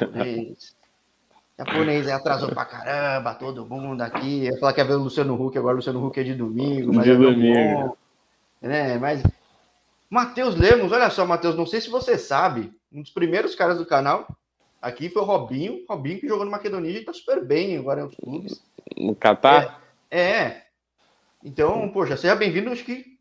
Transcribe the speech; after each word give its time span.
Japonês. 0.00 0.76
Japonês 1.58 2.06
aí 2.06 2.12
atrasou 2.12 2.48
pra 2.48 2.64
caramba, 2.64 3.34
todo 3.34 3.66
mundo 3.66 4.00
aqui. 4.00 4.46
Eu 4.46 4.54
ia 4.54 4.58
falar 4.58 4.72
que 4.72 4.80
ia 4.80 4.86
ver 4.86 4.94
o 4.94 5.02
Luciano 5.02 5.34
Huck, 5.34 5.58
agora 5.58 5.74
o 5.74 5.76
Luciano 5.76 6.04
Huck 6.04 6.18
é 6.18 6.22
de 6.22 6.34
domingo. 6.34 6.94
Mas 6.94 7.04
de 7.04 7.10
é 7.10 7.16
domingo. 7.16 7.88
Bom, 7.88 7.96
né? 8.62 8.98
Mas. 8.98 9.22
Matheus 10.08 10.56
Lemos, 10.56 10.90
olha 10.90 11.08
só, 11.08 11.24
Matheus, 11.24 11.54
não 11.54 11.66
sei 11.66 11.80
se 11.80 11.88
você 11.88 12.18
sabe, 12.18 12.72
um 12.92 13.00
dos 13.00 13.12
primeiros 13.12 13.54
caras 13.54 13.78
do 13.78 13.86
canal 13.86 14.26
aqui 14.82 15.08
foi 15.08 15.22
o 15.22 15.24
Robinho. 15.24 15.84
Robinho 15.88 16.18
que 16.18 16.26
jogou 16.26 16.44
no 16.44 16.50
Macedonia 16.50 16.98
e 16.98 17.04
tá 17.04 17.12
super 17.12 17.44
bem 17.44 17.76
agora 17.76 18.00
em 18.00 18.02
outros 18.04 18.20
clubes. 18.20 18.62
No 18.96 19.14
Catar? 19.14 19.82
É. 20.10 20.20
é. 20.20 20.66
Então, 21.44 21.88
poxa, 21.90 22.16
seja 22.16 22.34
bem-vindo. 22.34 22.70
Acho 22.70 22.84
que. 22.84 23.18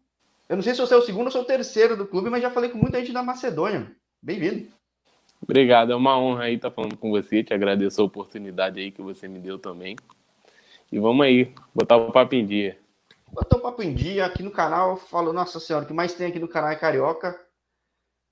Eu 0.47 0.55
não 0.55 0.63
sei 0.63 0.73
se 0.73 0.81
você 0.81 0.95
é 0.95 0.97
o 0.97 1.01
segundo 1.01 1.25
ou 1.25 1.31
se 1.31 1.37
é 1.37 1.41
o 1.41 1.45
terceiro 1.45 1.95
do 1.95 2.07
clube, 2.07 2.29
mas 2.29 2.41
já 2.41 2.49
falei 2.49 2.71
com 2.71 2.77
muita 2.77 2.99
gente 2.99 3.13
da 3.13 3.21
Macedônia. 3.21 3.91
Bem-vindo. 4.21 4.67
Obrigado, 5.41 5.91
é 5.91 5.95
uma 5.95 6.19
honra 6.19 6.43
aí 6.43 6.55
estar 6.55 6.71
falando 6.71 6.97
com 6.97 7.09
você. 7.09 7.43
Te 7.43 7.53
agradeço 7.53 8.01
a 8.01 8.05
oportunidade 8.05 8.79
aí 8.79 8.91
que 8.91 9.01
você 9.01 9.27
me 9.27 9.39
deu 9.39 9.57
também. 9.57 9.95
E 10.91 10.99
vamos 10.99 11.25
aí, 11.25 11.53
botar 11.73 11.97
o 11.97 12.11
papo 12.11 12.35
em 12.35 12.45
dia. 12.45 12.77
Botar 13.31 13.57
o 13.57 13.61
papo 13.61 13.81
em 13.81 13.93
dia 13.93 14.25
aqui 14.25 14.43
no 14.43 14.51
canal. 14.51 14.97
Falo, 14.97 15.31
nossa 15.31 15.59
senhora, 15.59 15.85
o 15.85 15.87
que 15.87 15.93
mais 15.93 16.13
tem 16.13 16.27
aqui 16.27 16.39
no 16.39 16.47
canal 16.47 16.71
é 16.71 16.75
Carioca. 16.75 17.39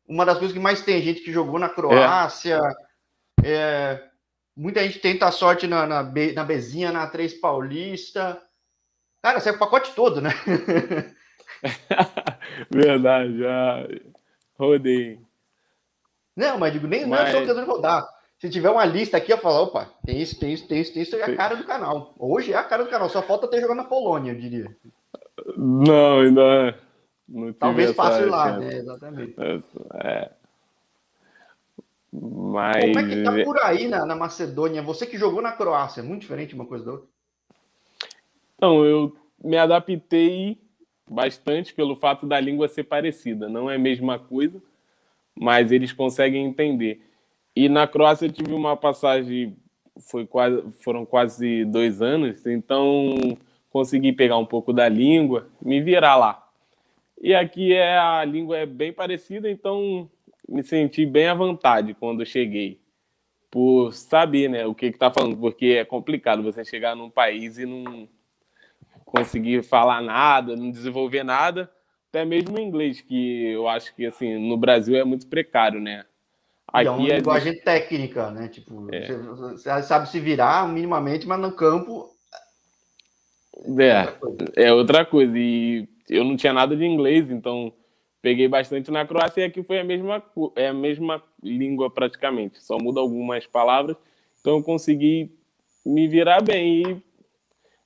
Uma 0.08 0.26
das 0.26 0.38
coisas 0.38 0.56
que 0.56 0.62
mais 0.62 0.82
tem 0.82 1.02
gente 1.02 1.22
que 1.22 1.32
jogou 1.32 1.60
na 1.60 1.70
Croácia. 1.70 2.60
É. 3.44 3.44
É, 3.44 4.04
muita 4.56 4.84
gente 4.84 5.00
tenta 5.00 5.28
a 5.28 5.32
sorte 5.32 5.68
na, 5.68 5.86
na, 5.86 6.04
B, 6.04 6.34
na 6.34 6.44
Bezinha, 6.44 6.92
na 6.92 7.08
3 7.08 7.36
Paulista. 7.36 8.42
Cara, 9.22 9.40
sai 9.40 9.54
o 9.54 9.60
pacote 9.60 9.94
todo, 9.94 10.22
né? 10.22 10.32
Verdade, 12.72 13.40
já 13.40 13.88
rodei. 14.58 15.20
Não, 16.38 16.60
mas 16.60 16.72
digo, 16.72 16.86
nem 16.86 17.04
mas... 17.08 17.20
não 17.20 17.28
é 17.28 17.32
só 17.32 17.40
tentando 17.40 17.66
rodar. 17.66 18.08
Se 18.38 18.48
tiver 18.48 18.70
uma 18.70 18.86
lista 18.86 19.18
aqui, 19.18 19.34
eu 19.34 19.40
falo, 19.40 19.64
opa, 19.64 19.90
tem 20.06 20.22
isso, 20.22 20.40
tem 20.40 20.54
isso, 20.54 20.68
tem 20.68 20.80
isso, 20.80 20.94
tem 20.94 21.02
isso, 21.02 21.16
é 21.16 21.24
a 21.24 21.36
cara 21.36 21.56
do 21.56 21.64
canal. 21.64 22.14
Hoje 22.20 22.54
é 22.54 22.56
a 22.56 22.64
cara 22.64 22.84
do 22.84 22.90
canal, 22.92 23.10
só 23.10 23.24
falta 23.24 23.48
ter 23.48 23.60
jogado 23.60 23.78
na 23.78 23.84
Polônia, 23.84 24.32
eu 24.32 24.40
diria. 24.40 24.78
Não, 25.58 26.20
ainda 26.20 26.78
não 27.28 27.52
Talvez 27.54 27.92
passe 27.94 28.24
lá, 28.26 28.56
né? 28.60 28.76
Exatamente. 28.76 29.34
É. 29.96 30.30
Mas... 32.14 32.86
Como 32.86 33.00
é 33.00 33.10
que 33.10 33.24
tá 33.24 33.44
por 33.44 33.60
aí 33.64 33.88
na, 33.88 34.06
na 34.06 34.16
Macedônia? 34.16 34.84
Você 34.84 35.08
que 35.08 35.18
jogou 35.18 35.42
na 35.42 35.54
Croácia, 35.54 36.02
é 36.02 36.04
muito 36.04 36.22
diferente 36.22 36.54
uma 36.54 36.66
coisa 36.66 36.86
da 36.86 36.92
outra? 36.92 37.08
Então, 38.56 38.86
eu 38.86 39.16
me 39.44 39.58
adaptei 39.58 40.60
bastante 41.10 41.74
pelo 41.74 41.96
fato 41.96 42.28
da 42.28 42.40
língua 42.40 42.68
ser 42.68 42.84
parecida. 42.84 43.50
Não 43.50 43.70
é 43.70 43.76
a 43.76 43.80
mesma 43.80 44.20
coisa, 44.20 44.62
mas 45.40 45.72
eles 45.72 45.94
conseguem 45.94 46.46
entender. 46.46 47.02
E 47.56 47.70
na 47.70 47.88
Croácia 47.88 48.26
eu 48.26 48.32
tive 48.32 48.54
uma 48.54 48.76
passagem, 48.76 49.56
foi 50.10 50.26
quase, 50.26 50.64
foram 50.84 51.06
quase 51.06 51.66
dois 51.66 52.02
anos, 52.02 52.46
então 52.46 53.38
consegui 53.70 54.14
pegar 54.14 54.38
um 54.38 54.46
pouco 54.46 54.74
da 54.74 54.88
língua, 54.90 55.48
me 55.62 55.82
virar 55.82 56.16
lá. 56.16 56.44
E 57.22 57.34
aqui 57.34 57.74
é 57.74 57.98
a 57.98 58.24
língua 58.24 58.58
é 58.58 58.66
bem 58.66 58.94
parecida, 58.94 59.50
então 59.50 60.10
me 60.48 60.64
senti 60.64 61.06
bem 61.06 61.28
à 61.28 61.34
vontade 61.34 61.94
quando 61.94 62.26
cheguei, 62.26 62.80
por 63.50 63.92
saber 63.92 64.50
né, 64.50 64.66
o 64.66 64.76
que 64.76 64.86
está 64.86 65.12
falando, 65.12 65.36
porque 65.38 65.78
é 65.80 65.86
complicado 65.86 66.44
você 66.44 66.64
chegar 66.64 66.96
num 66.96 67.10
país 67.10 67.58
e 67.58 67.66
não 67.66 68.08
conseguir 69.04 69.64
falar 69.64 70.02
nada, 70.02 70.56
não 70.56 70.70
desenvolver 70.70 71.24
nada, 71.24 71.72
até 72.18 72.26
mesmo 72.26 72.58
em 72.58 72.68
inglês, 72.68 73.00
que 73.00 73.52
eu 73.52 73.68
acho 73.68 73.94
que 73.96 74.06
assim 74.06 74.38
no 74.38 74.58
Brasil 74.58 74.96
é 74.96 75.04
muito 75.04 75.28
precário, 75.28 75.80
né? 75.80 76.04
Aqui 76.68 76.86
e 76.86 76.88
é 76.88 76.92
uma 76.92 77.08
linguagem 77.08 77.54
é... 77.54 77.56
técnica, 77.56 78.32
né? 78.32 78.48
Tipo, 78.48 78.88
é. 78.92 79.14
você, 79.14 79.84
sabe 79.84 80.10
se 80.10 80.20
virar 80.20 80.68
minimamente, 80.68 81.28
mas 81.28 81.40
no 81.40 81.52
campo 81.52 82.10
é, 83.80 84.14
outra 84.22 84.52
é 84.56 84.74
outra 84.74 85.06
coisa. 85.06 85.38
E 85.38 85.88
eu 86.10 86.24
não 86.24 86.36
tinha 86.36 86.54
nada 86.54 86.76
de 86.76 86.86
inglês, 86.86 87.30
então 87.30 87.72
peguei 88.22 88.48
bastante 88.48 88.90
na 88.90 89.06
Croácia 89.06 89.42
e 89.42 89.44
aqui 89.46 89.62
foi 89.62 89.80
a 89.80 89.84
mesma, 89.84 90.22
é 90.56 90.68
a 90.70 90.74
mesma 90.74 91.24
língua 91.42 91.90
praticamente, 91.90 92.62
só 92.64 92.78
muda 92.78 93.00
algumas 93.00 93.46
palavras. 93.46 93.96
Então 94.42 94.58
eu 94.58 94.64
consegui 94.64 95.32
me 95.86 96.08
virar 96.08 96.42
bem 96.42 96.82
e 96.82 97.04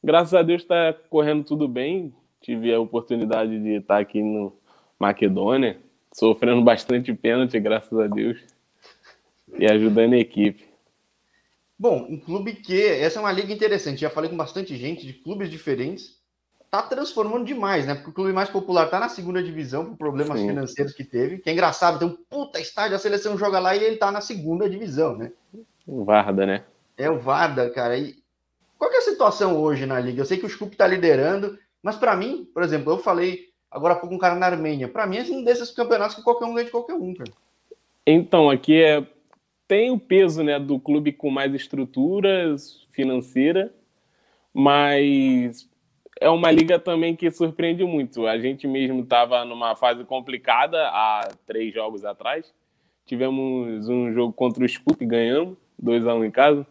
graças 0.03 0.33
a 0.33 0.41
Deus 0.41 0.61
está 0.61 0.93
correndo 1.09 1.43
tudo 1.43 1.67
bem. 1.67 2.13
Tive 2.41 2.73
a 2.73 2.79
oportunidade 2.79 3.59
de 3.59 3.77
estar 3.77 3.99
aqui 3.99 4.21
no 4.21 4.53
Maquedônia, 4.99 5.79
sofrendo 6.11 6.61
bastante 6.63 7.13
pênalti, 7.13 7.59
graças 7.59 7.97
a 7.97 8.07
Deus, 8.07 8.39
e 9.57 9.65
ajudando 9.65 10.13
a 10.13 10.17
equipe. 10.17 10.71
Bom, 11.77 12.05
um 12.09 12.19
clube 12.19 12.53
que 12.53 12.79
essa 12.79 13.19
é 13.19 13.21
uma 13.21 13.31
liga 13.31 13.51
interessante. 13.51 14.01
Já 14.01 14.09
falei 14.09 14.29
com 14.29 14.37
bastante 14.37 14.75
gente 14.75 15.05
de 15.05 15.13
clubes 15.13 15.49
diferentes. 15.49 16.19
Tá 16.69 16.81
transformando 16.81 17.43
demais, 17.43 17.85
né? 17.85 17.95
Porque 17.95 18.11
o 18.11 18.13
clube 18.13 18.31
mais 18.31 18.49
popular 18.49 18.87
tá 18.89 18.99
na 18.99 19.09
segunda 19.09 19.41
divisão 19.41 19.85
por 19.85 19.97
problemas 19.97 20.39
Sim. 20.39 20.47
financeiros 20.47 20.93
que 20.93 21.03
teve. 21.03 21.39
Que 21.39 21.49
é 21.49 21.53
engraçado, 21.53 21.99
tem 21.99 22.07
um 22.07 22.15
puta 22.29 22.59
estádio, 22.59 22.95
a 22.95 22.99
seleção 22.99 23.37
joga 23.37 23.59
lá 23.59 23.75
e 23.75 23.83
ele 23.83 23.97
tá 23.97 24.11
na 24.11 24.21
segunda 24.21 24.69
divisão, 24.69 25.17
né? 25.17 25.31
O 25.85 26.05
Varda, 26.05 26.45
né? 26.45 26.63
É 26.97 27.09
o 27.09 27.19
Varda, 27.19 27.69
cara. 27.71 27.97
E 27.97 28.15
qual 28.77 28.91
é 28.91 28.97
a 28.97 29.01
situação 29.01 29.59
hoje 29.59 29.85
na 29.85 29.99
liga? 29.99 30.21
Eu 30.21 30.25
sei 30.25 30.37
que 30.37 30.45
o 30.45 30.49
Scoop 30.49 30.77
tá 30.77 30.87
liderando, 30.87 31.57
mas 31.83 31.95
para 31.95 32.15
mim, 32.15 32.47
por 32.53 32.63
exemplo, 32.63 32.93
eu 32.93 32.97
falei 32.97 33.51
agora 33.69 33.93
há 33.93 33.97
pouco 33.97 34.13
um 34.13 34.19
cara 34.19 34.35
na 34.35 34.47
Armênia. 34.47 34.87
Para 34.87 35.07
mim, 35.07 35.17
é 35.17 35.23
um 35.23 35.43
desses 35.43 35.71
campeonatos 35.71 36.15
que 36.15 36.23
qualquer 36.23 36.45
um 36.45 36.53
ganha 36.53 36.65
de 36.65 36.71
qualquer 36.71 36.93
um, 36.93 37.13
cara. 37.13 37.31
Então, 38.05 38.49
aqui 38.49 38.81
é 38.81 39.05
tem 39.71 39.89
o 39.89 39.97
peso 39.97 40.43
né, 40.43 40.59
do 40.59 40.77
clube 40.77 41.13
com 41.13 41.29
mais 41.29 41.53
estrutura 41.53 42.53
financeira, 42.89 43.73
mas 44.53 45.65
é 46.19 46.29
uma 46.29 46.51
liga 46.51 46.77
também 46.77 47.15
que 47.15 47.31
surpreende 47.31 47.85
muito. 47.85 48.27
A 48.27 48.37
gente 48.37 48.67
mesmo 48.67 49.03
estava 49.03 49.45
numa 49.45 49.73
fase 49.77 50.03
complicada 50.03 50.77
há 50.89 51.31
três 51.47 51.73
jogos 51.73 52.03
atrás. 52.03 52.53
Tivemos 53.05 53.87
um 53.87 54.11
jogo 54.11 54.33
contra 54.33 54.61
o 54.61 54.67
Scoop, 54.67 55.05
ganhamos, 55.05 55.57
2 55.79 56.05
a 56.05 56.15
1 56.15 56.17
um 56.17 56.25
em 56.25 56.31
casa. 56.31 56.67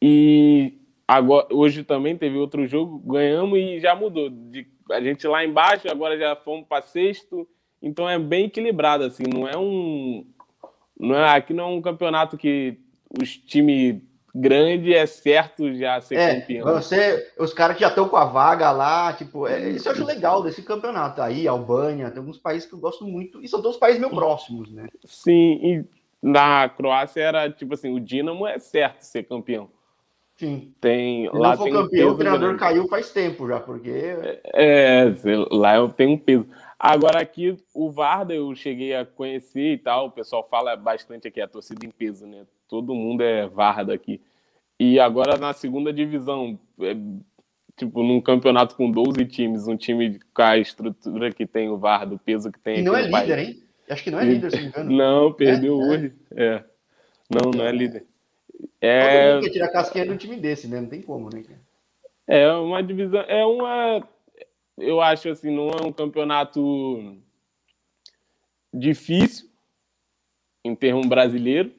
E 0.00 0.72
agora, 1.06 1.46
hoje 1.50 1.84
também 1.84 2.16
teve 2.16 2.36
outro 2.36 2.66
jogo, 2.66 2.98
ganhamos 2.98 3.58
e 3.58 3.80
já 3.80 3.94
mudou. 3.94 4.30
De, 4.30 4.66
a 4.90 5.00
gente 5.00 5.26
lá 5.26 5.44
embaixo, 5.44 5.88
agora 5.90 6.18
já 6.18 6.36
fomos 6.36 6.66
para 6.66 6.82
sexto. 6.82 7.48
Então 7.82 8.08
é 8.08 8.18
bem 8.18 8.46
equilibrado, 8.46 9.04
assim, 9.04 9.24
não 9.24 9.46
é 9.46 9.56
um, 9.58 10.26
não 10.98 11.16
é, 11.16 11.36
aqui 11.36 11.52
não 11.52 11.64
é 11.64 11.66
um 11.66 11.82
campeonato 11.82 12.36
que 12.36 12.78
os 13.20 13.36
times 13.36 14.00
grande 14.34 14.92
é 14.92 15.06
certo 15.06 15.72
já 15.74 16.00
ser 16.00 16.16
é, 16.16 16.40
campeão. 16.40 16.66
Você, 16.74 17.32
os 17.38 17.52
caras 17.52 17.76
que 17.76 17.82
já 17.82 17.88
estão 17.88 18.08
com 18.08 18.16
a 18.16 18.24
vaga 18.24 18.72
lá, 18.72 19.12
tipo, 19.12 19.46
é, 19.46 19.70
isso 19.70 19.86
eu 19.86 19.92
acho 19.92 20.04
legal 20.04 20.42
desse 20.42 20.62
campeonato. 20.62 21.22
Aí, 21.22 21.46
Albânia, 21.46 22.10
tem 22.10 22.18
alguns 22.18 22.38
países 22.38 22.68
que 22.68 22.74
eu 22.74 22.80
gosto 22.80 23.06
muito, 23.06 23.40
e 23.42 23.48
são 23.48 23.62
todos 23.62 23.76
países 23.76 24.00
meio 24.00 24.12
próximos, 24.12 24.72
né? 24.72 24.88
Sim, 25.04 25.60
e 25.62 25.84
na 26.20 26.68
Croácia 26.68 27.20
era 27.20 27.50
tipo 27.50 27.74
assim, 27.74 27.94
o 27.94 28.00
Dinamo 28.00 28.46
é 28.46 28.58
certo 28.58 29.02
ser 29.02 29.24
campeão. 29.24 29.68
Sim. 30.36 30.72
Tem, 30.80 31.30
Se 31.30 31.36
lá 31.36 31.50
não 31.50 31.56
for 31.56 31.70
campeão, 31.70 32.08
um 32.08 32.12
o 32.12 32.16
treinador 32.16 32.48
grande. 32.48 32.58
caiu 32.58 32.88
faz 32.88 33.10
tempo 33.10 33.46
já, 33.46 33.60
porque. 33.60 33.90
É, 34.52 35.06
lá 35.50 35.88
tem 35.88 36.08
um 36.08 36.18
peso. 36.18 36.46
Agora 36.78 37.20
aqui, 37.20 37.56
o 37.72 37.90
Varda 37.90 38.34
eu 38.34 38.54
cheguei 38.54 38.94
a 38.94 39.06
conhecer 39.06 39.74
e 39.74 39.78
tal, 39.78 40.06
o 40.06 40.10
pessoal 40.10 40.46
fala 40.50 40.76
bastante 40.76 41.28
aqui, 41.28 41.40
a 41.40 41.48
torcida 41.48 41.86
em 41.86 41.90
peso, 41.90 42.26
né? 42.26 42.44
Todo 42.68 42.94
mundo 42.94 43.22
é 43.22 43.46
Varda 43.46 43.94
aqui. 43.94 44.20
E 44.78 44.98
agora 44.98 45.38
na 45.38 45.52
segunda 45.52 45.92
divisão, 45.92 46.58
é, 46.80 46.96
tipo, 47.76 48.02
num 48.02 48.20
campeonato 48.20 48.74
com 48.74 48.90
12 48.90 49.24
times, 49.26 49.68
um 49.68 49.76
time 49.76 50.18
com 50.34 50.42
a 50.42 50.58
estrutura 50.58 51.30
que 51.30 51.46
tem 51.46 51.68
o 51.68 51.78
Varda, 51.78 52.16
o 52.16 52.18
peso 52.18 52.50
que 52.50 52.58
tem. 52.58 52.80
E 52.80 52.82
não 52.82 52.96
é 52.96 53.02
líder, 53.02 53.38
hein? 53.38 53.62
Acho 53.88 54.02
que 54.02 54.10
não 54.10 54.18
é 54.18 54.24
líder, 54.24 54.50
se 54.50 54.56
não 54.56 54.62
me 54.62 54.68
engano. 54.68 54.96
Não, 54.96 55.32
perdeu 55.32 55.80
é, 55.80 55.84
hoje. 55.84 56.12
É. 56.34 56.44
é. 56.44 56.64
Não, 57.30 57.50
não 57.52 57.64
é 57.64 57.70
líder. 57.70 58.04
É... 58.80 59.28
Todo 59.28 59.34
mundo 59.34 59.44
quer 59.44 59.52
tirar 59.52 59.68
casquinha 59.68 60.04
de 60.04 60.12
um 60.12 60.16
time 60.16 60.36
desse, 60.36 60.68
né? 60.68 60.80
Não 60.80 60.88
tem 60.88 61.02
como, 61.02 61.28
né? 61.32 61.42
É 62.26 62.50
uma 62.52 62.82
divisão, 62.82 63.20
é 63.22 63.44
uma 63.44 64.08
eu 64.78 65.00
acho 65.00 65.28
assim, 65.28 65.50
não 65.54 65.68
é 65.70 65.86
um 65.86 65.92
campeonato 65.92 67.16
difícil 68.72 69.48
em 70.64 70.74
termo 70.74 71.06
brasileiro, 71.06 71.72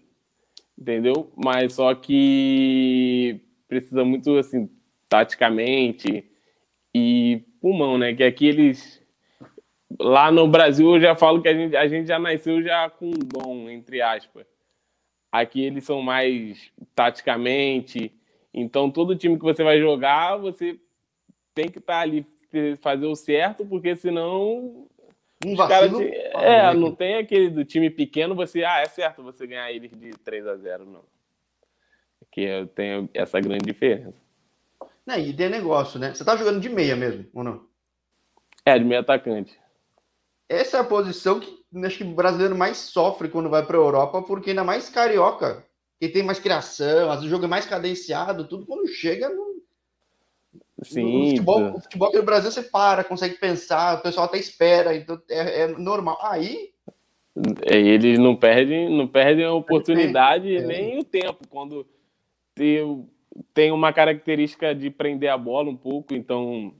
entendeu? 0.77 1.31
Mas 1.35 1.73
só 1.73 1.93
que 1.93 3.41
precisa 3.67 4.05
muito 4.05 4.37
assim, 4.37 4.69
taticamente 5.09 6.23
e 6.93 7.43
pulmão, 7.59 7.97
né? 7.97 8.13
Que 8.13 8.23
aqui 8.23 8.47
eles 8.47 9.01
lá 9.99 10.31
no 10.31 10.47
Brasil 10.47 10.95
eu 10.95 11.01
já 11.01 11.15
falo 11.15 11.41
que 11.41 11.47
a 11.47 11.53
gente, 11.53 11.75
a 11.75 11.87
gente 11.87 12.07
já 12.07 12.19
nasceu 12.19 12.61
já 12.61 12.89
com 12.89 13.11
dom, 13.11 13.69
entre 13.69 14.01
aspas. 14.01 14.45
Aqui 15.41 15.63
eles 15.63 15.83
são 15.83 16.01
mais 16.01 16.71
taticamente, 16.93 18.13
então 18.53 18.89
todo 18.89 19.15
time 19.15 19.37
que 19.37 19.43
você 19.43 19.63
vai 19.63 19.79
jogar, 19.79 20.37
você 20.37 20.79
tem 21.53 21.69
que 21.69 21.79
estar 21.79 21.95
tá 21.95 21.99
ali 21.99 22.25
fazer 22.79 23.05
o 23.05 23.15
certo, 23.15 23.65
porque 23.65 23.95
senão 23.95 24.87
Um 25.45 25.55
vacilo. 25.55 25.99
Cara, 26.31 26.45
é, 26.45 26.73
não 26.73 26.95
tem 26.95 27.15
aquele 27.15 27.49
do 27.49 27.65
time 27.65 27.89
pequeno, 27.89 28.33
você, 28.33 28.63
ah, 28.63 28.79
é 28.79 28.85
certo 28.85 29.23
você 29.23 29.45
ganhar 29.45 29.71
eles 29.71 29.91
de 29.91 30.11
3 30.11 30.47
a 30.47 30.55
0 30.55 30.85
não. 30.85 31.03
Que 32.31 32.65
tem 32.73 33.09
essa 33.13 33.39
grande 33.41 33.65
diferença. 33.65 34.21
Não, 35.05 35.17
e 35.17 35.33
tem 35.33 35.49
negócio, 35.49 35.99
né? 35.99 36.13
Você 36.13 36.23
tá 36.23 36.35
jogando 36.35 36.59
de 36.61 36.69
meia 36.69 36.95
mesmo, 36.95 37.27
ou 37.33 37.43
não? 37.43 37.67
É, 38.65 38.79
de 38.79 38.85
meia 38.85 39.01
atacante. 39.01 39.59
Essa 40.47 40.77
é 40.77 40.79
a 40.79 40.85
posição 40.85 41.39
que 41.39 41.64
acho 41.83 41.97
que 41.97 42.03
o 42.03 42.15
brasileiro 42.15 42.55
mais 42.55 42.77
sofre 42.77 43.29
quando 43.29 43.49
vai 43.49 43.65
para 43.65 43.77
a 43.77 43.81
Europa, 43.81 44.21
porque 44.21 44.51
ainda 44.51 44.63
mais 44.63 44.89
carioca, 44.89 45.65
que 45.99 46.07
tem 46.07 46.23
mais 46.23 46.39
criação, 46.39 47.09
o 47.09 47.27
jogo 47.27 47.45
é 47.45 47.47
mais 47.47 47.65
cadenciado, 47.65 48.47
tudo 48.47 48.65
quando 48.65 48.87
chega 48.87 49.29
no, 49.29 49.55
Sim, 50.83 51.03
no 51.03 51.29
futebol, 51.29 51.75
o 51.75 51.81
futebol 51.81 52.07
aqui 52.09 52.17
no 52.17 52.23
Brasil 52.23 52.51
você 52.51 52.61
para, 52.61 53.03
consegue 53.03 53.35
pensar, 53.35 53.97
o 53.97 54.01
pessoal 54.01 54.25
até 54.25 54.37
espera, 54.37 54.95
então 54.95 55.19
é, 55.29 55.61
é 55.61 55.67
normal. 55.67 56.17
Aí 56.21 56.71
é, 57.65 57.77
eles 57.77 58.19
não 58.19 58.35
perdem, 58.35 58.89
não 58.95 59.07
perdem 59.07 59.45
a 59.45 59.53
oportunidade 59.53 60.55
é. 60.55 60.61
nem 60.61 60.99
o 60.99 61.03
tempo 61.03 61.47
quando 61.49 61.85
tem, 62.53 63.07
tem 63.53 63.71
uma 63.71 63.91
característica 63.91 64.73
de 64.73 64.89
prender 64.89 65.29
a 65.29 65.37
bola 65.37 65.69
um 65.69 65.77
pouco, 65.77 66.13
então 66.13 66.73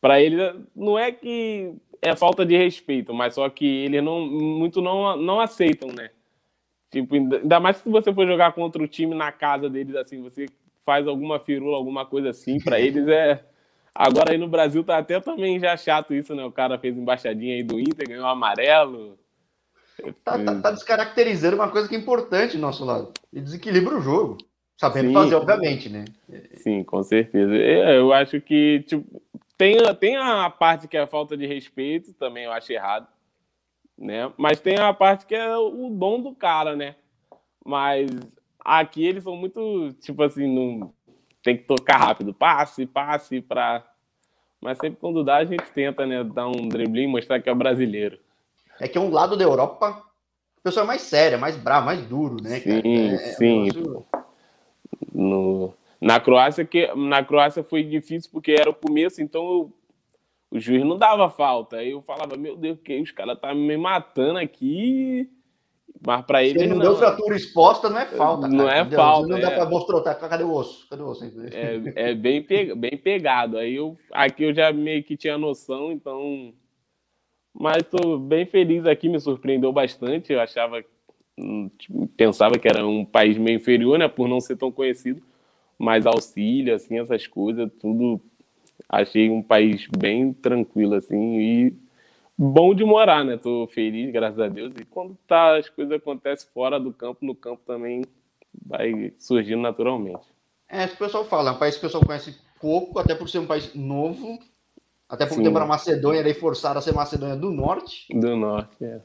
para 0.00 0.20
eles 0.20 0.54
não 0.74 0.98
é 0.98 1.12
que 1.12 1.74
é 2.02 2.16
falta 2.16 2.44
de 2.44 2.56
respeito, 2.56 3.14
mas 3.14 3.34
só 3.34 3.48
que 3.48 3.64
eles 3.64 4.02
não 4.02 4.26
muito 4.26 4.82
não, 4.82 5.16
não 5.16 5.40
aceitam, 5.40 5.88
né? 5.88 6.10
Tipo, 6.90 7.14
ainda 7.14 7.60
mais 7.60 7.76
se 7.76 7.88
você 7.88 8.12
for 8.12 8.26
jogar 8.26 8.52
contra 8.52 8.82
o 8.82 8.88
time 8.88 9.14
na 9.14 9.30
casa 9.30 9.70
deles, 9.70 9.94
assim, 9.94 10.20
você 10.20 10.46
faz 10.84 11.06
alguma 11.06 11.38
firula, 11.38 11.76
alguma 11.76 12.04
coisa 12.04 12.30
assim, 12.30 12.58
para 12.60 12.80
eles 12.80 13.06
é. 13.06 13.42
Agora 13.94 14.32
aí 14.32 14.38
no 14.38 14.48
Brasil 14.48 14.82
tá 14.82 14.98
até 14.98 15.20
também 15.20 15.60
já 15.60 15.76
chato 15.76 16.12
isso, 16.12 16.34
né? 16.34 16.44
O 16.44 16.50
cara 16.50 16.78
fez 16.78 16.96
embaixadinha 16.96 17.54
aí 17.54 17.62
do 17.62 17.78
Inter, 17.78 18.08
ganhou 18.08 18.26
amarelo. 18.26 19.18
Tá, 20.24 20.38
tá, 20.38 20.60
tá 20.60 20.70
descaracterizando 20.70 21.56
uma 21.56 21.68
coisa 21.68 21.88
que 21.88 21.94
é 21.94 21.98
importante 21.98 22.56
do 22.56 22.60
nosso 22.60 22.84
lado. 22.84 23.12
E 23.32 23.40
desequilibra 23.40 23.96
o 23.96 24.00
jogo. 24.00 24.38
Sabendo 24.78 25.08
Sim. 25.08 25.14
fazer, 25.14 25.34
obviamente, 25.34 25.88
né? 25.88 26.04
Sim, 26.54 26.82
com 26.82 27.02
certeza. 27.02 27.54
É, 27.54 27.98
eu 27.98 28.12
acho 28.12 28.40
que, 28.40 28.82
tipo, 28.86 29.22
tem, 29.62 29.94
tem 29.94 30.16
a 30.16 30.50
parte 30.50 30.88
que 30.88 30.96
é 30.96 31.02
a 31.02 31.06
falta 31.06 31.36
de 31.36 31.46
respeito, 31.46 32.12
também 32.14 32.44
eu 32.44 32.52
acho 32.52 32.72
errado, 32.72 33.06
né? 33.96 34.32
Mas 34.36 34.60
tem 34.60 34.76
a 34.76 34.92
parte 34.92 35.24
que 35.24 35.36
é 35.36 35.56
o 35.56 35.88
dom 35.88 36.20
do 36.20 36.34
cara, 36.34 36.74
né? 36.74 36.96
Mas 37.64 38.10
aqui 38.58 39.06
eles 39.06 39.22
são 39.22 39.36
muito, 39.36 39.92
tipo 40.00 40.20
assim, 40.24 40.52
não 40.52 40.92
tem 41.44 41.56
que 41.56 41.62
tocar 41.62 41.96
rápido, 41.96 42.34
passe, 42.34 42.86
passe 42.86 43.40
para 43.40 43.86
mas 44.60 44.78
sempre 44.78 44.98
quando 45.00 45.24
dá 45.24 45.36
a 45.36 45.44
gente 45.44 45.64
tenta, 45.72 46.06
né, 46.06 46.22
dar 46.22 46.46
um 46.46 46.68
driblinho, 46.68 47.10
mostrar 47.10 47.40
que 47.40 47.50
é 47.50 47.54
brasileiro. 47.54 48.18
É 48.80 48.86
que 48.86 48.96
é 48.96 49.00
um 49.00 49.10
lado 49.10 49.36
da 49.36 49.42
Europa, 49.42 50.02
o 50.58 50.62
pessoal 50.62 50.84
é 50.84 50.86
mais 50.86 51.02
sério, 51.02 51.38
mais 51.38 51.56
bravo, 51.56 51.86
mais 51.86 52.04
duro, 52.06 52.36
né? 52.40 52.60
Sim, 52.60 53.12
é, 53.12 53.18
sim. 53.34 53.68
É 53.68 54.22
no 55.12 55.74
na 56.02 56.18
Croácia, 56.18 56.64
que 56.64 56.92
na 56.96 57.24
Croácia 57.24 57.62
foi 57.62 57.84
difícil 57.84 58.28
porque 58.32 58.50
era 58.50 58.68
o 58.68 58.74
começo, 58.74 59.22
então 59.22 59.40
eu, 59.40 59.72
o 60.50 60.58
juiz 60.58 60.82
não 60.82 60.98
dava 60.98 61.30
falta. 61.30 61.76
Aí 61.76 61.92
eu 61.92 62.02
falava, 62.02 62.36
meu 62.36 62.56
Deus, 62.56 62.76
que 62.82 63.00
os 63.00 63.12
caras 63.12 63.36
estão 63.36 63.50
tá 63.50 63.54
me 63.54 63.76
matando 63.76 64.40
aqui. 64.40 65.30
Mas 66.04 66.26
para 66.26 66.42
ele. 66.42 66.58
Se 66.58 66.66
não, 66.66 66.76
não 66.76 66.82
deu 66.82 66.96
fratura 66.96 67.36
exposta, 67.36 67.88
não 67.88 68.00
é 68.00 68.06
falta. 68.06 68.48
Não 68.48 68.64
cara, 68.64 68.78
é 68.78 68.80
entendeu? 68.80 68.98
falta. 68.98 69.28
Não 69.28 69.36
é. 69.36 69.40
dá 69.40 69.50
para 69.52 69.70
mostrar, 69.70 70.00
tá, 70.00 70.14
cadê 70.28 70.42
o 70.42 70.52
osso? 70.52 70.88
Cadê 70.90 71.02
o 71.02 71.06
osso? 71.06 71.24
É, 71.52 72.10
é 72.10 72.14
bem, 72.14 72.42
pe... 72.42 72.74
bem 72.74 72.96
pegado. 72.96 73.56
Aí 73.56 73.76
eu 73.76 73.96
aqui 74.10 74.42
eu 74.42 74.52
já 74.52 74.72
meio 74.72 75.04
que 75.04 75.16
tinha 75.16 75.38
noção, 75.38 75.92
então. 75.92 76.52
Mas 77.54 77.76
estou 77.76 78.18
bem 78.18 78.44
feliz 78.44 78.86
aqui, 78.86 79.08
me 79.08 79.20
surpreendeu 79.20 79.72
bastante. 79.72 80.32
Eu 80.32 80.40
achava, 80.40 80.82
hum, 81.38 81.70
pensava 82.16 82.58
que 82.58 82.66
era 82.66 82.84
um 82.84 83.04
país 83.04 83.38
meio 83.38 83.56
inferior, 83.56 83.98
né, 83.98 84.08
por 84.08 84.26
não 84.26 84.40
ser 84.40 84.56
tão 84.56 84.72
conhecido 84.72 85.22
mais 85.82 86.06
auxílio, 86.06 86.74
assim, 86.74 87.00
essas 87.00 87.26
coisas, 87.26 87.68
tudo. 87.80 88.20
Achei 88.88 89.28
um 89.28 89.42
país 89.42 89.88
bem 89.98 90.32
tranquilo, 90.32 90.94
assim, 90.94 91.40
e 91.40 91.76
bom 92.38 92.72
de 92.72 92.84
morar, 92.84 93.24
né? 93.24 93.36
Tô 93.36 93.66
feliz, 93.66 94.12
graças 94.12 94.38
a 94.38 94.48
Deus. 94.48 94.72
E 94.78 94.84
quando 94.84 95.16
tá, 95.26 95.56
as 95.58 95.68
coisas 95.68 95.92
acontecem 95.92 96.48
fora 96.54 96.78
do 96.78 96.92
campo, 96.92 97.26
no 97.26 97.34
campo 97.34 97.62
também 97.66 98.04
vai 98.64 99.12
surgindo 99.18 99.60
naturalmente. 99.60 100.24
É, 100.68 100.84
o 100.84 100.96
pessoal 100.96 101.24
fala, 101.24 101.50
é 101.50 101.52
um 101.54 101.58
país 101.58 101.74
que 101.74 101.80
o 101.80 101.88
pessoal 101.88 102.04
conhece 102.04 102.38
pouco, 102.60 103.00
até 103.00 103.14
por 103.14 103.28
ser 103.28 103.40
um 103.40 103.46
país 103.46 103.74
novo. 103.74 104.38
Até 105.08 105.26
pouco 105.26 105.42
tempo 105.42 105.56
era 105.56 105.66
Macedônia, 105.66 106.22
daí 106.22 106.32
forçaram 106.32 106.78
a 106.78 106.82
ser 106.82 106.94
Macedônia 106.94 107.36
do 107.36 107.50
Norte. 107.50 108.06
Do 108.14 108.36
Norte, 108.36 108.84
é. 108.84 109.00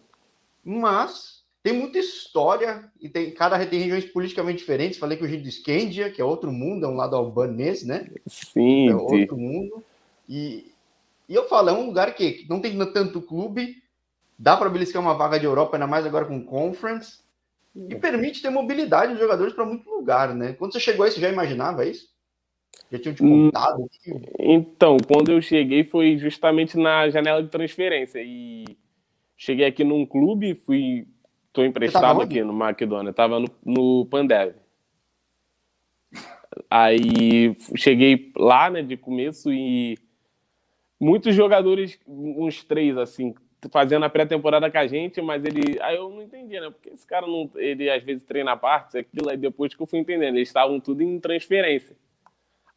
Mas 0.64 1.37
tem 1.64 1.74
muita 1.74 2.00
história 2.00 2.90
e 3.02 3.10
tem 3.10 3.32
cada 3.32 3.64
tem 3.66 3.80
regiões 3.80 4.06
politicamente 4.06 4.60
diferentes. 4.60 5.00
Falei 5.00 5.18
que 5.18 5.24
o 5.24 5.28
de 5.28 5.52
Scandia, 5.52 6.10
que 6.10 6.22
é 6.22 6.26
outro 6.26 6.52
mundo, 6.52 6.86
é 6.86 6.90
um 6.90 6.96
lado 6.96 7.16
albanês, 7.16 7.84
né? 7.84 8.10
Sim. 8.28 8.90
É 8.90 8.96
outro 8.96 9.36
sim. 9.36 9.42
mundo. 9.42 9.84
E, 10.30 10.72
e 11.28 11.36
eu 11.36 11.48
falo, 11.48 11.70
é 11.70 11.74
um 11.74 11.88
lugar 11.88 12.14
que 12.16 12.46
não 12.50 12.62
tem 12.62 12.78
tanto 12.92 13.22
clube, 13.22 13.82
dá 14.38 14.56
para 14.56 14.70
beliscar 14.70 15.02
uma 15.02 15.16
vaga 15.16 15.40
de 15.40 15.46
Europa, 15.46 15.76
ainda 15.76 15.88
mais 15.88 16.06
agora 16.06 16.26
com 16.26 16.44
Conference, 16.44 17.20
e 17.76 17.96
permite 17.96 18.42
ter 18.42 18.50
mobilidade 18.50 19.12
dos 19.12 19.22
jogadores 19.22 19.54
para 19.54 19.66
muito 19.66 19.90
lugar, 19.90 20.34
né? 20.34 20.54
Quando 20.54 20.74
você 20.74 20.80
chegou 20.80 21.06
aí, 21.06 21.12
você 21.12 21.20
já 21.20 21.30
imaginava 21.30 21.86
isso? 21.86 22.10
Já 22.92 23.00
tinham 23.00 23.14
te 23.14 23.24
hum, 23.24 23.46
contado? 23.52 23.90
Então, 24.40 24.98
quando 25.06 25.32
eu 25.32 25.42
cheguei 25.42 25.84
foi 25.84 26.18
justamente 26.18 26.78
na 26.78 27.10
janela 27.10 27.44
de 27.44 27.50
transferência 27.50 28.20
e 28.24 28.66
cheguei 29.36 29.66
aqui 29.66 29.84
num 29.84 30.06
clube, 30.06 30.56
fui 30.66 31.08
Estou 31.58 31.66
emprestado 31.66 32.22
aqui 32.22 32.44
no 32.44 32.54
Macedonia. 32.54 33.12
Tava 33.12 33.40
no, 33.40 33.50
no 33.66 34.06
Pandev. 34.06 34.54
Aí 36.70 37.56
cheguei 37.76 38.32
lá, 38.38 38.70
né, 38.70 38.84
de 38.84 38.96
começo 38.96 39.52
e 39.52 39.98
muitos 41.00 41.34
jogadores, 41.34 42.00
uns 42.08 42.64
três, 42.64 42.96
assim, 42.96 43.34
fazendo 43.72 44.06
a 44.06 44.10
pré-temporada 44.10 44.70
com 44.70 44.78
a 44.78 44.86
gente, 44.86 45.20
mas 45.20 45.44
ele. 45.44 45.82
Aí 45.82 45.96
eu 45.96 46.12
não 46.12 46.22
entendia, 46.22 46.62
né? 46.62 46.70
Porque 46.70 46.90
esse 46.90 47.08
cara 47.08 47.26
não. 47.26 47.50
Ele 47.56 47.90
às 47.90 48.04
vezes 48.04 48.24
treina 48.24 48.56
partes, 48.56 48.96
aquilo, 48.96 49.28
aí 49.28 49.38
depois 49.38 49.74
que 49.74 49.82
eu 49.82 49.88
fui 49.88 49.98
entendendo, 49.98 50.36
eles 50.36 50.50
estavam 50.50 50.80
tudo 50.80 51.02
em 51.02 51.20
transferência. 51.20 51.98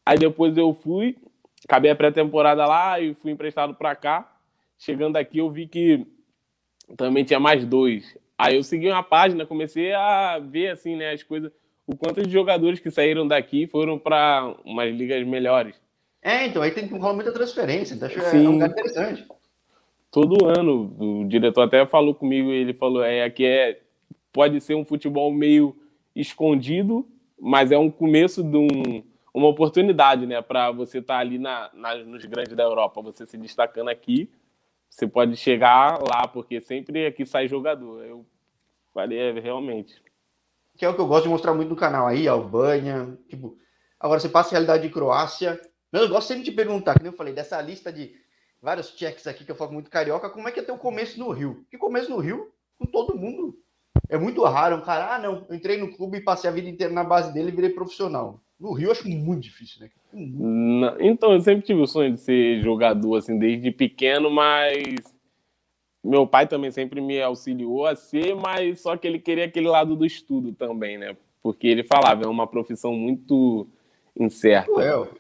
Aí 0.06 0.16
depois 0.16 0.56
eu 0.56 0.72
fui, 0.72 1.18
acabei 1.66 1.90
a 1.90 1.96
pré-temporada 1.96 2.64
lá 2.64 2.98
e 2.98 3.12
fui 3.12 3.30
emprestado 3.30 3.74
para 3.74 3.94
cá. 3.94 4.38
Chegando 4.78 5.18
aqui, 5.18 5.36
eu 5.36 5.50
vi 5.50 5.66
que 5.66 6.06
também 6.96 7.24
tinha 7.24 7.38
mais 7.38 7.66
dois. 7.66 8.18
Aí 8.40 8.56
eu 8.56 8.62
segui 8.62 8.88
uma 8.88 9.02
página, 9.02 9.44
comecei 9.44 9.92
a 9.92 10.38
ver 10.38 10.68
assim, 10.68 10.96
né, 10.96 11.12
as 11.12 11.22
coisas, 11.22 11.52
o 11.86 11.94
quanto 11.94 12.22
de 12.22 12.32
jogadores 12.32 12.80
que 12.80 12.90
saíram 12.90 13.28
daqui 13.28 13.66
foram 13.66 13.98
para 13.98 14.54
umas 14.64 14.90
ligas 14.94 15.26
melhores. 15.26 15.78
É, 16.22 16.46
então 16.46 16.62
aí 16.62 16.70
tem 16.70 16.88
que 16.88 16.94
rolar 16.94 17.12
muita 17.12 17.32
transferência, 17.32 17.94
então 17.94 18.08
acho 18.08 18.18
que 18.18 18.24
é 18.24 18.38
um 18.38 18.52
lugar 18.52 18.70
interessante. 18.70 19.26
Todo 20.10 20.46
ano, 20.46 20.96
o 20.98 21.28
diretor 21.28 21.60
até 21.60 21.84
falou 21.84 22.14
comigo, 22.14 22.50
ele 22.50 22.72
falou, 22.72 23.04
é, 23.04 23.24
aqui 23.24 23.44
é 23.44 23.78
pode 24.32 24.58
ser 24.62 24.74
um 24.74 24.86
futebol 24.86 25.30
meio 25.30 25.76
escondido, 26.16 27.06
mas 27.38 27.70
é 27.70 27.76
um 27.76 27.90
começo 27.90 28.42
de 28.42 28.56
um, 28.56 29.02
uma 29.34 29.48
oportunidade, 29.48 30.26
né, 30.26 30.40
para 30.40 30.70
você 30.70 30.98
estar 30.98 31.16
tá 31.16 31.20
ali 31.20 31.38
na, 31.38 31.68
na, 31.74 31.94
nos 31.96 32.24
grandes 32.24 32.56
da 32.56 32.62
Europa, 32.62 33.02
você 33.02 33.26
se 33.26 33.36
destacando 33.36 33.88
aqui 33.90 34.30
você 34.90 35.06
pode 35.06 35.36
chegar 35.36 35.98
lá, 36.02 36.26
porque 36.26 36.60
sempre 36.60 37.06
aqui 37.06 37.24
sai 37.24 37.46
jogador. 37.46 38.04
Eu 38.04 38.26
falei, 38.92 39.18
é, 39.18 39.32
realmente. 39.32 40.02
Que 40.76 40.84
é 40.84 40.88
o 40.88 40.94
que 40.94 41.00
eu 41.00 41.06
gosto 41.06 41.24
de 41.24 41.30
mostrar 41.30 41.54
muito 41.54 41.68
no 41.68 41.76
canal 41.76 42.06
aí, 42.06 42.26
Albânia. 42.26 43.18
Tipo, 43.28 43.56
agora 43.98 44.20
você 44.20 44.28
passa 44.28 44.50
a 44.50 44.52
realidade 44.52 44.82
de 44.82 44.92
Croácia. 44.92 45.60
Eu 45.92 46.08
gosto 46.08 46.28
sempre 46.28 46.44
de 46.44 46.52
perguntar, 46.52 46.94
como 46.94 47.08
eu 47.08 47.12
falei, 47.12 47.34
dessa 47.34 47.60
lista 47.60 47.92
de 47.92 48.14
vários 48.62 48.96
checks 48.96 49.26
aqui 49.26 49.44
que 49.44 49.50
eu 49.50 49.56
falo 49.56 49.72
muito 49.72 49.90
carioca, 49.90 50.30
como 50.30 50.48
é 50.48 50.52
que 50.52 50.60
é 50.60 50.62
ter 50.62 50.72
o 50.72 50.78
começo 50.78 51.18
no 51.18 51.30
Rio? 51.30 51.64
Que 51.70 51.78
começo 51.78 52.10
no 52.10 52.18
Rio, 52.18 52.52
com 52.78 52.86
todo 52.86 53.16
mundo. 53.16 53.56
É 54.08 54.18
muito 54.18 54.42
raro 54.44 54.76
um 54.76 54.80
cara, 54.80 55.14
ah, 55.14 55.18
não, 55.18 55.46
eu 55.48 55.54
entrei 55.54 55.76
no 55.76 55.94
clube 55.96 56.18
e 56.18 56.22
passei 56.22 56.48
a 56.48 56.52
vida 56.52 56.68
inteira 56.68 56.92
na 56.92 57.04
base 57.04 57.32
dele 57.32 57.48
e 57.48 57.54
virei 57.54 57.70
profissional. 57.70 58.40
No 58.58 58.72
Rio 58.72 58.88
eu 58.88 58.92
acho 58.92 59.08
muito 59.08 59.42
difícil, 59.42 59.80
né? 59.80 59.90
Muito. 60.12 60.96
Então, 61.00 61.32
eu 61.32 61.40
sempre 61.40 61.64
tive 61.64 61.80
o 61.80 61.86
sonho 61.86 62.12
de 62.12 62.20
ser 62.20 62.60
jogador, 62.62 63.16
assim, 63.16 63.38
desde 63.38 63.70
pequeno, 63.70 64.30
mas 64.30 64.96
meu 66.02 66.26
pai 66.26 66.46
também 66.46 66.70
sempre 66.70 67.00
me 67.00 67.20
auxiliou 67.20 67.86
a 67.86 67.94
ser, 67.94 68.34
mas 68.34 68.80
só 68.80 68.96
que 68.96 69.06
ele 69.06 69.18
queria 69.18 69.44
aquele 69.44 69.68
lado 69.68 69.94
do 69.94 70.06
estudo 70.06 70.52
também, 70.52 70.96
né? 70.98 71.16
Porque 71.42 71.66
ele 71.66 71.82
falava, 71.82 72.24
é 72.24 72.26
uma 72.28 72.46
profissão 72.46 72.92
muito 72.92 73.66
incerta. 74.18 74.70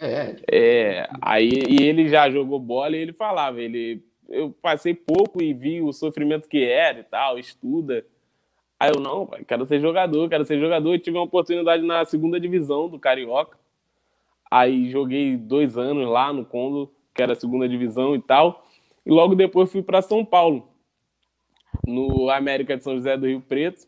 é. 0.00 0.36
é. 0.50 1.08
Aí 1.20 1.50
e 1.68 1.82
ele 1.82 2.08
já 2.08 2.30
jogou 2.30 2.58
bola 2.58 2.96
e 2.96 3.00
ele 3.00 3.12
falava, 3.12 3.60
ele 3.60 4.02
eu 4.30 4.54
passei 4.62 4.94
pouco 4.94 5.42
e 5.42 5.52
vi 5.52 5.82
o 5.82 5.92
sofrimento 5.92 6.48
que 6.48 6.64
era 6.64 7.00
e 7.00 7.02
tal, 7.02 7.38
estuda. 7.38 8.06
Aí 8.78 8.90
eu, 8.94 9.00
não, 9.00 9.26
pai, 9.26 9.44
quero 9.44 9.66
ser 9.66 9.80
jogador, 9.80 10.28
quero 10.28 10.44
ser 10.44 10.58
jogador. 10.58 10.94
E 10.94 10.98
tive 10.98 11.18
uma 11.18 11.24
oportunidade 11.24 11.82
na 11.84 12.04
segunda 12.04 12.40
divisão 12.40 12.88
do 12.88 12.98
Carioca. 12.98 13.58
Aí 14.50 14.88
joguei 14.88 15.36
dois 15.36 15.76
anos 15.76 16.08
lá 16.08 16.32
no 16.32 16.44
Condor, 16.44 16.88
que 17.14 17.22
era 17.22 17.32
a 17.32 17.36
segunda 17.36 17.68
divisão 17.68 18.14
e 18.14 18.22
tal. 18.22 18.64
E 19.04 19.10
logo 19.10 19.34
depois 19.34 19.70
fui 19.70 19.82
para 19.82 20.00
São 20.00 20.24
Paulo. 20.24 20.69
No 21.86 22.30
América 22.30 22.76
de 22.76 22.84
São 22.84 22.94
José 22.94 23.16
do 23.16 23.26
Rio 23.26 23.40
Preto. 23.40 23.86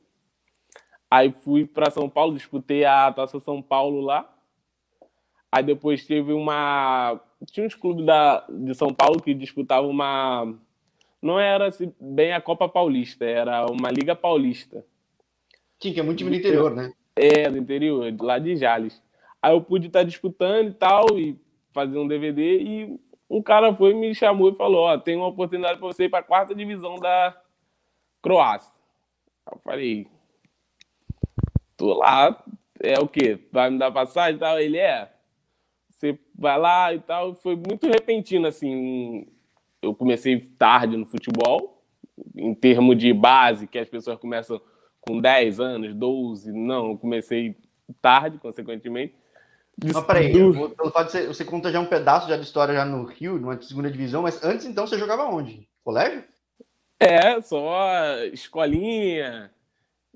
Aí 1.11 1.33
fui 1.33 1.67
para 1.67 1.91
São 1.91 2.09
Paulo, 2.09 2.35
disputei 2.35 2.85
a 2.85 3.13
Taça 3.13 3.39
São 3.41 3.61
Paulo 3.61 4.01
lá. 4.01 4.29
Aí 5.51 5.63
depois 5.63 6.07
teve 6.07 6.33
uma. 6.33 7.21
Tinha 7.51 7.67
uns 7.67 7.75
clubes 7.75 8.07
da, 8.07 8.47
de 8.49 8.75
São 8.75 8.95
Paulo 8.95 9.21
que 9.21 9.35
disputavam 9.35 9.91
uma. 9.91 10.55
Não 11.21 11.39
era 11.39 11.67
assim, 11.67 11.93
bem 12.01 12.33
a 12.33 12.41
Copa 12.41 12.69
Paulista, 12.69 13.27
era 13.27 13.67
uma 13.67 13.91
Liga 13.91 14.17
Paulista. 14.17 14.85
Sim, 15.81 15.93
que 15.93 16.01
é 16.01 16.03
muito 16.03 16.19
time 16.19 16.31
do 16.31 16.37
interior, 16.37 16.75
né? 16.75 16.93
É, 17.15 17.51
do 17.51 17.59
interior, 17.59 18.13
lá 18.21 18.39
de 18.39 18.57
Jales. 18.57 19.03
Aí 19.43 19.53
eu 19.53 19.61
pude 19.61 19.89
estar 19.89 20.05
disputando 20.05 20.69
e 20.69 20.73
tal, 20.73 21.19
e 21.19 21.39
fazer 21.73 21.99
um 21.99 22.09
DVD, 22.09 22.63
e 22.63 23.01
um 23.29 23.43
cara 23.43 23.75
foi 23.75 23.93
me 23.93 24.15
chamou 24.15 24.51
e 24.51 24.55
falou: 24.55 24.85
Ó, 24.85 24.97
tem 24.97 25.17
uma 25.17 25.27
oportunidade 25.27 25.79
para 25.79 25.89
você 25.89 26.05
ir 26.05 26.09
para 26.09 26.21
a 26.21 26.25
quarta 26.25 26.55
divisão 26.55 26.97
da 26.97 27.37
Croácia. 28.23 28.73
Eu 29.51 29.59
falei: 29.65 30.07
Tô 31.77 31.95
lá, 31.95 32.43
é 32.81 32.99
o 33.01 33.09
quê? 33.09 33.39
Vai 33.51 33.71
me 33.71 33.79
dar 33.79 33.91
passagem 33.91 34.37
e 34.37 34.39
tal? 34.39 34.59
Ele 34.59 34.79
é. 34.79 35.13
Você 35.91 36.19
vai 36.35 36.59
lá 36.59 36.95
e 36.95 37.01
tal. 37.01 37.35
Foi 37.35 37.57
muito 37.57 37.87
repentino, 37.87 38.47
assim. 38.47 39.27
Eu 39.83 39.95
comecei 39.95 40.39
tarde 40.41 40.97
no 40.97 41.05
futebol, 41.05 41.83
em 42.37 42.55
termos 42.55 42.97
de 42.97 43.13
base, 43.13 43.67
que 43.67 43.79
as 43.79 43.89
pessoas 43.89 44.19
começam 44.19 44.61
com 45.01 45.21
10 45.21 45.59
anos, 45.59 45.95
12. 45.95 46.53
Não, 46.53 46.91
eu 46.91 46.99
comecei 46.99 47.57
tarde, 48.01 48.39
consequentemente. 48.39 49.15
Mas 49.83 50.05
peraí, 50.05 50.33
pelo 50.33 50.91
fato 50.93 51.07
de 51.07 51.13
você, 51.13 51.27
você 51.27 51.45
conta 51.45 51.73
já 51.73 51.81
um 51.81 51.87
pedaço 51.87 52.29
já 52.29 52.37
de 52.37 52.45
história 52.45 52.75
já 52.75 52.85
no 52.85 53.05
Rio, 53.05 53.39
numa 53.39 53.61
segunda 53.61 53.91
divisão, 53.91 54.23
mas 54.23 54.43
antes 54.45 54.67
então 54.67 54.87
você 54.87 54.99
jogava 54.99 55.25
onde? 55.25 55.69
Colégio? 55.83 56.23
É, 57.03 57.41
só 57.41 58.17
escolinha. 58.33 59.51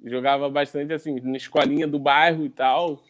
Jogava 0.04 0.48
bastante 0.48 0.92
assim, 0.92 1.18
na 1.20 1.36
escolinha 1.36 1.88
do 1.88 1.98
bairro 1.98 2.44
e 2.46 2.48
tal, 2.48 3.02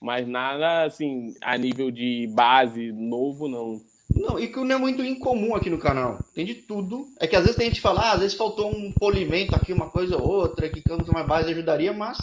mas 0.00 0.28
nada 0.28 0.84
assim, 0.84 1.34
a 1.40 1.58
nível 1.58 1.90
de 1.90 2.28
base 2.32 2.92
novo, 2.92 3.48
não. 3.48 3.80
Não, 4.14 4.38
e 4.38 4.46
que 4.46 4.56
não 4.60 4.76
é 4.76 4.78
muito 4.78 5.04
incomum 5.04 5.56
aqui 5.56 5.68
no 5.68 5.78
canal. 5.78 6.18
Tem 6.32 6.44
de 6.44 6.54
tudo. 6.54 7.08
É 7.18 7.26
que 7.26 7.34
às 7.34 7.42
vezes 7.42 7.56
tem 7.56 7.66
gente 7.66 7.76
que 7.76 7.82
fala, 7.82 8.02
ah, 8.02 8.12
às 8.12 8.20
vezes 8.20 8.36
faltou 8.36 8.70
um 8.70 8.92
polimento 8.92 9.54
aqui, 9.56 9.72
uma 9.72 9.90
coisa 9.90 10.16
ou 10.16 10.28
outra, 10.28 10.68
que 10.68 10.80
canto 10.80 11.12
mais 11.12 11.26
base 11.26 11.50
ajudaria, 11.50 11.92
mas 11.92 12.18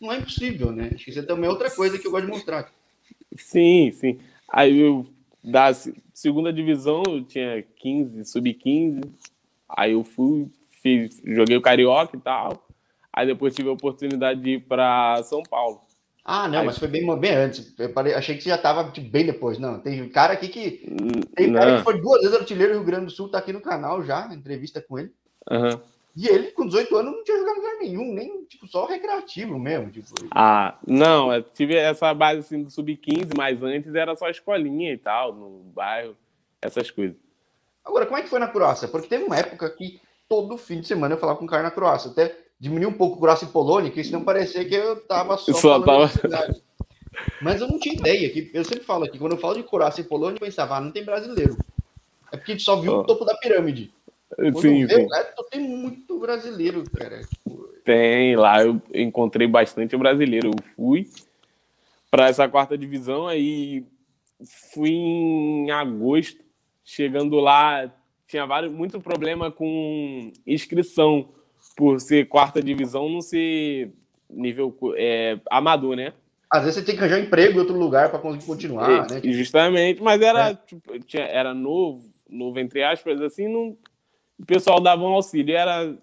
não 0.00 0.12
é 0.12 0.18
impossível, 0.18 0.72
né? 0.72 0.90
Acho 0.94 1.04
que 1.04 1.10
isso 1.10 1.20
é 1.20 1.22
também 1.22 1.48
outra 1.48 1.70
coisa 1.70 1.96
que 1.96 2.06
eu 2.06 2.10
gosto 2.10 2.26
de 2.26 2.32
mostrar. 2.32 2.72
Sim, 3.36 3.92
sim. 3.92 4.18
Aí 4.48 4.80
eu, 4.80 5.06
da 5.42 5.72
segunda 6.12 6.52
divisão, 6.52 7.02
eu 7.06 7.22
tinha 7.22 7.64
15, 7.76 8.24
sub-15. 8.24 9.02
Aí 9.76 9.92
eu 9.92 10.04
fui, 10.04 10.48
fiz, 10.82 11.20
joguei 11.24 11.56
o 11.56 11.62
Carioca 11.62 12.16
e 12.16 12.20
tal. 12.20 12.66
Aí 13.12 13.26
depois 13.26 13.54
tive 13.54 13.68
a 13.68 13.72
oportunidade 13.72 14.40
de 14.40 14.50
ir 14.50 14.60
para 14.60 15.22
São 15.24 15.42
Paulo. 15.42 15.80
Ah, 16.24 16.48
não, 16.48 16.60
Aí, 16.60 16.66
mas 16.66 16.78
foi 16.78 16.88
bem, 16.88 17.06
bem 17.18 17.34
antes. 17.34 17.74
Eu 17.78 17.92
parei, 17.92 18.14
achei 18.14 18.34
que 18.34 18.42
você 18.42 18.48
já 18.48 18.56
estava 18.56 18.90
tipo, 18.90 19.10
bem 19.10 19.26
depois. 19.26 19.58
Não, 19.58 19.78
tem 19.78 20.08
cara 20.08 20.32
aqui 20.32 20.48
que. 20.48 20.86
Tem 21.34 21.48
não. 21.48 21.60
cara 21.60 21.76
que 21.76 21.84
foi 21.84 22.00
duas 22.00 22.22
vezes 22.22 22.36
artilheiro 22.36 22.72
do 22.72 22.78
Rio 22.78 22.86
Grande 22.86 23.06
do 23.06 23.10
Sul, 23.10 23.28
tá 23.28 23.38
aqui 23.38 23.52
no 23.52 23.60
canal 23.60 24.02
já, 24.02 24.32
entrevista 24.32 24.80
com 24.80 24.98
ele. 24.98 25.12
Uhum. 25.50 25.78
E 26.16 26.28
ele, 26.28 26.52
com 26.52 26.66
18 26.66 26.96
anos, 26.96 27.12
não 27.12 27.24
tinha 27.24 27.38
jogado 27.38 27.56
lugar 27.56 27.76
nenhum, 27.80 28.14
nem 28.14 28.44
tipo, 28.44 28.66
só 28.66 28.86
recreativo 28.86 29.58
mesmo. 29.58 29.90
Tipo. 29.90 30.08
Ah, 30.30 30.78
não, 30.86 31.32
eu 31.32 31.42
tive 31.42 31.76
essa 31.76 32.14
base 32.14 32.40
assim 32.40 32.62
do 32.62 32.70
sub-15, 32.70 33.36
mas 33.36 33.62
antes 33.62 33.94
era 33.94 34.16
só 34.16 34.30
escolinha 34.30 34.92
e 34.92 34.98
tal, 34.98 35.34
no 35.34 35.64
bairro, 35.74 36.16
essas 36.62 36.90
coisas. 36.90 37.16
Agora, 37.84 38.06
como 38.06 38.18
é 38.18 38.22
que 38.22 38.28
foi 38.28 38.38
na 38.38 38.48
Croácia? 38.48 38.88
Porque 38.88 39.08
teve 39.08 39.24
uma 39.24 39.36
época 39.36 39.68
que 39.70 40.00
todo 40.28 40.56
fim 40.56 40.80
de 40.80 40.86
semana 40.86 41.14
eu 41.14 41.18
falava 41.18 41.38
com 41.38 41.44
o 41.44 41.48
cara 41.48 41.62
na 41.62 41.70
Croácia. 41.70 42.10
Até 42.10 42.36
diminuir 42.58 42.86
um 42.86 42.92
pouco 42.92 43.20
Croácia 43.20 43.44
e 43.44 43.48
Polônia, 43.48 43.90
que 43.90 44.00
isso 44.00 44.12
não 44.12 44.24
parecia 44.24 44.64
que 44.64 44.74
eu 44.74 45.00
tava 45.02 45.36
só, 45.36 45.52
só 45.52 45.80
tava... 45.80 46.10
Mas 47.40 47.60
eu 47.60 47.68
não 47.68 47.78
tinha 47.78 47.94
ideia. 47.94 48.30
Que 48.30 48.50
eu 48.54 48.64
sempre 48.64 48.84
falo 48.84 49.04
aqui, 49.04 49.18
quando 49.18 49.32
eu 49.32 49.38
falo 49.38 49.54
de 49.54 49.62
Croácia 49.62 50.00
e 50.00 50.04
Polônia, 50.04 50.36
eu 50.36 50.40
pensava, 50.40 50.76
ah, 50.76 50.80
não 50.80 50.90
tem 50.90 51.04
brasileiro. 51.04 51.56
É 52.32 52.36
porque 52.36 52.52
a 52.52 52.54
gente 52.54 52.64
só 52.64 52.76
viu 52.76 52.92
oh. 52.92 53.00
o 53.00 53.04
topo 53.04 53.24
da 53.24 53.36
pirâmide. 53.36 53.92
Quando 54.36 54.60
sim, 54.60 54.88
sim. 54.88 55.06
Reto, 55.12 55.46
tem 55.50 55.60
muito 55.60 56.18
brasileiro, 56.18 56.82
cara. 56.90 57.20
Tem, 57.84 58.34
lá 58.34 58.64
eu 58.64 58.80
encontrei 58.92 59.46
bastante 59.46 59.96
brasileiro. 59.96 60.48
Eu 60.48 60.64
fui 60.74 61.08
para 62.10 62.28
essa 62.28 62.48
quarta 62.48 62.76
divisão, 62.76 63.28
aí 63.28 63.84
fui 64.72 64.90
em 64.90 65.70
agosto. 65.70 66.42
Chegando 66.84 67.40
lá, 67.40 67.90
tinha 68.28 68.46
vários, 68.46 68.72
muito 68.72 69.00
problema 69.00 69.50
com 69.50 70.32
inscrição, 70.46 71.30
por 71.76 72.00
ser 72.00 72.28
quarta 72.28 72.62
divisão, 72.62 73.08
não 73.08 73.20
ser 73.20 73.92
nível 74.28 74.76
é, 74.96 75.38
amador, 75.50 75.96
né? 75.96 76.12
Às 76.50 76.62
vezes 76.62 76.80
você 76.80 76.84
tem 76.84 76.94
que 76.94 77.00
arranjar 77.00 77.20
emprego 77.20 77.56
em 77.56 77.60
outro 77.60 77.76
lugar 77.76 78.10
para 78.10 78.18
conseguir 78.18 78.46
continuar, 78.46 79.10
é, 79.10 79.14
né? 79.14 79.32
Justamente, 79.32 80.02
mas 80.02 80.20
era, 80.20 80.50
é. 80.50 80.54
tipo, 80.54 80.98
tinha, 81.00 81.24
era 81.24 81.52
novo, 81.52 82.08
novo 82.28 82.60
entre 82.60 82.82
aspas, 82.84 83.20
assim, 83.20 83.48
não, 83.48 83.76
o 84.38 84.46
pessoal 84.46 84.80
dava 84.80 85.02
um 85.02 85.14
auxílio. 85.14 85.56
Era 85.56 85.96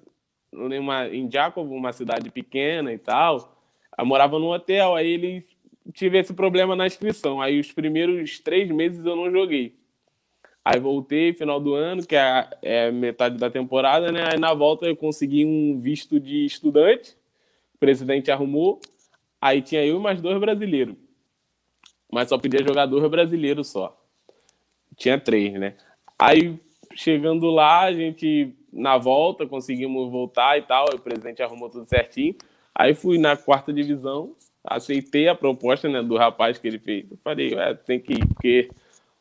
uma, 0.52 1.08
em 1.08 1.30
Jacob, 1.30 1.70
uma 1.72 1.94
cidade 1.94 2.30
pequena 2.30 2.92
e 2.92 2.98
tal. 2.98 3.58
Eu 3.98 4.06
morava 4.06 4.40
num 4.40 4.52
hotel, 4.52 4.96
aí 4.96 5.12
ele 5.12 5.46
tive 5.94 6.18
esse 6.18 6.34
problema 6.34 6.76
na 6.76 6.88
inscrição. 6.88 7.42
Aí 7.42 7.60
os 7.60 7.72
primeiros 7.72 8.40
três 8.40 8.70
meses 8.70 9.06
eu 9.06 9.16
não 9.16 9.32
joguei. 9.32 9.76
Aí 10.64 10.80
voltei 10.80 11.34
final 11.34 11.60
do 11.60 11.74
ano, 11.74 12.06
que 12.06 12.16
é, 12.16 12.50
é 12.62 12.92
metade 12.92 13.38
da 13.38 13.50
temporada, 13.50 14.12
né? 14.12 14.30
Aí 14.32 14.40
na 14.40 14.54
volta 14.54 14.86
eu 14.86 14.96
consegui 14.96 15.44
um 15.44 15.80
visto 15.80 16.20
de 16.20 16.46
estudante, 16.46 17.16
o 17.74 17.78
presidente 17.80 18.32
arrumou. 18.32 18.80
Aí 19.40 19.62
tinha 19.62 19.84
eu 19.84 19.98
e 19.98 20.00
mais 20.00 20.22
dois 20.22 20.40
brasileiros. 20.40 20.96
Mas 22.12 22.30
só 22.30 22.38
podia 22.38 22.64
jogador 22.64 23.10
brasileiro 23.10 23.64
só. 23.64 23.98
Tinha 24.96 25.20
três, 25.20 25.54
né? 25.54 25.76
Aí 26.20 26.60
chegando 26.94 27.50
lá, 27.50 27.82
a 27.82 27.94
gente, 27.94 28.54
na 28.72 28.98
volta, 28.98 29.48
conseguimos 29.48 30.12
voltar 30.12 30.60
e 30.60 30.62
tal, 30.62 30.86
o 30.94 31.00
presidente 31.00 31.42
arrumou 31.42 31.70
tudo 31.70 31.86
certinho. 31.88 32.36
Aí 32.76 32.94
fui 32.94 33.18
na 33.18 33.36
quarta 33.36 33.74
divisão, 33.74 34.36
aceitei 34.64 35.28
a 35.28 35.36
proposta 35.36 35.90
né, 35.90 36.04
do 36.04 36.18
rapaz 36.18 36.58
que 36.58 36.68
ele 36.68 36.80
fez. 36.80 37.10
Eu 37.10 37.18
falei, 37.24 37.54
é, 37.56 37.74
tem 37.74 38.00
que 38.00 38.14
ir, 38.14 38.28
porque 38.28 38.70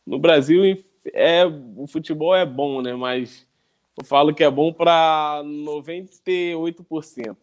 no 0.07 0.19
Brasil 0.19 0.65
é, 1.13 1.45
o 1.45 1.87
futebol 1.87 2.35
é 2.35 2.45
bom, 2.45 2.83
né? 2.83 2.95
Mas 2.95 3.47
eu 3.99 4.05
falo 4.05 4.35
que 4.35 4.45
é 4.45 4.51
bom 4.51 4.73
para 4.73 5.43
98%. 5.45 7.37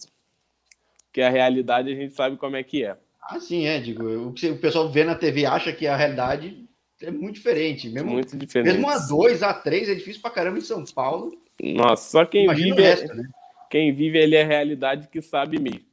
Porque 1.06 1.22
a 1.22 1.30
realidade 1.30 1.92
a 1.92 1.96
gente 1.96 2.14
sabe 2.14 2.38
como 2.38 2.56
é 2.56 2.64
que 2.64 2.84
é. 2.84 2.98
Ah, 3.22 3.40
sim, 3.40 3.66
é, 3.66 3.80
digo, 3.80 4.28
o 4.28 4.34
que 4.34 4.50
o 4.50 4.58
pessoal 4.58 4.90
vê 4.90 5.04
na 5.04 5.16
TV 5.16 5.46
acha 5.46 5.74
que 5.74 5.86
a 5.86 5.96
realidade 5.96 6.66
é 7.02 7.12
muito 7.12 7.36
diferente. 7.36 7.90
Mesmo, 7.90 8.12
muito 8.12 8.38
diferente. 8.38 8.74
Mesmo 8.74 8.90
a 8.90 8.98
2, 8.98 9.44
a 9.44 9.54
3 9.54 9.90
é 9.90 9.96
difícil 9.96 10.22
pra 10.22 10.32
caramba 10.32 10.58
em 10.58 10.62
São 10.62 10.84
Paulo. 10.86 11.38
Nossa, 11.62 12.10
só 12.10 12.26
quem 12.26 12.46
Imagina 12.46 12.76
vive. 12.76 12.88
É 12.88 12.90
resto, 12.90 13.14
né? 13.16 13.30
Quem 13.70 13.94
vive 13.94 14.18
ele 14.18 14.36
é 14.36 14.44
a 14.44 14.48
realidade 14.48 15.08
que 15.08 15.22
sabe 15.22 15.60
mesmo. 15.60 15.86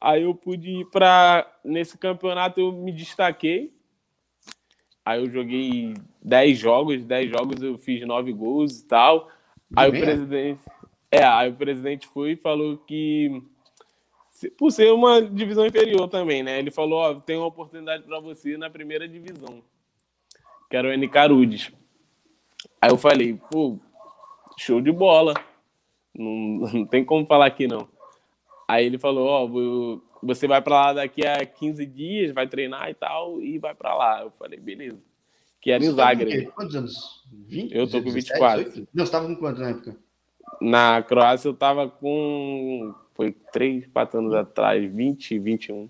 Aí 0.00 0.22
eu 0.22 0.34
pude 0.34 0.80
ir 0.80 0.86
para. 0.86 1.46
Nesse 1.64 1.96
campeonato 1.98 2.60
eu 2.60 2.72
me 2.72 2.90
destaquei. 2.90 3.72
Aí 5.04 5.20
eu 5.20 5.30
joguei 5.30 5.94
10 6.22 6.58
jogos, 6.58 7.04
10 7.04 7.30
jogos 7.30 7.62
eu 7.62 7.76
fiz 7.78 8.06
9 8.06 8.32
gols 8.32 8.80
e 8.80 8.86
tal. 8.86 9.28
Aí 9.76 9.88
o 9.88 9.92
presidente. 9.92 10.60
É, 11.10 11.24
aí 11.24 11.50
o 11.50 11.56
presidente 11.56 12.06
foi 12.06 12.32
e 12.32 12.36
falou 12.36 12.78
que. 12.78 13.42
Por 14.58 14.72
ser 14.72 14.92
uma 14.92 15.22
divisão 15.22 15.66
inferior 15.66 16.08
também, 16.08 16.42
né? 16.42 16.58
Ele 16.58 16.70
falou: 16.70 17.00
Ó, 17.00 17.14
tem 17.14 17.36
uma 17.36 17.46
oportunidade 17.46 18.04
para 18.04 18.20
você 18.20 18.56
na 18.56 18.70
primeira 18.70 19.08
divisão 19.08 19.62
que 20.72 20.76
era 20.78 20.88
o 20.88 20.90
N. 20.90 21.06
Carudes. 21.06 21.70
Aí 22.80 22.90
eu 22.90 22.96
falei, 22.96 23.38
pô, 23.50 23.78
show 24.58 24.80
de 24.80 24.90
bola. 24.90 25.34
Não, 26.14 26.60
não 26.72 26.86
tem 26.86 27.04
como 27.04 27.26
falar 27.26 27.44
aqui, 27.44 27.66
não. 27.66 27.86
Aí 28.66 28.86
ele 28.86 28.98
falou, 28.98 29.28
ó, 29.28 29.44
oh, 29.44 30.00
você 30.22 30.46
vai 30.46 30.62
para 30.62 30.86
lá 30.86 30.92
daqui 30.92 31.26
a 31.26 31.44
15 31.44 31.84
dias, 31.86 32.32
vai 32.32 32.46
treinar 32.46 32.88
e 32.88 32.94
tal, 32.94 33.42
e 33.42 33.58
vai 33.58 33.74
para 33.74 33.94
lá. 33.94 34.22
Eu 34.22 34.30
falei, 34.30 34.58
beleza. 34.58 34.98
Que 35.60 35.70
era 35.70 35.82
você 35.82 35.90
em 35.90 35.94
Zagreb. 35.94 36.46
Quantos 36.46 36.76
anos? 36.76 37.24
20? 37.48 37.74
Eu 37.74 37.88
tô 37.88 38.02
com 38.02 38.10
24. 38.10 38.64
17, 38.64 38.88
não, 38.92 39.06
você 39.06 39.12
tava 39.12 39.26
com 39.26 39.36
quanto 39.36 39.60
na 39.60 39.70
época? 39.70 39.96
Na 40.60 41.02
Croácia 41.02 41.48
eu 41.48 41.54
tava 41.54 41.88
com. 41.88 42.94
Foi 43.14 43.32
3, 43.52 43.86
4 43.88 44.18
anos 44.18 44.34
atrás, 44.34 44.92
20, 44.92 45.38
21. 45.38 45.88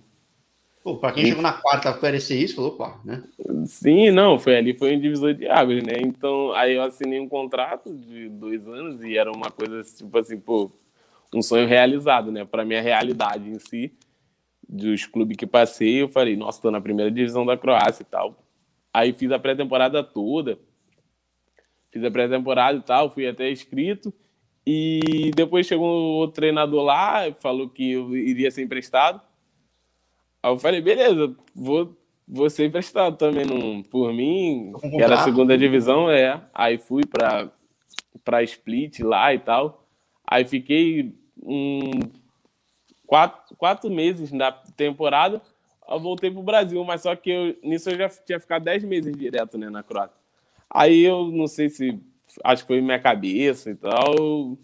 Pô, 0.83 0.97
pra 0.97 1.13
quem 1.13 1.25
e... 1.25 1.27
chegou 1.29 1.43
na 1.43 1.53
quarta 1.53 1.91
oferecer 1.91 2.37
isso, 2.37 2.57
falou, 2.57 2.73
pá, 2.73 3.01
né? 3.05 3.23
Sim, 3.67 4.11
não, 4.11 4.39
foi 4.39 4.57
ali, 4.57 4.75
foi 4.75 4.97
um 4.97 5.01
divisor 5.01 5.33
de 5.33 5.47
águas, 5.47 5.83
né? 5.83 5.95
Então, 6.01 6.53
aí 6.55 6.75
eu 6.75 6.83
assinei 6.83 7.21
um 7.21 7.29
contrato 7.29 7.95
de 7.95 8.29
dois 8.29 8.67
anos 8.67 9.03
e 9.03 9.17
era 9.17 9.31
uma 9.31 9.51
coisa, 9.51 9.83
tipo 9.85 10.19
assim, 10.19 10.39
pô, 10.39 10.71
um 11.33 11.41
sonho 11.41 11.69
realizado, 11.69 12.33
né? 12.33 12.45
Pra 12.45 12.65
minha 12.65 12.83
realidade 12.83 13.49
em 13.49 13.59
si, 13.61 13.93
dos 14.69 15.07
clubes 15.07 15.37
que 15.37 15.47
passei, 15.47 16.03
eu 16.03 16.09
falei, 16.09 16.37
nossa, 16.37 16.61
tô 16.63 16.71
na 16.71 16.81
primeira 16.81 17.11
divisão 17.11 17.45
da 17.45 17.57
Croácia 17.57 18.03
e 18.03 18.07
tal. 18.07 18.43
Aí 18.93 19.13
fiz 19.13 19.31
a 19.31 19.39
pré-temporada 19.39 20.03
toda, 20.03 20.59
fiz 21.91 22.03
a 22.05 22.11
pré-temporada 22.11 22.79
e 22.79 22.83
tal, 22.83 23.11
fui 23.11 23.27
até 23.27 23.51
inscrito, 23.51 24.13
E 24.67 25.33
depois 25.35 25.67
chegou 25.67 26.23
o 26.23 26.29
treinador 26.29 26.85
lá, 26.85 27.33
falou 27.41 27.69
que 27.69 27.93
eu 27.93 28.17
iria 28.17 28.51
ser 28.51 28.63
emprestado. 28.63 29.21
Aí 30.43 30.51
eu 30.53 30.59
falei, 30.59 30.81
beleza, 30.81 31.35
vou, 31.55 31.97
vou 32.27 32.49
ser 32.49 32.67
emprestado 32.67 33.17
também 33.17 33.45
não, 33.45 33.83
por 33.83 34.13
mim, 34.13 34.73
que 34.81 35.03
era 35.03 35.17
a 35.17 35.25
segunda 35.25 35.59
divisão, 35.59 36.11
é. 36.11 36.41
Aí 36.55 36.79
fui 36.79 37.05
para 37.05 37.51
para 38.25 38.43
Split 38.43 39.01
lá 39.01 39.35
e 39.35 39.39
tal. 39.39 39.85
Aí 40.25 40.45
fiquei 40.45 41.15
um, 41.43 41.91
quatro, 43.13 43.57
quatro 43.57 43.91
meses 43.91 44.33
na 44.33 44.51
temporada. 44.51 45.43
Eu 45.87 46.01
voltei 46.01 46.31
pro 46.31 46.43
Brasil, 46.43 46.83
mas 46.83 47.03
só 47.03 47.15
que 47.15 47.29
eu, 47.29 47.55
nisso 47.63 47.91
eu 47.91 47.99
já 47.99 48.09
tinha 48.09 48.41
ficado 48.41 48.65
dez 48.65 48.83
meses 48.83 49.15
direto 49.15 49.59
né, 49.59 49.69
na 49.69 49.83
Croácia. 49.83 50.17
Aí 50.71 51.03
eu 51.03 51.31
não 51.31 51.47
sei 51.47 51.69
se 51.69 52.01
acho 52.43 52.63
que 52.63 52.69
foi 52.69 52.81
minha 52.81 52.99
cabeça 52.99 53.71
e 53.71 53.75
tal. 53.75 54.57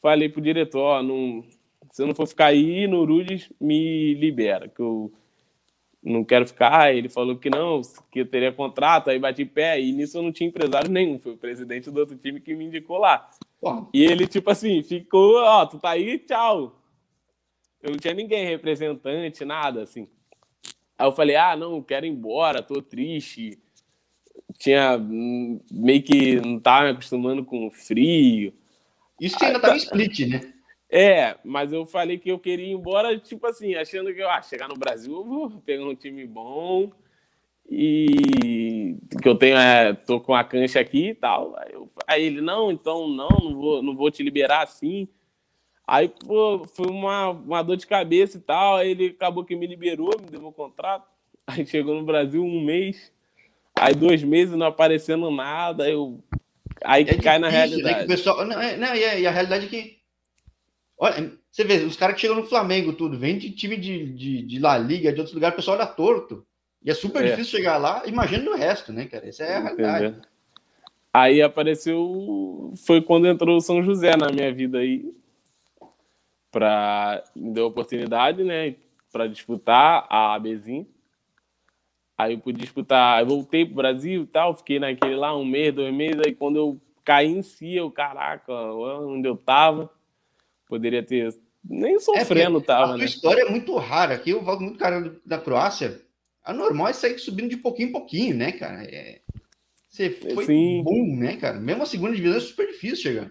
Falei 0.00 0.30
pro 0.30 0.40
diretor, 0.40 0.80
ó, 0.80 1.02
não, 1.02 1.44
se 1.90 2.02
eu 2.02 2.06
não 2.06 2.14
for 2.14 2.26
ficar 2.26 2.46
aí 2.46 2.86
no 2.86 3.04
Rudes, 3.04 3.52
me 3.60 4.14
libera, 4.14 4.66
que 4.66 4.80
eu 4.80 5.12
não 6.02 6.24
quero 6.24 6.46
ficar. 6.46 6.94
Ele 6.94 7.10
falou 7.10 7.36
que 7.36 7.50
não, 7.50 7.82
que 8.10 8.20
eu 8.20 8.26
teria 8.26 8.50
contrato, 8.50 9.10
aí 9.10 9.18
bati 9.18 9.44
pé, 9.44 9.78
e 9.78 9.92
nisso 9.92 10.16
eu 10.16 10.22
não 10.22 10.32
tinha 10.32 10.48
empresário 10.48 10.90
nenhum, 10.90 11.18
foi 11.18 11.32
o 11.32 11.36
presidente 11.36 11.90
do 11.90 12.00
outro 12.00 12.16
time 12.16 12.40
que 12.40 12.54
me 12.54 12.64
indicou 12.64 12.96
lá. 12.96 13.28
E 13.92 14.02
ele, 14.02 14.26
tipo 14.26 14.50
assim, 14.50 14.82
ficou, 14.82 15.36
ó, 15.36 15.66
tu 15.66 15.78
tá 15.78 15.90
aí, 15.90 16.18
tchau. 16.18 16.80
Eu 17.84 17.90
não 17.90 17.98
tinha 17.98 18.14
ninguém, 18.14 18.46
representante, 18.46 19.44
nada, 19.44 19.82
assim. 19.82 20.08
Aí 20.98 21.06
eu 21.06 21.12
falei, 21.12 21.36
ah, 21.36 21.54
não, 21.54 21.82
quero 21.82 22.06
ir 22.06 22.08
embora, 22.08 22.62
tô 22.62 22.82
triste 22.82 23.58
tinha 24.58 24.96
hum, 24.96 25.60
meio 25.70 26.02
que 26.02 26.36
não 26.36 26.58
tava 26.58 26.84
me 26.86 26.90
acostumando 26.92 27.44
com 27.44 27.70
frio. 27.70 28.52
Isso 29.20 29.36
ainda 29.42 29.60
tava 29.60 29.74
em 29.74 29.78
split, 29.78 30.20
né? 30.28 30.40
É, 30.90 31.36
mas 31.44 31.72
eu 31.72 31.84
falei 31.86 32.18
que 32.18 32.30
eu 32.30 32.38
queria 32.38 32.66
ir 32.66 32.72
embora, 32.72 33.18
tipo 33.18 33.46
assim, 33.46 33.74
achando 33.74 34.14
que 34.14 34.20
eu 34.20 34.30
ah, 34.30 34.42
chegar 34.42 34.68
no 34.68 34.76
Brasil, 34.76 35.12
eu 35.12 35.24
vou 35.24 35.50
pegar 35.50 35.84
um 35.84 35.94
time 35.94 36.24
bom 36.26 36.92
e 37.68 38.96
que 39.20 39.28
eu 39.28 39.34
tenho, 39.34 39.56
é, 39.56 39.92
tô 39.92 40.20
com 40.20 40.34
a 40.34 40.44
cancha 40.44 40.78
aqui 40.78 41.08
e 41.08 41.14
tal. 41.14 41.56
Aí, 41.58 41.72
eu, 41.72 41.90
aí, 42.06 42.22
ele, 42.24 42.40
não, 42.40 42.70
então 42.70 43.08
não, 43.08 43.28
não 43.28 43.54
vou, 43.54 43.82
não 43.82 43.96
vou 43.96 44.10
te 44.10 44.22
liberar 44.22 44.62
assim. 44.62 45.08
Aí, 45.86 46.08
pô, 46.08 46.66
foi 46.74 46.86
uma, 46.86 47.30
uma 47.30 47.62
dor 47.62 47.76
de 47.76 47.86
cabeça 47.86 48.38
e 48.38 48.40
tal. 48.40 48.76
Aí 48.76 48.90
ele 48.90 49.06
acabou 49.08 49.44
que 49.44 49.54
me 49.54 49.66
liberou, 49.66 50.18
me 50.20 50.30
deu 50.30 50.44
o 50.46 50.52
contrato. 50.52 51.06
Aí 51.46 51.66
chegou 51.66 51.94
no 51.94 52.04
Brasil 52.04 52.42
um 52.42 52.64
mês. 52.64 53.12
Aí 53.78 53.94
dois 53.94 54.22
meses 54.22 54.56
não 54.56 54.66
aparecendo 54.66 55.30
nada, 55.30 55.88
eu. 55.88 56.22
Aí 56.84 57.02
é 57.02 57.06
cai 57.06 57.16
difícil, 57.16 57.40
na 57.40 57.48
realidade. 57.48 58.00
Né, 58.00 58.06
pessoal... 58.06 58.46
não, 58.46 58.60
é, 58.60 58.76
não, 58.76 58.94
e, 58.94 59.04
a, 59.04 59.18
e 59.18 59.26
a 59.26 59.30
realidade 59.30 59.66
é 59.66 59.68
que. 59.68 59.98
Olha, 60.96 61.32
você 61.50 61.64
vê, 61.64 61.78
os 61.78 61.96
caras 61.96 62.14
que 62.14 62.20
chegam 62.20 62.36
no 62.36 62.46
Flamengo, 62.46 62.92
tudo, 62.92 63.18
vem 63.18 63.36
de 63.36 63.50
time 63.50 63.76
de, 63.76 64.12
de, 64.12 64.42
de 64.42 64.58
La 64.60 64.78
Liga, 64.78 65.12
de 65.12 65.18
outros 65.18 65.34
lugares, 65.34 65.54
o 65.54 65.56
pessoal 65.56 65.76
olha 65.76 65.86
torto. 65.86 66.46
E 66.84 66.90
é 66.90 66.94
super 66.94 67.24
é. 67.24 67.30
difícil 67.30 67.58
chegar 67.58 67.78
lá, 67.78 68.02
imagina 68.06 68.44
no 68.44 68.56
resto, 68.56 68.92
né, 68.92 69.06
cara? 69.06 69.28
Essa 69.28 69.44
é 69.44 69.56
a 69.56 69.60
realidade. 69.60 70.06
Entendeu? 70.06 70.22
Aí 71.12 71.40
apareceu. 71.40 72.72
Foi 72.84 73.00
quando 73.00 73.28
entrou 73.28 73.56
o 73.56 73.60
São 73.60 73.82
José 73.82 74.16
na 74.16 74.32
minha 74.32 74.52
vida 74.52 74.78
aí. 74.78 75.04
Pra... 76.54 77.24
Me 77.34 77.50
deu 77.50 77.64
a 77.64 77.68
oportunidade, 77.68 78.44
né? 78.44 78.76
Para 79.12 79.26
disputar 79.26 80.06
a 80.08 80.34
ABzinho. 80.34 80.86
Aí 82.16 82.34
eu 82.34 82.38
pude 82.38 82.60
disputar, 82.60 83.20
eu 83.20 83.26
voltei 83.26 83.66
pro 83.66 83.74
Brasil 83.74 84.22
e 84.22 84.26
tal, 84.26 84.54
fiquei 84.54 84.78
naquele 84.78 85.16
lá 85.16 85.36
um 85.36 85.44
mês, 85.44 85.74
dois 85.74 85.92
meses, 85.92 86.20
aí 86.24 86.32
quando 86.32 86.56
eu 86.56 86.80
caí 87.04 87.26
em 87.26 87.42
si, 87.42 87.74
eu, 87.74 87.90
caraca, 87.90 88.52
onde 88.52 89.28
eu 89.28 89.36
tava, 89.36 89.90
poderia 90.68 91.02
ter, 91.02 91.36
nem 91.68 91.98
sofrendo 91.98 92.58
é, 92.58 92.62
tava, 92.62 92.94
a 92.94 92.96
né? 92.96 93.02
A 93.02 93.06
história 93.06 93.42
é 93.42 93.50
muito 93.50 93.76
rara, 93.76 94.14
aqui 94.14 94.30
eu 94.30 94.44
volto 94.44 94.62
muito 94.62 94.78
cara 94.78 95.12
da 95.26 95.38
Croácia, 95.38 96.00
a 96.44 96.52
normal 96.52 96.86
é 96.86 96.92
sair 96.92 97.18
subindo 97.18 97.48
de 97.48 97.56
pouquinho 97.56 97.88
em 97.88 97.92
pouquinho, 97.92 98.36
né, 98.36 98.52
cara? 98.52 98.84
É... 98.84 99.20
Você 99.88 100.10
foi 100.10 100.46
Sim. 100.46 100.82
bom, 100.84 101.16
né, 101.16 101.36
cara? 101.36 101.58
Mesmo 101.58 101.82
a 101.82 101.86
segunda 101.86 102.14
divisão 102.14 102.36
é 102.36 102.40
super 102.40 102.66
difícil 102.66 102.96
chegar. 102.96 103.30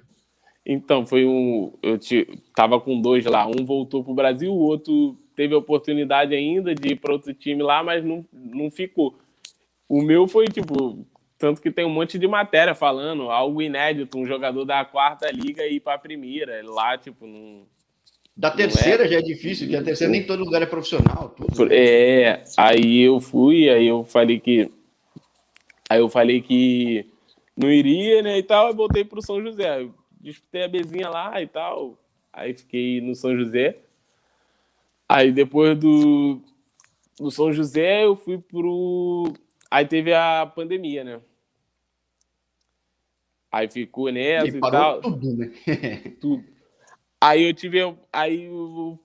Então, 0.66 1.06
foi 1.06 1.26
um. 1.26 1.74
Eu 1.82 1.98
te, 1.98 2.28
tava 2.56 2.80
com 2.80 3.02
dois 3.02 3.26
lá. 3.26 3.46
Um 3.46 3.66
voltou 3.66 4.04
pro 4.04 4.14
Brasil, 4.14 4.52
o 4.54 4.60
outro 4.60 5.18
teve 5.36 5.54
a 5.54 5.58
oportunidade 5.58 6.34
ainda 6.34 6.74
de 6.74 6.94
ir 6.94 6.96
para 6.96 7.14
outro 7.14 7.34
time 7.34 7.62
lá, 7.62 7.84
mas 7.84 8.04
não, 8.04 8.24
não 8.32 8.70
ficou. 8.70 9.18
O 9.90 10.02
meu 10.02 10.28
foi 10.28 10.46
tipo, 10.46 11.06
tanto 11.38 11.62
que 11.62 11.72
tem 11.72 11.86
um 11.86 11.90
monte 11.90 12.18
de 12.18 12.28
matéria 12.28 12.74
falando, 12.74 13.30
algo 13.30 13.62
inédito, 13.62 14.18
um 14.18 14.26
jogador 14.26 14.64
da 14.64 14.86
quarta 14.86 15.30
liga 15.30 15.68
ir 15.68 15.80
para 15.80 15.96
a 15.96 16.00
primeira. 16.00 16.62
Lá, 16.64 16.98
tipo, 16.98 17.28
não. 17.28 17.64
Da 18.36 18.50
terceira 18.50 19.06
é... 19.06 19.08
já 19.08 19.20
é 19.20 19.22
difícil, 19.22 19.68
que 19.68 19.76
a 19.76 19.84
terceira 19.84 20.12
nem 20.12 20.26
todo 20.26 20.44
lugar 20.44 20.62
é 20.62 20.66
profissional. 20.66 21.36
Tudo. 21.36 21.72
É, 21.72 22.44
aí 22.58 23.02
eu 23.02 23.20
fui, 23.20 23.70
aí 23.70 23.88
eu 23.88 24.04
falei 24.06 24.40
que. 24.40 24.72
Aí 25.90 26.00
eu 26.00 26.10
falei 26.10 26.42
que 26.42 27.06
não 27.56 27.70
iria, 27.70 28.24
né? 28.24 28.38
E 28.38 28.44
tal, 28.44 28.70
eu 28.70 28.76
voltei 28.76 29.04
para 29.04 29.20
o 29.20 29.22
São 29.22 29.42
José. 29.42 29.86
Disputei 30.24 30.64
a 30.64 30.68
bezinha 30.70 31.10
lá 31.10 31.42
e 31.42 31.48
tal. 31.48 32.00
Aí 32.32 32.54
fiquei 32.54 33.02
no 33.02 33.14
São 33.14 33.36
José. 33.36 33.78
Aí 35.08 35.34
depois 35.34 35.78
do, 35.78 36.42
do 37.20 37.30
São 37.30 37.52
José, 37.52 38.06
eu 38.06 38.16
fui 38.16 38.38
pro. 38.38 39.34
Aí 39.70 39.86
teve 39.86 40.14
a 40.14 40.46
pandemia, 40.46 41.04
né? 41.04 41.20
Aí 43.52 43.70
ficou 43.70 44.10
nessa 44.10 44.48
e, 44.48 44.58
e 44.58 44.60
tal. 44.62 45.02
Tudo, 45.02 45.36
né? 45.36 45.52
tudo. 46.22 46.44
Aí 47.20 47.44
eu 47.44 47.54
tive, 47.54 47.80
aí 48.12 48.46
eu, 48.46 48.98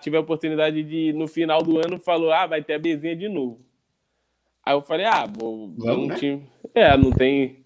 tive 0.00 0.16
a 0.16 0.20
oportunidade 0.20 0.82
de, 0.82 1.12
no 1.12 1.28
final 1.28 1.62
do 1.62 1.78
ano, 1.78 2.00
falou: 2.00 2.32
ah, 2.32 2.46
vai 2.46 2.62
ter 2.62 2.74
a 2.74 2.78
Bezinha 2.78 3.14
de 3.14 3.28
novo. 3.28 3.64
Aí 4.68 4.74
eu 4.74 4.82
falei, 4.82 5.06
ah, 5.06 5.24
vou, 5.24 5.72
Vamos, 5.78 6.08
né? 6.08 6.16
time. 6.16 6.46
É, 6.74 6.94
não 6.96 7.10
tem. 7.10 7.64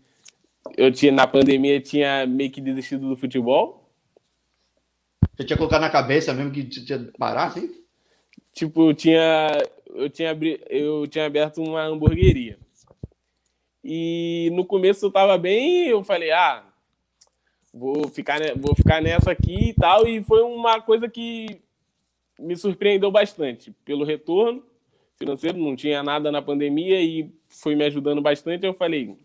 Eu 0.76 0.90
tinha, 0.92 1.12
na 1.12 1.26
pandemia, 1.26 1.80
tinha 1.80 2.26
meio 2.26 2.50
que 2.50 2.60
desistido 2.60 3.08
do 3.08 3.16
futebol. 3.16 3.90
Você 5.36 5.44
tinha 5.44 5.56
colocado 5.56 5.80
na 5.80 5.90
cabeça 5.90 6.32
mesmo 6.32 6.52
que 6.52 6.64
tinha 6.64 7.10
parar, 7.18 7.46
assim? 7.46 7.82
Tipo, 8.52 8.90
eu 8.90 8.94
tinha, 8.94 9.48
eu 9.94 10.10
tinha, 10.10 10.38
eu 10.68 11.06
tinha 11.06 11.26
aberto 11.26 11.62
uma 11.62 11.82
hamburgueria. 11.82 12.58
E 13.84 14.50
no 14.52 14.64
começo 14.64 15.06
eu 15.06 15.10
tava 15.10 15.36
bem, 15.38 15.88
eu 15.88 16.04
falei, 16.04 16.30
ah, 16.30 16.64
vou 17.72 18.08
ficar, 18.08 18.38
vou 18.56 18.74
ficar 18.74 19.02
nessa 19.02 19.32
aqui 19.32 19.70
e 19.70 19.74
tal. 19.74 20.06
E 20.06 20.22
foi 20.22 20.42
uma 20.42 20.80
coisa 20.80 21.08
que 21.08 21.60
me 22.38 22.56
surpreendeu 22.56 23.10
bastante 23.10 23.74
pelo 23.84 24.04
retorno 24.04 24.62
financeiro, 25.18 25.58
não 25.58 25.76
tinha 25.76 26.02
nada 26.02 26.32
na 26.32 26.42
pandemia 26.42 27.00
e 27.00 27.32
foi 27.48 27.74
me 27.74 27.84
ajudando 27.84 28.20
bastante. 28.20 28.66
Eu 28.66 28.74
falei, 28.74 29.16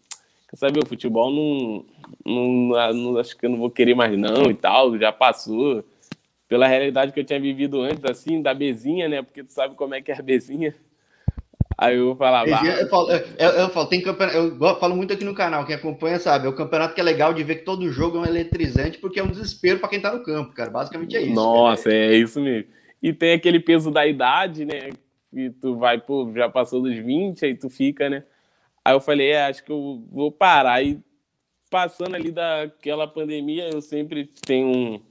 saber, 0.56 0.82
o 0.84 0.88
futebol 0.88 1.32
não, 1.32 1.86
não, 2.26 2.94
não, 2.94 3.18
acho 3.18 3.36
que 3.36 3.46
eu 3.46 3.50
não 3.50 3.58
vou 3.58 3.70
querer 3.70 3.96
mais 3.96 4.18
não 4.18 4.50
e 4.50 4.54
tal, 4.54 4.98
já 4.98 5.12
passou 5.12 5.84
pela 6.48 6.68
realidade 6.68 7.12
que 7.12 7.20
eu 7.20 7.26
tinha 7.26 7.40
vivido 7.40 7.82
antes, 7.82 8.04
assim, 8.06 8.42
da 8.42 8.54
bezinha, 8.54 9.10
né? 9.10 9.22
Porque 9.22 9.44
tu 9.44 9.52
sabe 9.52 9.76
como 9.76 9.94
é 9.94 10.02
que 10.02 10.12
é 10.12 10.18
a 10.18 10.22
bezinha. 10.22 10.74
Aí 11.78 11.98
eu 11.98 12.16
falava. 12.16 12.50
Eu, 12.50 12.88
falo, 12.88 13.12
eu, 13.12 13.50
eu, 13.50 13.70
falo, 13.70 13.88
tem 13.88 14.02
campeonato, 14.02 14.38
eu 14.38 14.80
falo 14.80 14.96
muito 14.96 15.14
aqui 15.14 15.24
no 15.24 15.36
canal, 15.36 15.66
quem 15.66 15.76
acompanha 15.76 16.18
sabe, 16.20 16.48
é 16.48 16.50
o 16.50 16.56
campeonato 16.56 16.96
que 16.96 17.02
é 17.02 17.04
legal 17.04 17.34
de 17.34 17.44
ver 17.44 17.58
que 17.58 17.66
todo 17.66 17.92
jogo 17.92 18.18
é 18.18 18.22
um 18.22 18.26
eletrizante, 18.26 18.98
porque 18.98 19.20
é 19.20 19.24
um 19.24 19.30
desespero 19.30 19.80
para 19.80 19.90
quem 19.90 20.02
tá 20.02 20.12
no 20.12 20.24
campo, 20.24 20.54
cara. 20.54 20.72
Basicamente 20.72 21.16
é 21.16 21.22
isso. 21.22 21.34
Nossa, 21.34 21.84
cara. 21.84 21.96
é 21.96 22.16
isso 22.16 22.40
mesmo. 22.40 22.70
E 23.04 23.14
tem 23.14 23.34
aquele 23.34 23.60
peso 23.60 23.92
da 23.92 24.08
idade, 24.08 24.66
né? 24.66 24.90
E 25.32 25.52
tu 25.52 25.76
vai, 25.76 26.00
pô, 26.00 26.32
já 26.34 26.50
passou 26.50 26.82
dos 26.82 26.96
20, 26.96 27.46
aí 27.46 27.56
tu 27.56 27.70
fica, 27.70 28.10
né? 28.10 28.24
Aí 28.88 28.94
eu 28.94 29.02
falei, 29.02 29.32
é, 29.32 29.48
acho 29.48 29.62
que 29.66 29.72
eu 29.72 30.02
vou 30.10 30.32
parar. 30.32 30.82
E 30.82 30.98
passando 31.70 32.16
ali 32.16 32.32
daquela 32.32 33.06
pandemia, 33.06 33.70
eu 33.70 33.82
sempre 33.82 34.30
tenho 34.46 34.66
um 34.66 35.02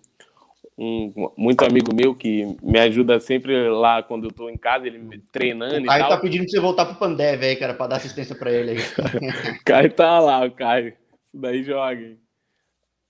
um 0.79 1.31
muito 1.39 1.65
amigo 1.65 1.95
meu 1.95 2.15
que 2.15 2.55
me 2.62 2.79
ajuda 2.79 3.19
sempre 3.19 3.69
lá 3.69 4.03
quando 4.03 4.25
eu 4.25 4.31
tô 4.31 4.51
em 4.51 4.59
casa, 4.59 4.87
ele 4.87 4.99
me 4.99 5.19
treinando 5.19 5.81
o 5.81 5.87
Caio 5.87 6.01
e 6.01 6.01
tal. 6.01 6.11
tá 6.11 6.21
pedindo 6.21 6.43
pra 6.43 6.51
você 6.51 6.61
voltar 6.61 6.85
pro 6.85 6.97
Pandev 6.97 7.43
aí, 7.43 7.57
cara, 7.57 7.73
para 7.73 7.87
dar 7.87 7.97
assistência 7.97 8.35
para 8.35 8.53
ele 8.53 8.73
aí. 8.73 8.79
Caio 9.65 9.93
tá 9.93 10.19
lá, 10.21 10.45
o 10.45 10.51
Caio. 10.51 10.95
Daí 11.33 11.62
joga. 11.62 12.17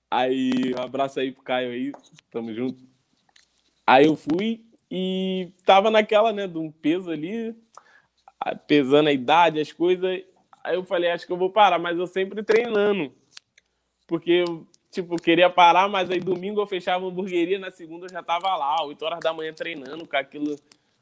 Aí, 0.09 0.75
um 0.79 0.83
abraço 0.83 1.19
aí 1.19 1.33
pro 1.33 1.43
Caio 1.43 1.71
aí, 1.71 1.93
tamo 2.31 2.55
junto. 2.55 2.85
Aí 3.85 4.07
eu 4.07 4.17
fui 4.17 4.65
e 4.89 5.49
tava 5.65 5.91
naquela, 5.91 6.33
né, 6.33 6.47
de 6.47 6.59
um 6.59 6.71
peso 6.71 7.11
ali, 7.11 7.53
pesando 8.69 9.09
a 9.09 9.13
idade, 9.13 9.61
as 9.61 9.73
coisas. 9.73 10.23
Aí 10.67 10.75
eu 10.75 10.85
falei, 10.85 11.13
acho 11.13 11.25
que 11.25 11.33
eu 11.33 11.37
vou 11.37 11.49
parar, 11.49 11.79
mas 11.79 11.97
eu 11.97 12.09
sempre 12.09 12.43
treinando. 12.43 13.13
Porque 14.05 14.45
eu 14.47 14.67
tipo, 14.91 15.15
queria 15.15 15.49
parar, 15.49 15.89
mas 15.89 16.11
aí 16.11 16.19
domingo 16.19 16.61
eu 16.61 16.67
fechava 16.67 17.05
a 17.05 17.09
hamburgueria, 17.09 17.57
na 17.57 17.71
segunda 17.71 18.07
eu 18.07 18.11
já 18.11 18.21
tava 18.21 18.49
lá, 18.57 18.85
8 18.85 19.05
horas 19.05 19.21
da 19.21 19.33
manhã 19.33 19.53
treinando 19.53 20.09
com 20.09 20.17
aquilo. 20.17 20.57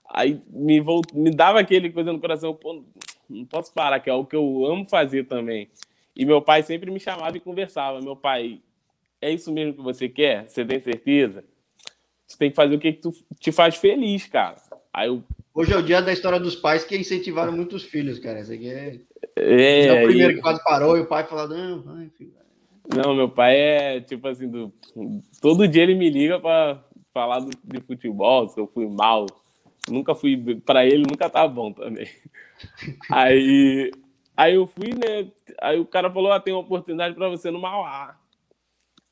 Aí 0.07 0.39
me, 0.51 0.81
volt... 0.81 1.15
me 1.15 1.31
dava 1.31 1.61
aquele 1.61 1.91
coisa 1.91 2.13
no 2.13 2.21
coração, 2.21 2.55
pô, 2.55 2.85
não 3.27 3.47
posso 3.47 3.73
parar, 3.73 4.01
que 4.01 4.11
é 4.11 4.13
o 4.13 4.27
que 4.27 4.37
eu 4.37 4.67
amo 4.67 4.85
fazer 4.85 5.25
também. 5.25 5.71
E 6.15 6.27
meu 6.27 6.43
pai 6.43 6.63
sempre 6.63 6.91
me 6.91 7.01
chamava 7.01 7.35
e 7.35 7.41
conversava. 7.41 8.03
Meu 8.03 8.15
pai 8.15 8.61
é 9.19 9.31
isso 9.31 9.51
mesmo 9.51 9.73
que 9.73 9.81
você 9.81 10.11
quer? 10.11 10.47
Você 10.47 10.63
tem 10.63 10.79
certeza? 10.79 11.43
Você 12.27 12.37
tem 12.37 12.51
que 12.51 12.57
fazer 12.57 12.75
o 12.75 12.79
que, 12.79 12.93
que 12.93 13.01
tu, 13.01 13.13
te 13.41 13.51
faz 13.51 13.77
feliz, 13.77 14.27
cara. 14.27 14.57
Aí 14.93 15.09
eu... 15.09 15.25
Hoje 15.55 15.73
é 15.73 15.77
o 15.77 15.83
dia 15.83 16.03
da 16.03 16.13
história 16.13 16.41
dos 16.41 16.57
pais 16.57 16.83
que 16.83 16.99
incentivaram 16.99 17.53
muitos 17.53 17.85
filhos, 17.85 18.19
cara. 18.19 18.41
Esse 18.41 18.55
aqui 18.55 18.69
é. 18.69 19.01
É, 19.37 19.87
é 19.87 20.03
o 20.03 20.07
primeiro 20.07 20.33
e... 20.33 20.37
que 20.37 20.43
quase 20.43 20.63
parou 20.65 20.97
e 20.97 21.03
o 21.03 21.07
pai 21.07 21.25
falou: 21.25 21.49
não, 21.49 21.81
vai, 21.81 22.11
filho. 22.19 22.35
Não, 22.93 23.15
meu 23.15 23.29
pai 23.29 23.57
é 23.57 24.01
tipo 24.01 24.27
assim, 24.27 24.49
do... 24.51 24.73
todo 25.41 25.69
dia 25.69 25.85
ele 25.85 25.95
me 25.95 26.11
liga 26.11 26.41
para 26.41 26.83
falar 27.15 27.39
do, 27.39 27.51
de 27.63 27.81
futebol, 27.81 28.49
se 28.49 28.59
eu 28.59 28.67
fui 28.67 28.89
mal. 28.89 29.27
Nunca 29.89 30.15
fui, 30.15 30.61
para 30.67 30.85
ele 30.85 31.05
nunca 31.09 31.31
tá 31.31 31.47
bom 31.47 31.73
também. 31.73 32.09
Aí, 33.11 33.91
aí 34.37 34.55
eu 34.55 34.67
fui, 34.67 34.89
né? 34.89 35.31
Aí 35.61 35.79
o 35.79 35.85
cara 35.85 36.11
falou: 36.11 36.33
ah, 36.33 36.41
tem 36.41 36.53
uma 36.53 36.63
oportunidade 36.63 37.15
para 37.15 37.29
você 37.29 37.51
no 37.51 37.61
Mauá. 37.61 38.17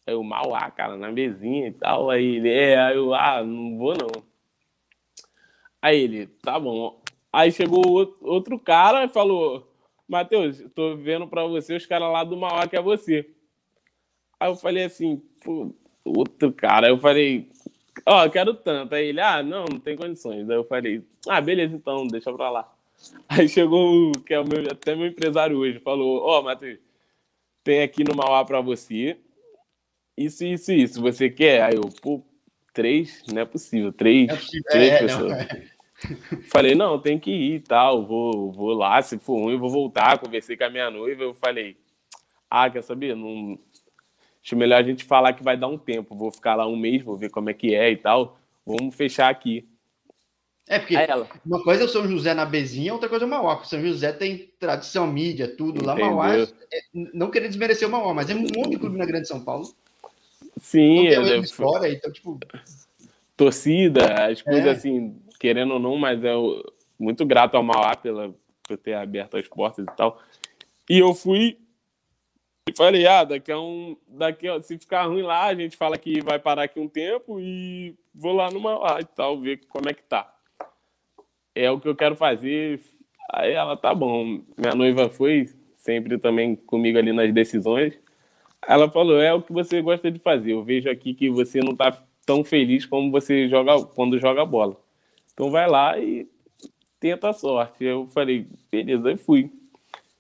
Aí 0.07 0.15
o 0.15 0.25
Mauá, 0.25 0.71
cara, 0.71 0.97
na 0.97 1.13
mesinha 1.13 1.69
e 1.69 1.73
tal. 1.73 2.11
Aí 2.11 2.37
ele, 2.37 2.49
é, 2.49 2.81
aí 2.81 2.97
eu, 2.97 3.15
ah, 3.15 3.45
não 3.45 3.77
vou 3.77 3.95
não. 3.95 4.32
Aí 5.83 6.01
ele, 6.01 6.27
tá 6.43 6.59
bom. 6.61 7.03
Aí 7.33 7.51
chegou 7.51 8.17
outro 8.21 8.59
cara 8.59 9.05
e 9.05 9.09
falou: 9.09 9.69
Matheus, 10.09 10.63
tô 10.75 10.97
vendo 10.97 11.27
para 11.27 11.45
você 11.45 11.75
os 11.75 11.87
caras 11.87 12.13
lá 12.13 12.23
do 12.23 12.37
Mauá 12.37 12.69
que 12.69 12.77
é 12.77 12.81
você. 12.81 13.29
Aí 14.39 14.49
eu 14.51 14.57
falei 14.57 14.85
assim, 14.85 15.23
pô, 15.45 15.75
outro 16.05 16.53
cara. 16.53 16.87
Aí 16.87 16.93
eu 16.93 16.99
falei, 16.99 17.49
ó, 18.07 18.25
oh, 18.25 18.31
quero 18.31 18.55
tanto. 18.55 18.95
Aí 18.95 19.09
ele, 19.09 19.21
ah, 19.21 19.43
não, 19.43 19.65
não 19.65 19.81
tem 19.81 19.97
condições. 19.97 20.49
Aí 20.49 20.57
eu 20.57 20.65
falei, 20.65 21.03
ah, 21.29 21.41
beleza, 21.41 21.75
então, 21.75 22.07
deixa 22.07 22.33
pra 22.33 22.51
lá. 22.51 22.73
Aí 23.29 23.49
chegou, 23.49 24.13
que 24.27 24.35
é 24.35 24.41
o 24.41 24.47
meu, 24.47 24.71
até 24.71 24.95
meu 24.95 25.07
empresário 25.07 25.57
hoje, 25.59 25.81
falou, 25.81 26.23
ó, 26.23 26.41
oh, 26.41 26.43
Matheus, 26.43 26.79
tem 27.65 27.83
aqui 27.83 28.05
no 28.05 28.15
Mauá 28.15 28.45
pra 28.45 28.61
você, 28.61 29.17
isso, 30.17 30.45
isso, 30.45 30.73
isso, 30.73 31.01
você 31.01 31.31
quer? 31.31 31.63
Aí 31.63 31.75
eu, 31.75 31.89
pô, 32.03 32.23
três? 32.73 33.23
Não 33.33 33.41
é 33.41 33.45
possível, 33.45 33.93
três, 33.93 34.29
é 34.29 34.37
possível. 34.37 34.71
três 34.71 34.93
é, 34.93 34.99
pessoas. 34.99 35.31
Não, 35.31 35.37
é. 35.41 35.72
Falei, 36.51 36.75
não, 36.75 36.99
tem 36.99 37.19
que 37.19 37.31
ir 37.31 37.55
e 37.55 37.61
tal, 37.61 38.07
vou, 38.07 38.53
vou 38.53 38.73
lá, 38.75 39.01
se 39.03 39.19
for 39.19 39.41
ruim, 39.41 39.53
eu 39.53 39.59
vou 39.59 39.71
voltar, 39.71 40.19
conversei 40.19 40.57
com 40.57 40.65
a 40.65 40.71
minha 40.71 40.91
noiva, 40.91 41.23
eu 41.23 41.35
falei, 41.35 41.77
ah, 42.55 42.69
quer 42.69 42.83
saber? 42.83 43.17
Não, 43.17 43.59
acho 44.45 44.57
melhor 44.57 44.79
a 44.79 44.83
gente 44.83 45.05
falar 45.05 45.33
que 45.33 45.43
vai 45.43 45.57
dar 45.57 45.69
um 45.69 45.79
tempo. 45.79 46.15
Vou 46.15 46.31
ficar 46.31 46.55
lá 46.55 46.67
um 46.67 46.77
mês, 46.77 47.03
vou 47.03 47.17
ver 47.17 47.31
como 47.31 47.49
é 47.49 47.55
que 47.55 47.75
é 47.75 47.91
e 47.91 47.97
tal. 47.97 48.39
Vamos 48.67 48.95
fechar 48.95 49.31
aqui. 49.31 49.67
É, 50.69 50.79
porque 50.79 50.95
uma 51.47 51.63
coisa 51.63 51.83
é 51.83 51.85
o 51.87 51.89
São 51.89 52.07
José 52.07 52.35
na 52.35 52.45
Bezinha, 52.45 52.93
outra 52.93 53.09
coisa 53.09 53.25
é 53.25 53.27
o 53.27 53.31
Mauá. 53.31 53.65
São 53.65 53.81
José 53.81 54.13
tem 54.13 54.51
tradição, 54.59 55.07
mídia, 55.07 55.49
tudo. 55.49 55.85
Lá 55.85 55.97
Mauá, 55.97 56.37
é, 56.37 56.47
não 56.93 57.31
querer 57.31 57.49
desmerecer 57.49 57.89
o 57.89 57.91
Mauá, 57.91 58.13
mas 58.13 58.29
é 58.29 58.35
um 58.35 58.41
monte 58.41 58.71
de 58.71 58.79
clube 58.79 58.99
na 58.99 59.07
Grande 59.07 59.27
São 59.27 59.43
Paulo. 59.43 59.75
Sim, 60.61 61.09
é, 61.09 61.39
história, 61.39 61.91
então, 61.91 62.13
tipo... 62.13 62.39
Torcida, 63.35 64.27
as 64.27 64.43
coisas 64.43 64.67
é. 64.67 64.71
assim, 64.71 65.17
querendo 65.43 65.75
ou 65.75 65.81
não, 65.81 65.99
mas 65.99 66.23
é 66.23 66.33
muito 66.97 67.27
grato 67.27 67.57
ao 67.57 67.65
Mauá 67.65 67.97
pela, 67.97 68.33
por 68.63 68.79
ter 68.79 68.95
aberto 68.95 69.37
as 69.37 69.49
portas 69.49 69.85
e 69.85 69.97
tal. 69.97 70.23
E 70.89 71.01
eu 71.01 71.13
fui 71.15 71.59
e 72.71 72.77
falei, 72.77 73.05
ah, 73.09 73.25
daqui 73.25 73.51
a 73.51 73.59
um. 73.59 73.97
Daqui 74.07 74.47
a, 74.47 74.61
se 74.61 74.79
ficar 74.79 75.07
ruim 75.07 75.23
lá, 75.23 75.47
a 75.47 75.55
gente 75.55 75.77
fala 75.77 75.99
que 75.99 76.21
vai 76.21 76.39
parar 76.39 76.63
aqui 76.63 76.79
um 76.79 76.89
tempo 76.89 77.41
e 77.41 77.97
vou 78.15 78.33
lá 78.33 78.53
numa 78.53 78.79
lá 78.79 79.01
e 79.01 79.05
tal, 79.05 79.41
ver 79.41 79.67
como 79.69 79.89
é 79.89 79.93
que 79.93 80.05
tá. 80.05 80.33
É 81.57 81.69
o 81.69 81.81
que 81.81 81.89
eu 81.89 81.97
quero 81.97 82.15
fazer. 82.15 82.81
Aí 83.33 83.51
ela, 83.53 83.77
tá 83.77 83.93
bom. 83.93 84.43
Minha 84.57 84.77
noiva 84.77 85.11
foi 85.11 85.49
sempre 85.77 86.19
também 86.19 86.55
comigo 86.55 86.99
ali 86.99 87.13
nas 87.13 87.35
decisões. 87.35 87.99
Ela 88.65 88.89
falou, 88.89 89.21
é 89.21 89.35
o 89.35 89.43
que 89.43 89.53
você 89.53 89.83
gosta 89.83 90.09
de 90.09 90.21
fazer. 90.21 90.53
Eu 90.53 90.63
vejo 90.63 90.89
aqui 90.89 91.15
que 91.15 91.29
você 91.29 91.59
não 91.59 91.75
tá 91.75 92.01
tão 92.25 92.45
feliz 92.45 92.87
como 92.87 93.11
você 93.11 93.49
joga 93.49 93.85
quando 93.87 94.21
joga 94.21 94.47
bola. 94.47 94.82
Então 95.33 95.51
vai 95.51 95.69
lá 95.69 95.99
e 95.99 96.29
tenta 97.01 97.31
a 97.31 97.33
sorte. 97.33 97.85
Eu 97.85 98.07
falei, 98.09 98.47
beleza, 98.71 99.11
e 99.11 99.17
fui. 99.17 99.51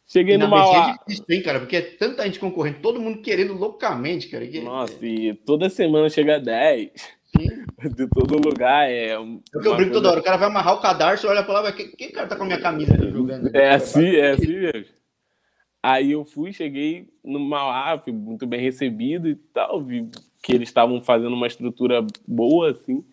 Cheguei 0.06 0.36
no 0.36 0.48
Mauá. 0.48 0.90
É 0.90 1.08
difícil, 1.08 1.24
hein, 1.30 1.42
cara? 1.42 1.60
Porque 1.60 1.76
é 1.76 1.80
tanta 1.80 2.24
gente 2.24 2.38
concorrendo, 2.38 2.80
todo 2.80 3.00
mundo 3.00 3.22
querendo 3.22 3.54
loucamente, 3.54 4.28
cara. 4.28 4.46
Que... 4.46 4.60
Nossa, 4.60 4.94
e 5.06 5.32
toda 5.34 5.70
semana 5.70 6.10
chega 6.10 6.38
10. 6.38 6.90
Sim. 7.34 7.64
De 7.96 8.06
todo 8.08 8.36
lugar. 8.36 8.90
É, 8.90 9.18
um, 9.18 9.40
é 9.54 9.66
eu 9.66 9.76
brinco 9.76 9.92
toda 9.92 10.10
hora. 10.10 10.20
O 10.20 10.22
cara 10.22 10.36
vai 10.36 10.48
amarrar 10.48 10.74
o 10.74 10.80
cadarço, 10.80 11.26
olha 11.26 11.42
pra 11.42 11.54
lá, 11.54 11.62
vai, 11.62 11.72
quem, 11.72 12.10
cara 12.12 12.28
tá 12.28 12.36
com 12.36 12.42
a 12.42 12.46
minha 12.46 12.60
camisa 12.60 12.94
jogando? 13.10 13.54
É 13.56 13.74
assim, 13.74 14.16
é 14.16 14.32
assim 14.32 14.58
mesmo. 14.58 14.84
Aí 15.82 16.12
eu 16.12 16.24
fui, 16.24 16.52
cheguei 16.52 17.08
no 17.24 17.40
Mauá, 17.40 17.98
fui 17.98 18.12
muito 18.12 18.46
bem 18.46 18.60
recebido 18.60 19.28
e 19.28 19.34
tal, 19.34 19.82
vi 19.82 20.08
que 20.42 20.52
eles 20.52 20.68
estavam 20.68 21.00
fazendo 21.02 21.34
uma 21.34 21.46
estrutura 21.46 22.06
boa, 22.26 22.70
assim. 22.70 23.04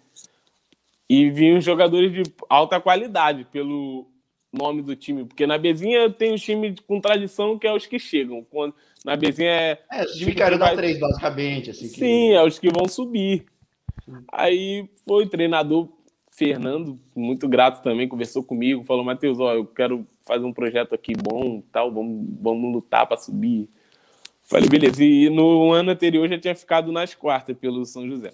E 1.10 1.30
vi 1.30 1.54
uns 1.54 1.66
jogadores 1.66 2.12
de 2.12 2.24
alta 2.48 2.80
qualidade, 2.80 3.46
pelo 3.52 4.08
nome 4.52 4.82
do 4.82 4.96
time, 4.96 5.26
porque 5.26 5.46
na 5.46 5.58
Bezinha 5.58 6.10
tem 6.10 6.34
os 6.34 6.42
times 6.42 6.80
com 6.82 7.00
tradição 7.00 7.58
que 7.58 7.68
é 7.68 7.74
os 7.74 7.86
que 7.86 8.00
chegam. 8.00 8.46
Quando, 8.50 8.76
na 9.04 9.16
Bezinha 9.16 9.50
é. 9.50 9.82
É, 9.92 10.04
os 10.04 10.20
da 10.36 10.58
vai... 10.58 10.76
três, 10.76 11.00
basicamente. 11.00 11.72
Assim, 11.72 11.88
que... 11.90 12.00
Sim, 12.00 12.32
é 12.32 12.44
os 12.44 12.60
que 12.60 12.70
vão 12.72 12.88
subir. 12.88 13.46
Aí 14.32 14.90
foi 15.06 15.26
o 15.26 15.30
treinador 15.30 15.90
Fernando, 16.32 16.98
muito 17.14 17.50
grato 17.50 17.84
também, 17.84 18.08
conversou 18.08 18.44
comigo, 18.44 18.86
falou: 18.86 19.04
Matheus, 19.04 19.40
ó, 19.40 19.54
eu 19.54 19.66
quero 19.66 20.08
fazer 20.26 20.46
um 20.46 20.54
projeto 20.54 20.96
aqui 20.96 21.14
bom, 21.14 21.62
tal, 21.72 21.92
vamos, 21.92 22.26
vamos 22.40 22.72
lutar 22.72 23.06
para 23.06 23.18
subir. 23.18 23.70
Falei, 24.44 24.70
beleza. 24.70 25.04
E 25.04 25.30
no 25.30 25.72
ano 25.72 25.92
anterior 25.92 26.28
já 26.30 26.40
tinha 26.40 26.56
ficado 26.56 26.92
nas 26.92 27.14
quartas 27.14 27.58
pelo 27.58 27.86
São 27.86 28.08
José. 28.08 28.34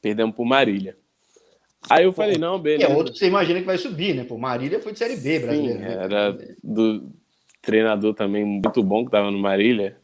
Perdemos 0.00 0.34
por 0.34 0.44
Marília. 0.44 0.96
Aí 1.90 2.04
eu 2.04 2.12
falei, 2.12 2.38
não, 2.38 2.58
beleza. 2.58 2.90
É 2.90 2.94
outro 2.94 3.12
que 3.12 3.18
você 3.18 3.26
imagina 3.26 3.60
que 3.60 3.66
vai 3.66 3.76
subir, 3.76 4.14
né? 4.14 4.24
Pô, 4.24 4.38
Marília 4.38 4.80
foi 4.80 4.92
de 4.92 4.98
Série 4.98 5.16
B 5.16 5.38
brasileira. 5.40 5.78
Sim, 5.78 5.84
né? 5.84 6.04
era 6.04 6.38
do 6.62 7.10
treinador 7.60 8.14
também 8.14 8.44
muito 8.44 8.82
bom 8.82 9.04
que 9.04 9.10
tava 9.10 9.30
no 9.30 9.38
Marília. 9.38 9.96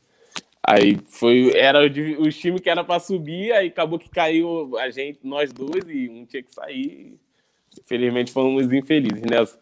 Aí 0.62 0.98
foi, 1.06 1.52
era 1.56 1.80
o, 1.80 2.22
o 2.22 2.28
time 2.28 2.60
que 2.60 2.68
era 2.68 2.84
para 2.84 3.00
subir, 3.00 3.52
aí 3.52 3.68
acabou 3.68 3.98
que 3.98 4.10
caiu 4.10 4.76
a 4.78 4.90
gente, 4.90 5.20
nós 5.24 5.52
dois, 5.52 5.88
e 5.88 6.08
um 6.08 6.26
tinha 6.26 6.42
que 6.42 6.54
sair. 6.54 7.18
Infelizmente 7.80 8.30
fomos 8.30 8.70
infelizes 8.70 9.22
nessa. 9.22 9.58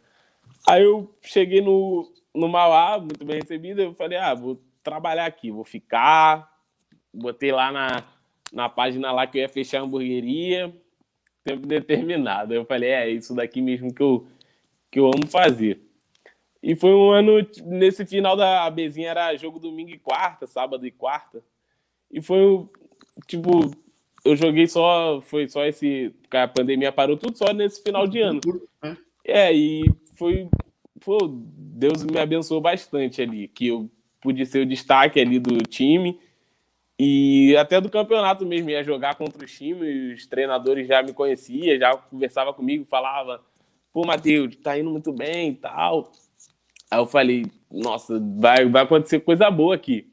Aí 0.68 0.83
eu 0.83 1.14
cheguei 1.22 1.61
no, 1.61 2.11
no 2.35 2.48
Mauá, 2.48 2.98
muito 2.98 3.24
bem 3.24 3.37
recebido, 3.37 3.81
eu 3.81 3.94
falei, 3.94 4.18
ah, 4.18 4.35
vou 4.35 4.61
trabalhar 4.83 5.26
aqui, 5.26 5.52
vou 5.52 5.64
ficar. 5.64 6.50
Botei 7.14 7.52
lá 7.52 7.70
na, 7.70 8.04
na 8.52 8.68
página 8.68 9.12
lá 9.12 9.26
que 9.26 9.38
eu 9.38 9.42
ia 9.42 9.48
fechar 9.48 9.81
a 9.81 9.83
hamburgueria 9.83 10.74
tempo 11.49 11.67
determinado. 11.67 12.55
Eu 12.55 12.65
falei, 12.65 12.91
é 12.91 13.11
isso 13.11 13.35
daqui 13.35 13.63
mesmo 13.63 13.93
que 13.93 14.03
eu, 14.03 14.27
que 14.91 15.01
eu 15.01 15.07
amo 15.07 15.27
fazer. 15.27 15.81
E 16.63 16.75
foi 16.75 16.93
um 16.93 17.11
ano, 17.11 17.47
nesse 17.65 18.05
final 18.05 18.37
da 18.37 18.69
Bezinha 18.71 19.11
era 19.11 19.37
jogo 19.37 19.59
domingo 19.59 19.91
e 19.91 19.99
quarta, 19.99 20.47
sábado 20.47 20.87
e 20.87 20.91
quarta. 20.91 21.43
E 22.11 22.21
foi, 22.21 22.67
tipo, 23.27 23.71
eu 24.25 24.37
joguei 24.37 24.67
só, 24.67 25.21
foi 25.23 25.49
só 25.49 25.65
esse, 25.65 26.13
a 26.31 26.49
pandemia 26.49 26.93
parou 26.93 27.17
tudo 27.17 27.37
só 27.37 27.53
nesse 27.53 27.83
final 27.83 28.07
de 28.07 28.21
ano. 28.21 28.41
É, 29.25 29.53
e 29.55 29.85
foi, 30.15 30.49
pô, 31.01 31.19
Deus 31.31 32.03
me 32.05 32.19
abençoou 32.19 32.61
bastante 32.61 33.23
ali, 33.23 33.49
que 33.49 33.69
eu 33.69 33.89
pude 34.21 34.45
ser 34.45 34.61
o 34.61 34.67
destaque 34.67 35.21
ali 35.21 35.39
do 35.39 35.59
time 35.59 36.19
e 36.99 37.57
até 37.57 37.81
do 37.81 37.89
campeonato 37.89 38.45
mesmo, 38.45 38.71
ia 38.71 38.83
jogar 38.83 39.15
contra 39.15 39.45
os 39.45 39.53
times, 39.57 40.19
os 40.19 40.27
treinadores 40.27 40.89
já 40.89 41.01
me 41.01 41.13
conheciam, 41.13 41.79
já 41.79 41.97
conversava 41.97 42.53
comigo, 42.53 42.85
falava, 42.85 43.41
pô, 43.93 44.05
Matheus, 44.05 44.57
tá 44.57 44.77
indo 44.77 44.91
muito 44.91 45.13
bem 45.13 45.51
e 45.51 45.55
tal. 45.55 46.11
Aí 46.91 46.99
eu 46.99 47.07
falei, 47.07 47.47
nossa, 47.71 48.19
vai, 48.37 48.69
vai 48.69 48.83
acontecer 48.83 49.21
coisa 49.21 49.49
boa 49.51 49.77
aqui. 49.77 50.11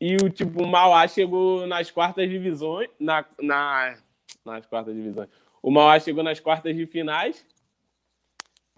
E 0.00 0.16
o 0.16 0.30
tipo, 0.30 0.62
o 0.62 0.66
Mauá 0.66 1.06
chegou 1.06 1.66
nas 1.66 1.90
quartas 1.90 2.28
divisões, 2.28 2.88
na, 2.98 3.24
na, 3.40 3.98
nas 4.44 4.64
quartas 4.66 4.94
divisões. 4.94 5.28
O 5.62 5.70
Mauá 5.70 5.98
chegou 5.98 6.22
nas 6.22 6.40
quartas 6.40 6.74
de 6.74 6.86
finais. 6.86 7.44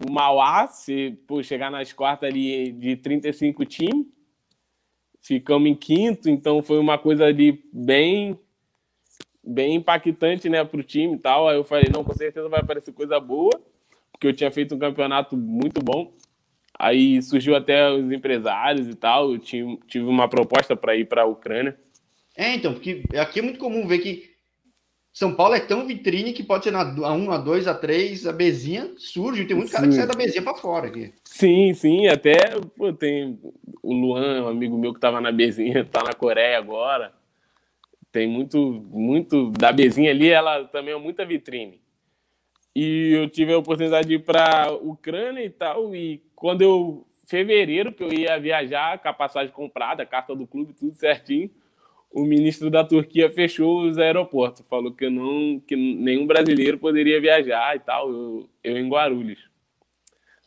O 0.05 0.11
Mauá, 0.11 0.67
se 0.67 1.11
pô, 1.27 1.43
chegar 1.43 1.69
nas 1.69 1.93
quartas 1.93 2.29
ali 2.29 2.71
de 2.71 2.95
35 2.97 3.65
times, 3.65 4.07
ficamos 5.21 5.69
em 5.69 5.75
quinto, 5.75 6.29
então 6.29 6.61
foi 6.61 6.79
uma 6.79 6.97
coisa 6.97 7.25
ali 7.25 7.63
bem 7.71 8.37
bem 9.43 9.75
impactante, 9.75 10.47
né, 10.47 10.63
para 10.63 10.79
o 10.79 10.83
time 10.83 11.15
e 11.15 11.19
tal. 11.19 11.47
Aí 11.47 11.57
eu 11.57 11.63
falei, 11.63 11.89
não, 11.91 12.03
com 12.03 12.13
certeza 12.13 12.47
vai 12.49 12.59
aparecer 12.59 12.93
coisa 12.93 13.19
boa, 13.19 13.59
porque 14.11 14.27
eu 14.27 14.33
tinha 14.33 14.51
feito 14.51 14.75
um 14.75 14.79
campeonato 14.79 15.35
muito 15.35 15.81
bom. 15.81 16.13
Aí 16.77 17.21
surgiu 17.21 17.55
até 17.55 17.91
os 17.91 18.11
empresários 18.11 18.87
e 18.87 18.95
tal, 18.95 19.31
eu 19.31 19.39
tive, 19.39 19.77
tive 19.87 20.05
uma 20.05 20.29
proposta 20.29 20.75
para 20.75 20.95
ir 20.95 21.05
para 21.05 21.23
a 21.23 21.25
Ucrânia. 21.25 21.77
É, 22.37 22.53
então, 22.53 22.73
porque 22.73 23.03
aqui 23.17 23.39
é 23.39 23.41
muito 23.41 23.59
comum 23.59 23.87
ver 23.87 23.99
que 23.99 24.28
São 25.19 25.35
Paulo 25.35 25.53
é 25.53 25.59
tão 25.59 25.85
vitrine 25.85 26.31
que 26.31 26.41
pode 26.41 26.63
ser 26.63 26.71
na 26.71 26.95
A1, 26.95 27.25
A2, 27.27 27.63
A3, 27.63 28.29
a 28.29 28.31
Bezinha 28.31 28.93
surge, 28.95 29.43
tem 29.43 29.57
muito 29.57 29.69
cara 29.69 29.85
que 29.85 29.93
sai 29.93 30.07
da 30.07 30.13
Bezinha 30.13 30.41
para 30.41 30.55
fora 30.55 30.87
aqui. 30.87 31.13
Sim, 31.25 31.73
sim, 31.73 32.07
até 32.07 32.57
pô, 32.77 32.93
tem 32.93 33.37
o 33.83 33.93
Luan, 33.93 34.45
um 34.45 34.47
amigo 34.47 34.77
meu 34.77 34.93
que 34.93 34.97
estava 34.97 35.19
na 35.19 35.29
Bezinha, 35.29 35.81
está 35.81 36.01
na 36.01 36.13
Coreia 36.13 36.57
agora. 36.57 37.11
tem 38.13 38.29
muito, 38.29 38.71
muito 38.89 39.51
da 39.51 39.73
Bezinha 39.73 40.09
ali, 40.09 40.29
ela 40.29 40.63
também 40.63 40.93
é 40.93 40.97
muita 40.97 41.25
vitrine. 41.25 41.81
E 42.73 43.11
eu 43.11 43.29
tive 43.29 43.51
a 43.51 43.57
oportunidade 43.57 44.07
de 44.07 44.13
ir 44.13 44.23
para 44.23 44.71
Ucrânia 44.71 45.43
e 45.43 45.49
tal, 45.49 45.93
e 45.93 46.23
quando 46.33 46.61
eu 46.61 47.05
fevereiro 47.27 47.91
que 47.91 48.01
eu 48.01 48.13
ia 48.13 48.39
viajar 48.39 48.97
com 48.99 49.09
a 49.09 49.13
passagem 49.13 49.51
comprada, 49.51 50.01
a 50.01 50.05
carta 50.05 50.33
do 50.33 50.47
clube, 50.47 50.71
tudo 50.71 50.95
certinho, 50.95 51.51
o 52.11 52.23
ministro 52.23 52.69
da 52.69 52.83
Turquia 52.83 53.29
fechou 53.29 53.83
os 53.83 53.97
aeroportos, 53.97 54.65
falou 54.67 54.91
que 54.91 55.09
não 55.09 55.59
que 55.59 55.75
nenhum 55.75 56.25
brasileiro 56.25 56.77
poderia 56.77 57.21
viajar 57.21 57.75
e 57.75 57.79
tal, 57.79 58.11
eu, 58.11 58.49
eu 58.63 58.77
em 58.77 58.89
Guarulhos. 58.89 59.39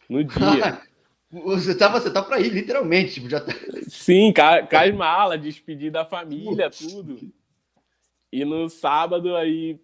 No 0.08 0.22
dia. 0.24 0.80
Você 1.32 1.74
tá, 1.74 1.88
você 1.88 2.12
tá 2.12 2.22
para 2.22 2.38
ir, 2.40 2.50
literalmente. 2.50 3.14
Tipo, 3.14 3.30
já 3.30 3.40
tá... 3.40 3.54
Sim, 3.88 4.34
com 4.34 4.76
as 4.76 4.94
malas, 4.94 5.40
despedir 5.40 5.90
da 5.90 6.04
família, 6.04 6.68
tudo. 6.68 7.18
E 8.30 8.44
no 8.44 8.68
sábado 8.68 9.34
aí 9.34 9.80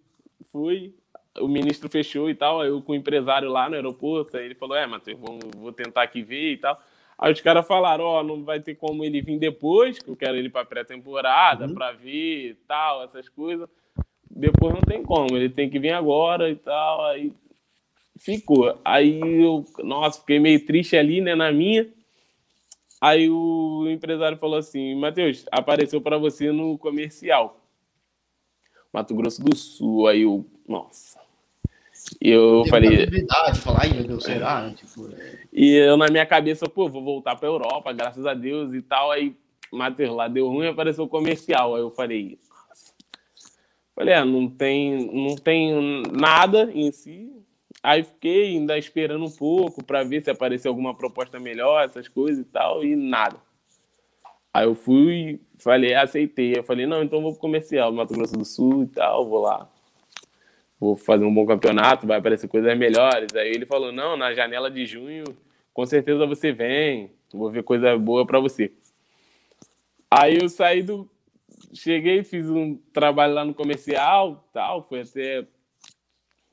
fui, 0.51 0.93
o 1.39 1.47
ministro 1.47 1.89
fechou 1.89 2.29
e 2.29 2.35
tal, 2.35 2.63
eu 2.63 2.83
com 2.83 2.91
o 2.91 2.95
empresário 2.95 3.49
lá 3.49 3.67
no 3.67 3.73
aeroporto, 3.73 4.37
aí 4.37 4.45
ele 4.45 4.53
falou, 4.53 4.77
é, 4.77 4.85
Matheus, 4.85 5.19
vou, 5.19 5.39
vou 5.57 5.73
tentar 5.73 6.03
aqui 6.03 6.21
ver 6.21 6.53
e 6.53 6.57
tal. 6.57 6.79
Aí 7.19 7.33
os 7.33 7.41
caras 7.41 7.67
falaram, 7.67 8.05
ó, 8.05 8.21
oh, 8.21 8.23
não 8.23 8.45
vai 8.45 8.61
ter 8.61 8.75
como 8.75 9.03
ele 9.03 9.21
vir 9.21 9.37
depois, 9.37 9.99
que 9.99 10.09
eu 10.09 10.15
quero 10.15 10.37
ele 10.37 10.49
para 10.49 10.63
pré-temporada, 10.63 11.67
uhum. 11.67 11.73
para 11.73 11.91
ver 11.91 12.51
e 12.51 12.53
tal, 12.65 13.03
essas 13.03 13.27
coisas. 13.27 13.67
Depois 14.31 14.73
não 14.73 14.81
tem 14.81 15.03
como, 15.03 15.35
ele 15.35 15.49
tem 15.49 15.69
que 15.69 15.79
vir 15.79 15.91
agora 15.91 16.49
e 16.49 16.55
tal, 16.55 17.03
aí 17.05 17.33
ficou. 18.17 18.79
Aí 18.85 19.19
eu, 19.21 19.65
nossa, 19.79 20.21
fiquei 20.21 20.39
meio 20.39 20.65
triste 20.65 20.95
ali, 20.95 21.19
né, 21.19 21.35
na 21.35 21.51
minha. 21.51 21.91
Aí 23.01 23.29
o 23.29 23.85
empresário 23.89 24.37
falou 24.37 24.57
assim: 24.57 24.95
Matheus, 24.95 25.45
apareceu 25.51 26.01
para 26.01 26.17
você 26.17 26.53
no 26.53 26.77
comercial. 26.77 27.59
Mato 28.93 29.13
Grosso 29.13 29.43
do 29.43 29.55
Sul. 29.55 30.07
Aí 30.07 30.21
eu, 30.21 30.45
nossa. 30.67 31.19
E 32.21 32.29
eu 32.29 32.63
Tem 32.63 32.69
falei. 32.69 33.25
Falar, 33.55 33.79
Ai, 33.81 33.93
meu 33.93 34.03
Deus, 34.03 34.23
será? 34.23 34.71
Tipo... 34.71 35.09
É. 35.13 35.39
E 35.53 35.75
eu, 35.75 35.95
na 35.95 36.07
minha 36.07 36.25
cabeça, 36.25 36.67
pô, 36.67 36.89
vou 36.89 37.03
voltar 37.03 37.35
para 37.35 37.47
Europa, 37.47 37.93
graças 37.93 38.25
a 38.25 38.33
Deus 38.33 38.73
e 38.73 38.81
tal. 38.81 39.11
Aí, 39.11 39.35
Matheus, 39.71 40.15
lá 40.15 40.27
deu 40.27 40.47
ruim, 40.47 40.67
apareceu 40.67 41.05
o 41.05 41.09
comercial. 41.09 41.75
Aí 41.75 41.81
eu 41.81 41.91
falei, 41.91 42.37
nossa. 42.49 42.93
Falei, 43.95 44.13
é, 44.13 44.23
não 44.25 44.49
tem, 44.49 45.09
não 45.13 45.35
tem 45.35 46.03
nada 46.11 46.69
em 46.73 46.91
si, 46.91 47.29
Aí 47.81 48.03
fiquei 48.03 48.47
ainda 48.47 48.77
esperando 48.77 49.23
um 49.23 49.31
pouco 49.31 49.83
para 49.83 50.03
ver 50.03 50.21
se 50.21 50.29
aparecia 50.29 50.69
alguma 50.69 50.93
proposta 50.93 51.39
melhor, 51.39 51.85
essas 51.85 52.09
coisas 52.09 52.41
e 52.41 52.43
tal, 52.43 52.83
e 52.83 52.95
nada. 52.95 53.37
Aí 54.53 54.65
eu 54.65 54.75
fui, 54.75 55.39
falei, 55.57 55.93
aceitei. 55.93 56.57
Eu 56.57 56.63
falei, 56.63 56.85
não, 56.85 57.01
então 57.01 57.21
vou 57.21 57.31
pro 57.31 57.39
comercial, 57.39 57.91
Mato 57.93 58.13
Grosso 58.13 58.33
do 58.33 58.43
Sul 58.43 58.83
e 58.83 58.87
tal, 58.87 59.29
vou 59.29 59.39
lá. 59.39 59.69
Vou 60.79 60.95
fazer 60.95 61.25
um 61.25 61.33
bom 61.33 61.45
campeonato, 61.45 62.07
vai 62.07 62.17
aparecer 62.19 62.47
coisas 62.47 62.77
melhores. 62.77 63.35
Aí 63.35 63.49
ele 63.49 63.65
falou, 63.65 63.91
não, 63.91 64.15
na 64.15 64.33
janela 64.33 64.71
de 64.71 64.85
junho, 64.85 65.25
com 65.73 65.85
certeza 65.85 66.25
você 66.25 66.53
vem, 66.53 67.11
vou 67.33 67.51
ver 67.51 67.63
coisa 67.63 67.97
boa 67.97 68.25
para 68.25 68.39
você. 68.39 68.71
Aí 70.09 70.37
eu 70.41 70.47
saí 70.49 70.81
do. 70.81 71.09
Cheguei, 71.73 72.23
fiz 72.23 72.49
um 72.49 72.75
trabalho 72.93 73.33
lá 73.33 73.45
no 73.45 73.53
comercial, 73.53 74.49
tal, 74.51 74.81
foi 74.81 75.01
até 75.01 75.45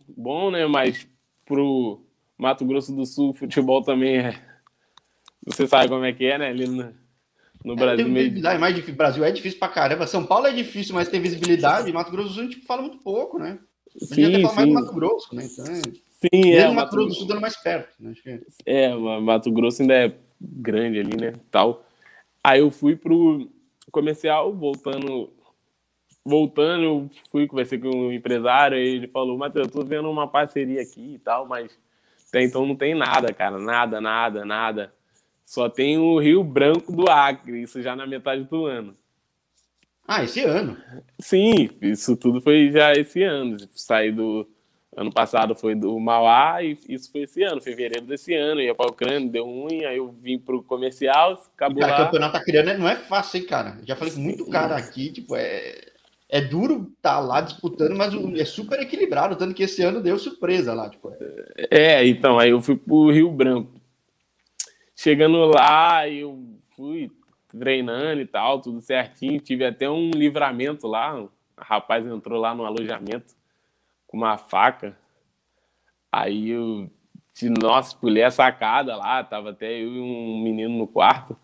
bom, 0.06 0.50
né? 0.50 0.66
Mas 0.66 1.08
pro 1.46 2.04
Mato 2.36 2.66
Grosso 2.66 2.94
do 2.94 3.06
Sul, 3.06 3.32
futebol 3.32 3.82
também 3.82 4.18
é. 4.18 4.34
Você 5.46 5.66
sabe 5.66 5.88
como 5.88 6.04
é 6.04 6.12
que 6.12 6.26
é, 6.26 6.36
né? 6.36 6.48
Ali 6.48 6.66
no, 6.66 6.92
no 7.64 7.72
é, 7.72 7.76
Brasil. 7.76 8.04
Tem 8.04 8.12
visibilidade, 8.12 8.60
mais 8.60 8.74
difícil. 8.74 8.96
Brasil 8.96 9.24
é 9.24 9.30
difícil 9.30 9.58
pra 9.58 9.68
caramba. 9.68 10.06
São 10.06 10.26
Paulo 10.26 10.46
é 10.48 10.52
difícil, 10.52 10.94
mas 10.94 11.08
tem 11.08 11.20
visibilidade. 11.20 11.92
Mato 11.92 12.10
Grosso 12.10 12.28
do 12.28 12.34
Sul 12.34 12.42
a 12.42 12.46
gente 12.46 12.66
fala 12.66 12.82
muito 12.82 12.98
pouco, 12.98 13.38
né? 13.38 13.58
Gente 14.00 14.14
sim, 14.14 14.24
até 14.24 14.42
fala 14.42 14.50
sim. 14.50 14.54
mais 14.54 14.66
do 14.66 14.74
Mato 14.74 14.94
Grosso, 14.94 15.34
né? 15.34 15.44
Então, 15.44 15.64
é... 15.64 15.82
Sim, 16.18 16.52
é. 16.52 16.68
Mato, 16.68 16.74
Mato 16.74 16.96
Grosso 16.96 17.08
do 17.08 17.14
Sul 17.14 17.26
dando 17.26 17.40
mais 17.40 17.56
perto. 17.56 17.94
Né? 18.00 18.14
É... 18.64 18.84
é, 18.84 18.94
Mato 18.94 19.50
Grosso 19.50 19.82
ainda 19.82 19.94
é 19.94 20.14
grande 20.40 21.00
ali, 21.00 21.16
né? 21.16 21.32
Tal. 21.50 21.84
Aí 22.42 22.60
eu 22.60 22.70
fui 22.70 22.96
pro 22.96 23.48
comercial, 23.90 24.52
voltando 24.54 25.32
voltando, 26.26 26.82
eu 26.82 27.10
fui 27.30 27.46
conversar 27.46 27.78
com 27.78 27.88
o 27.88 28.08
um 28.08 28.12
empresário 28.12 28.76
e 28.76 28.96
ele 28.96 29.06
falou, 29.06 29.38
Matheus, 29.38 29.68
eu 29.68 29.72
tô 29.72 29.84
vendo 29.84 30.10
uma 30.10 30.26
parceria 30.26 30.82
aqui 30.82 31.14
e 31.14 31.18
tal, 31.20 31.46
mas 31.46 31.78
até 32.28 32.42
então 32.42 32.66
não 32.66 32.74
tem 32.74 32.96
nada, 32.96 33.32
cara, 33.32 33.58
nada, 33.58 34.00
nada, 34.00 34.44
nada. 34.44 34.92
Só 35.44 35.68
tem 35.68 35.96
o 35.96 36.18
Rio 36.18 36.42
Branco 36.42 36.90
do 36.90 37.08
Acre, 37.08 37.62
isso 37.62 37.80
já 37.80 37.94
na 37.94 38.04
metade 38.04 38.42
do 38.42 38.66
ano. 38.66 38.96
Ah, 40.06 40.22
esse 40.22 40.42
ano? 40.42 40.76
Sim, 41.18 41.70
isso 41.80 42.16
tudo 42.16 42.40
foi 42.40 42.70
já 42.70 42.92
esse 42.92 43.22
ano. 43.22 43.56
Saí 43.74 44.12
do 44.12 44.48
ano 44.96 45.12
passado 45.12 45.54
foi 45.54 45.74
do 45.74 45.98
Mauá 46.00 46.62
e 46.62 46.78
isso 46.88 47.10
foi 47.12 47.22
esse 47.22 47.42
ano, 47.42 47.60
fevereiro 47.60 48.06
desse 48.06 48.34
ano. 48.34 48.60
Ia 48.60 48.74
para 48.74 48.86
o 48.86 48.90
Ucrânia, 48.90 49.28
deu 49.28 49.44
ruim, 49.44 49.84
aí 49.84 49.98
eu 49.98 50.08
vim 50.10 50.38
pro 50.38 50.62
comercial, 50.62 51.42
acabou 51.54 51.80
cara, 51.80 51.92
lá. 51.92 52.00
O 52.00 52.04
campeonato 52.04 52.32
tá 52.32 52.44
criando 52.44 52.78
não 52.78 52.88
é 52.88 52.96
fácil, 52.96 53.40
hein, 53.40 53.46
cara? 53.46 53.78
Já 53.84 53.96
falei 53.96 54.14
com 54.14 54.20
muito 54.20 54.46
cara 54.48 54.76
aqui, 54.76 55.12
tipo, 55.12 55.34
é 55.36 55.96
é 56.28 56.40
duro 56.40 56.92
estar 56.96 57.14
tá 57.14 57.20
lá 57.20 57.40
disputando, 57.40 57.94
mas 57.94 58.12
é 58.38 58.44
super 58.44 58.80
equilibrado, 58.80 59.36
tanto 59.36 59.54
que 59.54 59.62
esse 59.62 59.82
ano 59.82 60.02
deu 60.02 60.18
surpresa 60.18 60.74
lá. 60.74 60.90
Tipo. 60.90 61.12
É, 61.70 62.06
então, 62.06 62.38
aí 62.38 62.50
eu 62.50 62.60
fui 62.60 62.76
pro 62.76 63.10
Rio 63.10 63.30
Branco. 63.30 63.72
Chegando 64.94 65.38
lá, 65.44 66.08
eu 66.08 66.42
fui 66.74 67.10
treinando 67.58 68.20
e 68.20 68.26
tal, 68.26 68.60
tudo 68.60 68.80
certinho. 68.80 69.40
Tive 69.40 69.64
até 69.64 69.88
um 69.88 70.10
livramento 70.10 70.86
lá. 70.86 71.20
O 71.20 71.30
rapaz 71.58 72.06
entrou 72.06 72.40
lá 72.40 72.54
no 72.54 72.64
alojamento 72.64 73.34
com 74.06 74.16
uma 74.16 74.38
faca. 74.38 74.96
Aí 76.10 76.50
eu, 76.50 76.90
nossa, 77.60 77.96
pulei 77.96 78.22
a 78.22 78.30
sacada 78.30 78.96
lá, 78.96 79.22
tava 79.22 79.50
até 79.50 79.72
eu 79.72 79.94
e 79.94 80.00
um 80.00 80.42
menino 80.42 80.76
no 80.76 80.86
quarto. 80.86 81.36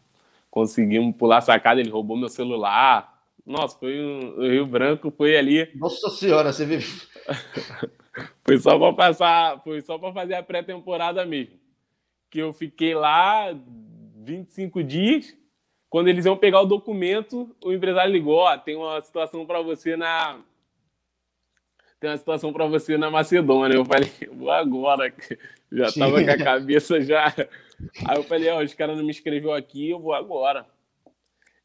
Conseguimos 0.51 1.17
pular 1.17 1.39
a 1.39 1.43
sacada, 1.43 1.81
ele 1.81 1.91
roubou 1.91 2.17
meu 2.17 2.29
celular 2.29 3.13
nossa, 3.45 3.77
foi 3.77 4.01
um, 4.01 4.39
o 4.39 4.49
Rio 4.49 4.67
Branco 4.67 5.11
foi 5.11 5.37
ali. 5.37 5.69
Nossa 5.75 6.09
senhora, 6.11 6.53
você 6.53 6.65
viu? 6.65 6.79
foi 8.45 8.59
só 8.59 8.79
para 8.79 8.93
passar, 8.93 9.61
foi 9.63 9.81
só 9.83 9.99
para 9.99 10.13
fazer 10.13 10.35
a 10.35 10.43
pré-temporada 10.43 11.25
mesmo. 11.27 11.59
Que 12.31 12.39
eu 12.39 12.53
fiquei 12.53 12.95
lá 12.95 13.53
25 14.25 14.83
dias. 14.85 15.37
Quando 15.93 16.09
eles 16.09 16.25
iam 16.25 16.39
pegar 16.39 16.63
o 16.63 16.67
documento, 16.67 17.55
o 17.63 17.71
empresário 17.71 18.11
ligou: 18.11 18.39
ó, 18.39 18.57
tem 18.57 18.75
uma 18.75 18.99
situação 19.03 19.45
para 19.45 19.61
você 19.61 19.95
na 19.95 20.41
tem 22.01 22.09
uma 22.09 22.17
situação 22.17 22.51
para 22.51 22.65
você 22.67 22.97
na 22.97 23.11
Macedônia. 23.11 23.77
Eu 23.77 23.85
falei, 23.85 24.11
vou 24.33 24.51
agora. 24.51 25.13
Já 25.71 25.89
estava 25.89 26.25
com 26.25 26.31
a 26.31 26.39
cabeça 26.39 27.01
já. 27.01 27.27
Aí 28.07 28.17
eu 28.17 28.23
falei, 28.25 28.49
ó, 28.49 28.63
os 28.63 28.73
caras 28.75 28.97
não 28.97 29.05
me 29.05 29.11
escreveu 29.11 29.53
aqui, 29.53 29.91
eu 29.91 30.01
vou 30.01 30.13
agora. 30.13 30.67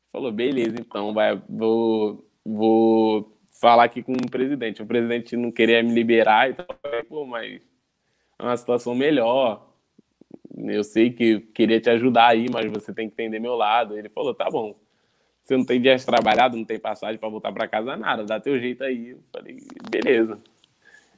Falou, 0.09 0.31
beleza, 0.31 0.75
então 0.79 1.13
vai, 1.13 1.41
vou, 1.49 2.25
vou 2.45 3.37
falar 3.49 3.85
aqui 3.85 4.03
com 4.03 4.13
o 4.13 4.29
presidente. 4.31 4.81
O 4.81 4.85
presidente 4.85 5.35
não 5.35 5.51
queria 5.51 5.81
me 5.81 5.93
liberar 5.93 6.49
e 6.49 6.53
tal. 6.53 6.67
Pô, 7.09 7.25
mas 7.25 7.61
é 8.39 8.43
uma 8.43 8.55
situação 8.55 8.93
melhor. 8.93 9.67
Eu 10.65 10.83
sei 10.83 11.11
que 11.11 11.39
queria 11.39 11.79
te 11.79 11.89
ajudar 11.89 12.27
aí, 12.27 12.47
mas 12.49 12.71
você 12.71 12.91
tem 12.93 13.07
que 13.07 13.13
entender 13.13 13.39
meu 13.39 13.55
lado. 13.55 13.97
Ele 13.97 14.09
falou, 14.09 14.33
tá 14.33 14.49
bom. 14.49 14.75
Você 15.43 15.55
não 15.55 15.63
tem 15.65 15.79
dias 15.79 16.03
trabalhado, 16.03 16.57
não 16.57 16.65
tem 16.65 16.79
passagem 16.79 17.19
para 17.19 17.29
voltar 17.29 17.51
para 17.51 17.67
casa, 17.67 17.95
nada. 17.95 18.23
Dá 18.23 18.39
teu 18.39 18.59
jeito 18.59 18.83
aí. 18.83 19.11
Eu 19.11 19.19
falei, 19.31 19.57
beleza. 19.89 20.39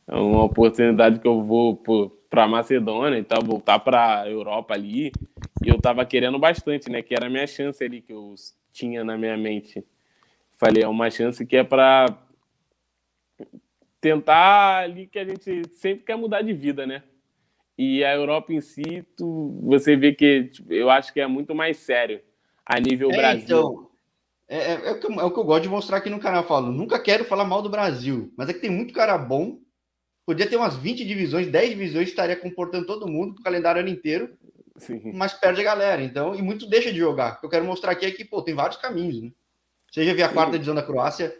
É 0.07 0.15
uma 0.15 0.43
oportunidade 0.43 1.19
que 1.19 1.27
eu 1.27 1.41
vou 1.41 1.81
para 2.29 2.47
Macedônia 2.47 3.17
e 3.17 3.23
tal, 3.23 3.41
voltar 3.43 3.79
para 3.79 4.29
Europa 4.29 4.73
ali. 4.73 5.11
E 5.63 5.69
eu 5.69 5.79
tava 5.79 6.05
querendo 6.05 6.37
bastante, 6.37 6.89
né? 6.89 7.01
Que 7.01 7.15
era 7.15 7.27
a 7.27 7.29
minha 7.29 7.47
chance 7.47 7.83
ali 7.83 8.01
que 8.01 8.13
eu 8.13 8.35
tinha 8.71 9.03
na 9.03 9.17
minha 9.17 9.37
mente. 9.37 9.83
Falei, 10.53 10.83
é 10.83 10.87
uma 10.87 11.09
chance 11.09 11.45
que 11.45 11.55
é 11.55 11.63
para 11.63 12.05
tentar 14.01 14.83
ali 14.83 15.07
que 15.07 15.17
a 15.17 15.25
gente 15.25 15.67
sempre 15.69 16.05
quer 16.05 16.15
mudar 16.15 16.41
de 16.41 16.53
vida, 16.53 16.85
né? 16.85 17.03
E 17.81 18.03
a 18.03 18.13
Europa 18.13 18.51
em 18.51 18.59
si, 18.59 19.07
tu, 19.15 19.57
você 19.63 19.95
vê 19.95 20.13
que 20.13 20.49
tipo, 20.49 20.73
eu 20.73 20.89
acho 20.89 21.13
que 21.13 21.21
é 21.21 21.27
muito 21.27 21.55
mais 21.55 21.77
sério 21.77 22.19
a 22.65 22.77
nível 22.77 23.09
é, 23.09 23.15
Brasil. 23.15 23.43
Então, 23.45 23.89
é, 24.49 24.57
é, 24.57 24.73
é, 24.73 24.91
o 24.91 24.99
que, 24.99 25.07
é, 25.07 25.23
o 25.23 25.31
que, 25.31 25.39
eu 25.39 25.43
gosto 25.45 25.63
de 25.63 25.69
mostrar 25.69 25.95
aqui 25.95 26.09
no 26.09 26.19
canal. 26.19 26.43
Eu 26.43 26.47
falo, 26.47 26.73
nunca 26.73 26.99
quero 26.99 27.23
falar 27.23 27.45
mal 27.45 27.61
do 27.61 27.69
Brasil, 27.69 28.33
mas 28.35 28.49
é 28.49 28.53
que 28.53 28.59
tem 28.59 28.69
muito 28.69 28.93
cara 28.93 29.17
bom. 29.17 29.59
Podia 30.25 30.45
ter 30.45 30.57
umas 30.57 30.75
20 30.75 31.05
divisões, 31.05 31.47
10 31.47 31.69
divisões, 31.69 32.09
estaria 32.09 32.35
comportando 32.35 32.85
todo 32.85 33.07
mundo 33.07 33.39
o 33.39 33.43
calendário 33.43 33.79
ano 33.79 33.89
inteiro. 33.89 34.37
Sim. 34.75 35.11
mas 35.13 35.33
perde 35.33 35.61
a 35.61 35.63
galera. 35.63 36.01
Então, 36.01 36.35
e 36.35 36.41
muito 36.41 36.67
deixa 36.67 36.91
de 36.91 36.99
jogar. 36.99 37.35
O 37.35 37.39
que 37.39 37.45
eu 37.45 37.49
quero 37.49 37.65
mostrar 37.65 37.93
aqui 37.93 38.05
é 38.05 38.11
que, 38.11 38.25
pô, 38.25 38.41
tem 38.41 38.55
vários 38.55 38.77
caminhos, 38.77 39.21
né? 39.21 39.31
Seja 39.89 40.13
via 40.13 40.25
a 40.25 40.33
quarta 40.33 40.53
divisão 40.53 40.75
da 40.75 40.83
Croácia, 40.83 41.33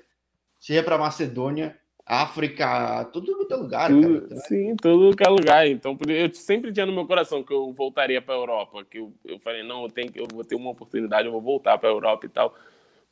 seja 0.57 0.83
para 0.83 0.97
Macedônia, 0.97 1.78
África, 2.09 3.05
tudo 3.13 3.37
no 3.37 3.45
teu 3.45 3.59
lugar, 3.59 3.87
tudo, 3.87 4.21
cara. 4.21 4.33
É 4.33 4.43
sim, 4.47 4.75
todo 4.75 5.15
que 5.15 5.23
é 5.23 5.29
lugar. 5.29 5.67
Então, 5.67 5.95
eu 6.07 6.33
sempre 6.33 6.73
tinha 6.73 6.83
no 6.87 6.91
meu 6.91 7.05
coração 7.05 7.43
que 7.43 7.53
eu 7.53 7.71
voltaria 7.71 8.19
para 8.19 8.33
a 8.33 8.37
Europa, 8.37 8.83
que 8.83 8.97
eu, 8.97 9.13
eu 9.23 9.39
falei, 9.39 9.61
não, 9.61 9.83
eu 9.83 9.89
tenho 9.91 10.11
eu 10.15 10.25
vou 10.33 10.43
ter 10.43 10.55
uma 10.55 10.71
oportunidade, 10.71 11.27
eu 11.27 11.31
vou 11.31 11.39
voltar 11.41 11.77
para 11.77 11.87
a 11.87 11.91
Europa 11.91 12.25
e 12.25 12.29
tal. 12.29 12.55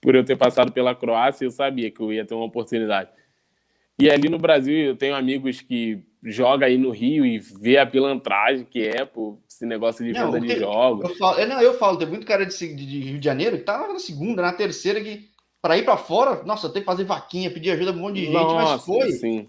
por 0.02 0.16
eu 0.16 0.26
ter 0.26 0.36
passado 0.36 0.72
pela 0.72 0.96
Croácia, 0.96 1.46
eu 1.46 1.52
sabia 1.52 1.92
que 1.92 2.02
eu 2.02 2.12
ia 2.12 2.26
ter 2.26 2.34
uma 2.34 2.46
oportunidade. 2.46 3.12
E 4.00 4.10
ali 4.10 4.30
no 4.30 4.40
Brasil, 4.40 4.76
eu 4.76 4.96
tenho 4.96 5.16
amigos 5.16 5.62
que 5.62 6.04
jogam 6.24 6.68
aí 6.68 6.78
no 6.78 6.90
Rio 6.90 7.24
e 7.24 7.38
vê 7.38 7.78
a 7.78 7.86
pilantragem 7.86 8.66
que 8.66 8.82
é, 8.82 9.06
pô, 9.06 9.38
esse 9.48 9.64
negócio 9.64 10.04
de 10.04 10.12
venda 10.12 10.42
de 10.42 10.58
jogos. 10.58 11.08
Eu 11.08 11.16
falo, 11.18 11.46
não, 11.46 11.62
eu 11.62 11.76
falo, 11.76 11.98
tem 11.98 12.08
muito 12.08 12.26
cara 12.26 12.48
de, 12.48 12.76
de, 12.76 13.00
Rio 13.00 13.20
de 13.20 13.26
Janeiro 13.26 13.58
que 13.58 13.64
tá 13.64 13.88
na 13.88 14.00
segunda, 14.00 14.42
na 14.42 14.54
terceira, 14.54 15.00
que 15.00 15.30
para 15.68 15.78
ir 15.78 15.84
para 15.84 15.98
fora, 15.98 16.44
nossa, 16.46 16.70
tem 16.70 16.82
que 16.82 16.86
fazer 16.86 17.04
vaquinha, 17.04 17.52
pedir 17.52 17.72
ajuda 17.72 17.92
pra 17.92 18.00
um 18.00 18.06
monte 18.06 18.16
de 18.16 18.26
gente, 18.28 18.34
nossa, 18.34 18.56
mas 18.56 18.86
foi. 18.86 19.12
Sim. 19.12 19.48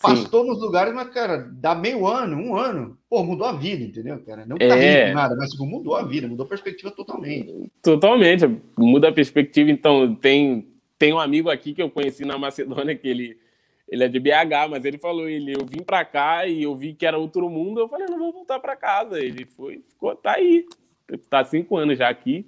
Pastou 0.00 0.44
Sim. 0.44 0.48
nos 0.48 0.60
lugares, 0.60 0.94
mas, 0.94 1.08
cara, 1.08 1.38
dá 1.38 1.74
meio 1.74 2.06
ano, 2.06 2.36
um 2.36 2.56
ano, 2.56 2.96
pô, 3.10 3.24
mudou 3.24 3.48
a 3.48 3.52
vida, 3.52 3.82
entendeu, 3.82 4.22
cara? 4.24 4.46
Não 4.46 4.56
tá 4.56 4.64
é... 4.64 5.12
nada, 5.12 5.34
mas 5.34 5.50
tipo, 5.50 5.66
mudou 5.66 5.96
a 5.96 6.04
vida, 6.04 6.28
mudou 6.28 6.46
a 6.46 6.48
perspectiva 6.48 6.92
totalmente. 6.92 7.68
Totalmente, 7.82 8.44
muda 8.78 9.08
a 9.08 9.12
perspectiva. 9.12 9.72
Então, 9.72 10.14
tem, 10.14 10.68
tem 10.96 11.12
um 11.12 11.18
amigo 11.18 11.50
aqui 11.50 11.74
que 11.74 11.82
eu 11.82 11.90
conheci 11.90 12.24
na 12.24 12.38
Macedônia, 12.38 12.94
que 12.94 13.08
ele, 13.08 13.36
ele 13.88 14.04
é 14.04 14.08
de 14.08 14.20
BH, 14.20 14.70
mas 14.70 14.84
ele 14.84 14.98
falou, 14.98 15.28
ele, 15.28 15.52
eu 15.52 15.66
vim 15.66 15.82
pra 15.82 16.04
cá 16.04 16.46
e 16.46 16.62
eu 16.62 16.76
vi 16.76 16.94
que 16.94 17.04
era 17.04 17.18
outro 17.18 17.50
mundo, 17.50 17.80
eu 17.80 17.88
falei, 17.88 18.06
não 18.08 18.20
vou 18.20 18.32
voltar 18.32 18.60
pra 18.60 18.76
casa. 18.76 19.18
Ele 19.18 19.46
foi, 19.46 19.82
ficou, 19.88 20.14
tá 20.14 20.34
aí, 20.34 20.64
tá 21.28 21.42
cinco 21.42 21.76
anos 21.76 21.98
já 21.98 22.08
aqui, 22.08 22.46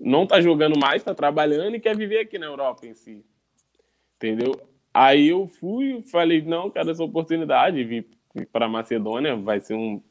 não 0.00 0.26
tá 0.26 0.40
jogando 0.40 0.78
mais, 0.78 1.02
tá 1.04 1.14
trabalhando 1.14 1.76
e 1.76 1.80
quer 1.80 1.94
viver 1.94 2.20
aqui 2.20 2.38
na 2.38 2.46
Europa 2.46 2.86
em 2.86 2.94
si, 2.94 3.22
entendeu? 4.16 4.58
Aí 4.92 5.28
eu 5.28 5.46
fui, 5.46 6.00
falei, 6.02 6.42
não, 6.42 6.70
quero 6.70 6.90
essa 6.90 7.04
oportunidade, 7.04 7.84
vim 7.84 8.04
para 8.50 8.68
Macedônia, 8.68 9.36
vai 9.36 9.60
ser 9.60 9.74
um, 9.74 10.02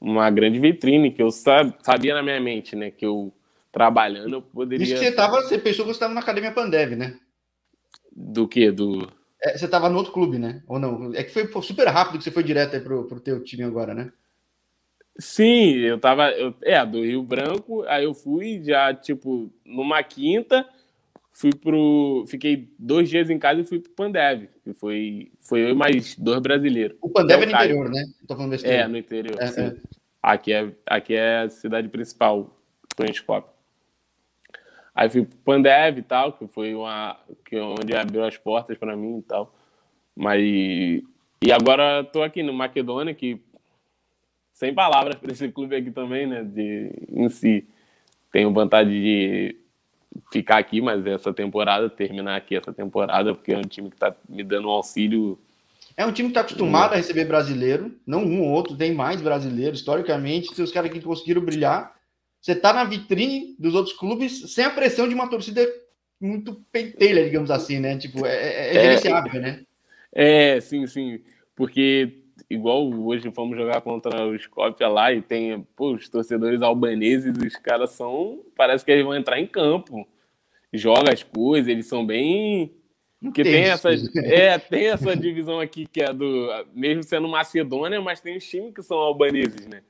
uma 0.00 0.30
grande 0.30 0.58
vitrine, 0.58 1.12
que 1.12 1.22
eu 1.22 1.30
sabia 1.30 2.14
na 2.14 2.22
minha 2.22 2.40
mente, 2.40 2.74
né, 2.74 2.90
que 2.90 3.04
eu 3.04 3.32
trabalhando 3.70 4.36
eu 4.36 4.42
poderia... 4.42 4.82
Isso 4.82 4.94
que 4.94 5.00
você 5.00 5.12
tava, 5.12 5.42
você 5.42 5.58
pensou 5.58 5.84
que 5.84 5.92
você 5.92 5.96
estava 5.96 6.14
na 6.14 6.20
Academia 6.20 6.52
Pandev, 6.52 6.96
né? 6.96 7.18
Do 8.10 8.48
que? 8.48 8.70
Do... 8.72 9.08
É, 9.40 9.56
você 9.56 9.66
estava 9.66 9.88
no 9.88 9.98
outro 9.98 10.12
clube, 10.12 10.38
né? 10.38 10.62
Ou 10.66 10.78
não? 10.78 11.14
É 11.14 11.22
que 11.22 11.30
foi 11.30 11.62
super 11.62 11.86
rápido 11.86 12.18
que 12.18 12.24
você 12.24 12.30
foi 12.30 12.42
direto 12.42 12.74
aí 12.74 12.80
pro, 12.80 13.04
pro 13.04 13.20
teu 13.20 13.44
time 13.44 13.62
agora, 13.62 13.94
né? 13.94 14.10
Sim, 15.18 15.74
eu 15.78 15.98
tava. 15.98 16.30
Eu, 16.30 16.54
é, 16.62 16.84
do 16.86 17.04
Rio 17.04 17.22
Branco, 17.22 17.82
aí 17.88 18.04
eu 18.04 18.14
fui 18.14 18.62
já, 18.62 18.94
tipo, 18.94 19.50
numa 19.64 20.02
quinta, 20.02 20.66
fui 21.32 21.50
pro. 21.52 22.24
Fiquei 22.28 22.68
dois 22.78 23.08
dias 23.08 23.28
em 23.28 23.38
casa 23.38 23.60
e 23.60 23.64
fui 23.64 23.80
pro 23.80 23.92
Pandev, 23.92 24.48
que 24.62 24.72
foi, 24.72 25.32
foi 25.40 25.62
eu 25.62 25.70
e 25.70 25.74
mais 25.74 26.14
dois 26.16 26.40
brasileiros. 26.40 26.96
O 27.00 27.08
Pandev 27.08 27.40
é, 27.40 27.42
é 27.42 27.46
no 27.46 27.52
interior, 27.52 27.90
né? 27.90 28.04
Tô 28.26 28.36
falando 28.36 28.54
É, 28.64 28.86
no 28.86 28.96
interior. 28.96 29.36
É. 29.40 29.60
É. 29.60 29.76
Aqui, 30.22 30.52
é, 30.52 30.72
aqui 30.86 31.14
é 31.14 31.42
a 31.42 31.48
cidade 31.48 31.88
principal, 31.88 32.56
Planescope. 32.96 33.48
Aí 34.94 35.08
fui 35.08 35.24
pro 35.24 35.38
Pandev 35.38 35.98
e 35.98 36.02
tal, 36.02 36.32
que 36.32 36.48
foi 36.48 36.74
uma. 36.74 37.16
Que, 37.44 37.54
é 37.54 37.62
onde 37.62 37.94
abriu 37.94 38.24
as 38.24 38.36
portas 38.36 38.76
para 38.76 38.96
mim 38.96 39.18
e 39.18 39.22
tal. 39.22 39.54
Mas. 40.14 40.40
E 41.40 41.52
agora 41.52 42.02
tô 42.02 42.20
aqui 42.22 42.42
no 42.42 42.52
Macedônia, 42.52 43.14
que. 43.14 43.40
Sem 44.58 44.74
palavras 44.74 45.14
para 45.14 45.30
esse 45.30 45.48
clube 45.52 45.76
aqui 45.76 45.92
também, 45.92 46.26
né? 46.26 46.42
De, 46.42 46.90
em 47.10 47.28
si. 47.28 47.64
Tenho 48.32 48.52
vontade 48.52 48.90
de 48.90 49.54
ficar 50.32 50.58
aqui, 50.58 50.80
mas 50.80 51.06
essa 51.06 51.32
temporada, 51.32 51.88
terminar 51.88 52.34
aqui 52.34 52.56
essa 52.56 52.72
temporada, 52.72 53.32
porque 53.32 53.52
é 53.52 53.56
um 53.56 53.62
time 53.62 53.88
que 53.88 53.94
está 53.94 54.12
me 54.28 54.42
dando 54.42 54.66
um 54.66 54.72
auxílio. 54.72 55.38
É 55.96 56.04
um 56.04 56.10
time 56.10 56.28
que 56.28 56.32
está 56.32 56.40
acostumado 56.40 56.92
a 56.92 56.96
receber 56.96 57.24
brasileiro, 57.24 57.94
não 58.04 58.24
um 58.24 58.42
ou 58.42 58.48
outro, 58.48 58.76
tem 58.76 58.92
mais 58.92 59.22
brasileiro. 59.22 59.76
Historicamente, 59.76 60.52
se 60.52 60.60
os 60.60 60.72
caras 60.72 60.90
que 60.90 61.00
conseguiram 61.00 61.40
brilhar, 61.40 61.94
você 62.40 62.50
está 62.50 62.72
na 62.72 62.82
vitrine 62.82 63.54
dos 63.60 63.76
outros 63.76 63.96
clubes 63.96 64.52
sem 64.52 64.64
a 64.64 64.70
pressão 64.70 65.06
de 65.06 65.14
uma 65.14 65.30
torcida 65.30 65.64
muito 66.20 66.60
pentelha, 66.72 67.22
digamos 67.22 67.52
assim, 67.52 67.78
né? 67.78 67.96
Tipo, 67.96 68.26
é, 68.26 68.34
é, 68.34 68.70
é 68.70 68.82
gerenciável, 68.82 69.32
é, 69.34 69.38
né? 69.38 69.62
É, 70.12 70.60
sim, 70.60 70.84
sim. 70.88 71.20
Porque 71.54 72.24
igual 72.50 72.90
hoje 72.90 73.30
fomos 73.30 73.56
jogar 73.56 73.80
contra 73.80 74.26
o 74.26 74.34
Skopje 74.34 74.84
lá 74.86 75.12
e 75.12 75.20
tem 75.20 75.66
pô, 75.76 75.92
os 75.92 76.08
torcedores 76.08 76.62
albaneses, 76.62 77.36
os 77.36 77.56
caras 77.56 77.90
são. 77.90 78.42
Parece 78.56 78.84
que 78.84 78.90
eles 78.90 79.04
vão 79.04 79.14
entrar 79.14 79.38
em 79.38 79.46
campo. 79.46 80.06
Joga 80.72 81.12
as 81.12 81.22
coisas, 81.22 81.68
eles 81.68 81.86
são 81.86 82.04
bem. 82.04 82.72
Porque 83.20 83.42
tem 83.42 83.64
essa, 83.64 83.90
é, 84.16 84.58
tem 84.58 84.88
essa 84.88 85.16
divisão 85.16 85.58
aqui 85.58 85.86
que 85.86 86.00
é 86.00 86.12
do. 86.12 86.48
Mesmo 86.72 87.02
sendo 87.02 87.28
Macedônia, 87.28 88.00
mas 88.00 88.20
tem 88.20 88.36
os 88.36 88.44
times 88.44 88.72
que 88.72 88.82
são 88.82 88.96
albaneses, 88.98 89.66
né? 89.66 89.82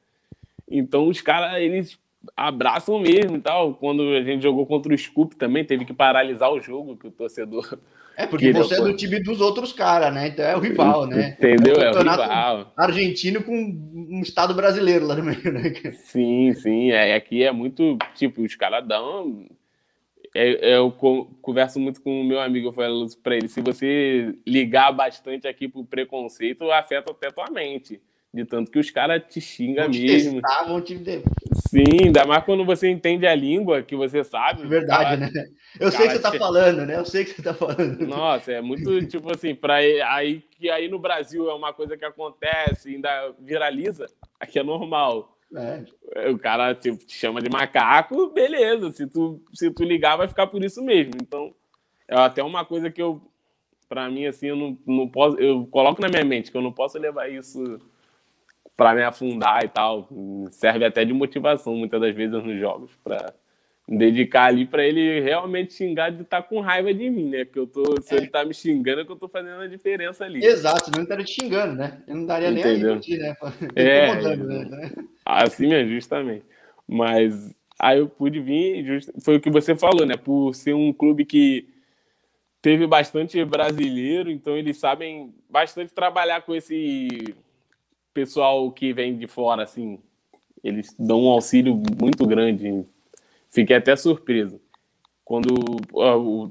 Então 0.70 1.08
os 1.08 1.20
caras, 1.20 1.60
eles 1.60 1.98
abraçam 2.36 2.98
mesmo 2.98 3.36
e 3.36 3.40
tal. 3.40 3.74
Quando 3.74 4.02
a 4.02 4.22
gente 4.22 4.42
jogou 4.42 4.66
contra 4.66 4.92
o 4.92 4.98
Scoop 4.98 5.36
também, 5.36 5.64
teve 5.64 5.84
que 5.84 5.94
paralisar 5.94 6.52
o 6.52 6.60
jogo, 6.60 6.96
que 6.96 7.06
o 7.06 7.10
torcedor 7.10 7.78
é, 8.18 8.26
porque 8.26 8.52
você 8.52 8.74
é 8.74 8.80
do 8.80 8.96
time 8.96 9.22
dos 9.22 9.40
outros 9.40 9.72
caras, 9.72 10.12
né? 10.12 10.26
Então 10.26 10.44
é 10.44 10.56
o 10.56 10.58
rival, 10.58 11.06
né? 11.06 11.36
Entendeu? 11.38 11.76
É, 11.76 11.92
o 11.92 11.98
rival. 11.98 12.72
Argentino 12.76 13.44
com 13.44 13.54
um 13.54 14.20
estado 14.22 14.52
brasileiro 14.54 15.06
lá 15.06 15.14
no 15.14 15.22
meio, 15.22 15.52
né? 15.52 15.72
Sim, 16.02 16.52
sim. 16.54 16.90
É, 16.90 17.14
aqui 17.14 17.44
é 17.44 17.52
muito. 17.52 17.96
Tipo, 18.16 18.42
os 18.42 18.56
caras 18.56 18.84
dão. 18.84 19.46
É, 20.34 20.72
é 20.72 20.76
eu 20.76 20.90
converso 21.40 21.78
muito 21.78 22.02
com 22.02 22.20
o 22.20 22.24
meu 22.24 22.40
amigo, 22.40 22.66
eu 22.66 22.72
falo 22.72 23.06
para 23.22 23.36
ele: 23.36 23.46
se 23.46 23.60
você 23.60 24.34
ligar 24.44 24.90
bastante 24.90 25.46
aqui 25.46 25.68
pro 25.68 25.84
preconceito, 25.84 26.68
afeta 26.72 27.12
até 27.12 27.30
tua 27.30 27.48
mente. 27.52 28.00
De 28.32 28.44
tanto 28.44 28.70
que 28.70 28.78
os 28.78 28.90
caras 28.90 29.22
te 29.26 29.40
xingam 29.40 29.84
vão 29.84 29.90
te 29.90 30.02
mesmo. 30.02 30.42
Testar, 30.42 30.64
vão 30.64 30.80
te... 30.82 30.98
Sim, 31.68 32.04
ainda 32.04 32.26
mais 32.26 32.44
quando 32.44 32.62
você 32.62 32.90
entende 32.90 33.26
a 33.26 33.34
língua 33.34 33.82
que 33.82 33.96
você 33.96 34.22
sabe. 34.22 34.62
É 34.62 34.66
verdade, 34.66 35.20
cara, 35.20 35.32
né? 35.32 35.48
Eu 35.80 35.90
sei 35.90 36.06
que 36.06 36.12
você 36.12 36.18
tá 36.20 36.30
te... 36.30 36.38
falando, 36.38 36.84
né? 36.84 36.96
Eu 36.96 37.04
sei 37.06 37.24
que 37.24 37.30
você 37.30 37.42
tá 37.42 37.54
falando. 37.54 38.06
Nossa, 38.06 38.52
é 38.52 38.60
muito 38.60 39.06
tipo 39.06 39.34
assim, 39.34 39.54
para 39.54 39.76
aí 39.76 40.42
que 40.50 40.68
aí 40.68 40.88
no 40.88 40.98
Brasil 40.98 41.48
é 41.48 41.54
uma 41.54 41.72
coisa 41.72 41.96
que 41.96 42.04
acontece, 42.04 42.94
ainda 42.94 43.34
viraliza, 43.40 44.06
aqui 44.38 44.58
é 44.58 44.62
normal. 44.62 45.34
É. 45.56 46.30
O 46.30 46.38
cara 46.38 46.74
tipo, 46.74 46.98
te 46.98 47.14
chama 47.14 47.40
de 47.40 47.48
macaco, 47.48 48.28
beleza. 48.28 48.92
Se 48.92 49.06
tu, 49.06 49.42
se 49.54 49.70
tu 49.70 49.84
ligar, 49.84 50.16
vai 50.16 50.28
ficar 50.28 50.46
por 50.48 50.62
isso 50.62 50.82
mesmo. 50.82 51.12
Então, 51.22 51.54
é 52.06 52.14
até 52.14 52.42
uma 52.42 52.66
coisa 52.66 52.90
que 52.90 53.00
eu, 53.00 53.22
para 53.88 54.10
mim, 54.10 54.26
assim, 54.26 54.48
eu 54.48 54.56
não, 54.56 54.78
não 54.86 55.08
posso. 55.08 55.38
Eu 55.38 55.66
coloco 55.66 56.02
na 56.02 56.08
minha 56.08 56.24
mente 56.24 56.50
que 56.50 56.56
eu 56.56 56.62
não 56.62 56.72
posso 56.72 56.98
levar 56.98 57.30
isso 57.30 57.80
para 58.78 58.94
me 58.94 59.02
afundar 59.02 59.64
e 59.64 59.68
tal. 59.68 60.08
Serve 60.52 60.84
até 60.84 61.04
de 61.04 61.12
motivação 61.12 61.74
muitas 61.74 62.00
das 62.00 62.14
vezes 62.14 62.32
nos 62.32 62.60
jogos 62.60 62.92
para 63.02 63.34
dedicar 63.88 64.44
ali 64.44 64.64
para 64.64 64.86
ele 64.86 65.18
realmente 65.20 65.72
xingar 65.72 66.10
de 66.10 66.22
estar 66.22 66.42
tá 66.42 66.48
com 66.48 66.60
raiva 66.60 66.94
de 66.94 67.10
mim, 67.10 67.28
né? 67.28 67.44
Que 67.44 67.58
eu 67.58 67.66
tô, 67.66 68.00
se 68.00 68.14
é. 68.14 68.18
ele 68.18 68.28
tá 68.28 68.44
me 68.44 68.54
xingando, 68.54 69.00
é 69.00 69.04
que 69.04 69.10
eu 69.10 69.16
tô 69.16 69.26
fazendo 69.26 69.62
a 69.62 69.66
diferença 69.66 70.24
ali. 70.24 70.44
Exato, 70.44 70.92
não 70.94 71.02
estaria 71.02 71.24
te 71.24 71.42
xingando, 71.42 71.74
né? 71.74 72.00
Eu 72.06 72.14
não 72.14 72.26
daria 72.26 72.50
Entendeu? 72.50 73.00
nem 73.04 73.20
a 73.20 73.28
né? 73.30 73.36
É, 73.74 74.36
né? 74.36 74.90
assim 75.24 75.66
mesmo, 75.66 75.90
justamente. 75.90 76.44
Mas 76.86 77.52
aí 77.80 77.98
eu 77.98 78.08
pude 78.08 78.38
vir, 78.38 78.84
just... 78.84 79.10
foi 79.24 79.38
o 79.38 79.40
que 79.40 79.50
você 79.50 79.74
falou, 79.74 80.06
né? 80.06 80.16
Por 80.16 80.54
ser 80.54 80.74
um 80.74 80.92
clube 80.92 81.24
que 81.24 81.68
teve 82.62 82.86
bastante 82.86 83.44
brasileiro, 83.44 84.30
então 84.30 84.56
eles 84.56 84.76
sabem 84.76 85.34
bastante 85.50 85.92
trabalhar 85.92 86.42
com 86.42 86.54
esse 86.54 87.34
pessoal 88.18 88.72
que 88.72 88.92
vem 88.92 89.16
de 89.16 89.28
fora, 89.28 89.62
assim, 89.62 90.00
eles 90.64 90.92
dão 90.98 91.22
um 91.22 91.28
auxílio 91.28 91.80
muito 92.00 92.26
grande. 92.26 92.84
Fiquei 93.48 93.76
até 93.76 93.94
surpreso. 93.94 94.60
Quando 95.24 95.54
o, 95.92 96.50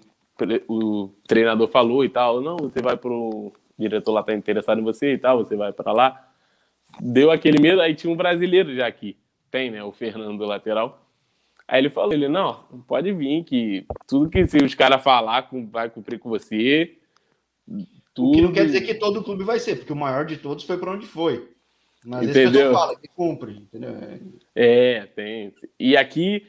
o 0.69 1.09
treinador 1.27 1.67
falou 1.67 2.05
e 2.05 2.09
tal, 2.09 2.39
não, 2.39 2.55
você 2.55 2.81
vai 2.81 2.95
para 2.95 3.11
o 3.11 3.51
diretor 3.77 4.13
lá 4.13 4.23
tá 4.23 4.33
interessado 4.33 4.79
em 4.79 4.83
você 4.83 5.13
e 5.13 5.17
tal, 5.17 5.39
você 5.39 5.57
vai 5.57 5.73
para 5.73 5.91
lá. 5.91 6.31
Deu 7.01 7.31
aquele 7.31 7.61
medo, 7.61 7.81
aí 7.81 7.93
tinha 7.93 8.11
um 8.11 8.15
brasileiro 8.15 8.73
já 8.73 8.87
aqui. 8.87 9.17
Tem, 9.51 9.69
né? 9.69 9.83
O 9.83 9.91
Fernando, 9.91 10.45
lateral. 10.45 11.05
Aí 11.67 11.81
ele 11.81 11.89
falou, 11.89 12.13
ele, 12.13 12.29
não, 12.29 12.63
pode 12.87 13.11
vir, 13.11 13.43
que 13.43 13.85
tudo 14.07 14.29
que 14.29 14.47
se 14.47 14.57
os 14.63 14.73
caras 14.73 15.03
falar 15.03 15.49
vai 15.69 15.89
cumprir 15.89 16.17
com 16.17 16.29
você. 16.29 16.97
Tudo... 18.13 18.29
O 18.29 18.35
que 18.35 18.41
não 18.41 18.53
quer 18.53 18.65
dizer 18.65 18.81
que 18.81 18.95
todo 18.95 19.21
clube 19.21 19.43
vai 19.43 19.59
ser, 19.59 19.75
porque 19.75 19.91
o 19.91 19.97
maior 19.97 20.25
de 20.25 20.37
todos 20.37 20.63
foi 20.63 20.77
para 20.77 20.93
onde 20.93 21.05
foi. 21.05 21.56
Mas 22.07 22.29
entendeu? 22.29 22.71
fala 22.71 22.97
que 22.97 23.09
cumpre, 23.09 23.51
entendeu? 23.51 23.93
É, 24.55 25.05
tem. 25.13 25.53
E 25.77 25.97
aqui 25.97 26.47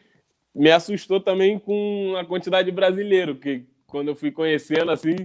me 0.55 0.71
assustou 0.71 1.19
também 1.21 1.59
com 1.59 2.15
a 2.17 2.25
quantidade 2.25 2.71
de 2.71 2.75
brasileiro, 2.75 3.35
que 3.35 3.65
quando 3.85 4.07
eu 4.07 4.15
fui 4.15 4.31
conhecendo 4.31 4.93
assim, 4.93 5.17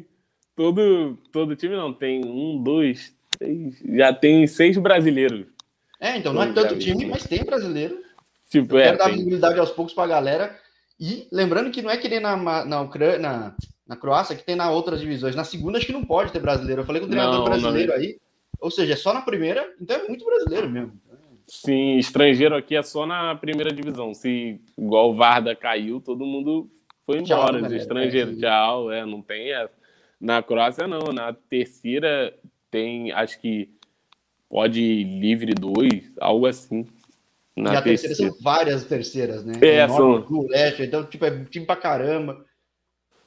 todo, 0.55 1.19
todo 1.31 1.55
time 1.55 1.75
não 1.75 1.93
tem 1.93 2.25
um, 2.25 2.63
dois, 2.63 3.15
três, 3.29 3.79
já 3.85 4.11
tem 4.11 4.47
seis 4.47 4.75
brasileiros. 4.75 5.45
É, 6.01 6.17
então 6.17 6.33
não 6.33 6.41
é 6.41 6.51
tanto 6.51 6.79
time, 6.79 7.05
mas 7.05 7.27
tem 7.27 7.43
brasileiro. 7.43 8.01
Tipo, 8.49 8.73
eu 8.73 8.79
é, 8.79 8.83
quero 8.85 8.97
dar 8.97 9.11
visibilidade 9.11 9.59
aos 9.59 9.69
poucos 9.69 9.93
para 9.93 10.05
a 10.05 10.15
galera. 10.15 10.59
E 10.99 11.27
lembrando 11.31 11.69
que 11.69 11.83
não 11.83 11.91
é 11.91 11.97
que 11.97 12.09
nem 12.09 12.19
na, 12.19 12.65
na 12.65 12.81
Ucrânia, 12.81 13.19
na, 13.19 13.55
na 13.87 13.95
Croácia, 13.95 14.35
que 14.35 14.43
tem 14.43 14.55
na 14.55 14.71
outras 14.71 14.99
divisões. 14.99 15.35
Na 15.35 15.43
segunda, 15.43 15.77
acho 15.77 15.85
que 15.85 15.93
não 15.93 16.03
pode 16.03 16.31
ter 16.31 16.39
brasileiro. 16.39 16.81
Eu 16.81 16.85
falei 16.85 17.01
com 17.01 17.07
o 17.07 17.09
treinador 17.09 17.37
não, 17.37 17.45
brasileiro 17.45 17.91
não. 17.91 17.99
aí. 17.99 18.17
Ou 18.59 18.71
seja, 18.71 18.93
é 18.93 18.95
só 18.95 19.13
na 19.13 19.21
primeira, 19.21 19.73
então 19.79 19.97
é 19.97 20.07
muito 20.07 20.25
brasileiro 20.25 20.69
mesmo. 20.69 20.93
Sim, 21.45 21.97
estrangeiro 21.97 22.55
aqui 22.55 22.75
é 22.75 22.81
só 22.81 23.05
na 23.05 23.35
primeira 23.35 23.71
divisão. 23.71 24.13
Se 24.13 24.61
igual 24.77 25.11
o 25.11 25.15
Varda 25.15 25.55
caiu, 25.55 25.99
todo 25.99 26.25
mundo 26.25 26.69
foi 27.05 27.19
embora. 27.19 27.59
Tchau, 27.59 27.67
Os 27.67 27.73
estrangeiros, 27.73 28.37
é, 28.37 28.41
tchau. 28.41 28.91
É, 28.91 29.05
não 29.05 29.21
tem 29.21 29.53
essa. 29.53 29.73
Na 30.19 30.41
Croácia, 30.41 30.87
não. 30.87 31.11
Na 31.11 31.33
terceira 31.33 32.33
tem, 32.71 33.11
acho 33.11 33.39
que 33.39 33.69
pode 34.49 35.03
livre 35.03 35.53
dois, 35.53 36.11
algo 36.19 36.47
assim. 36.47 36.87
Na 37.55 37.73
e 37.73 37.77
a 37.77 37.81
terceira, 37.81 38.15
terceira 38.15 38.31
são 38.31 38.41
várias 38.41 38.85
terceiras, 38.85 39.45
né? 39.45 39.53
É, 39.61 39.87
são... 39.87 40.25
leste, 40.47 40.83
então, 40.83 41.03
tipo, 41.05 41.25
é 41.25 41.43
time 41.45 41.65
pra 41.65 41.75
caramba. 41.75 42.45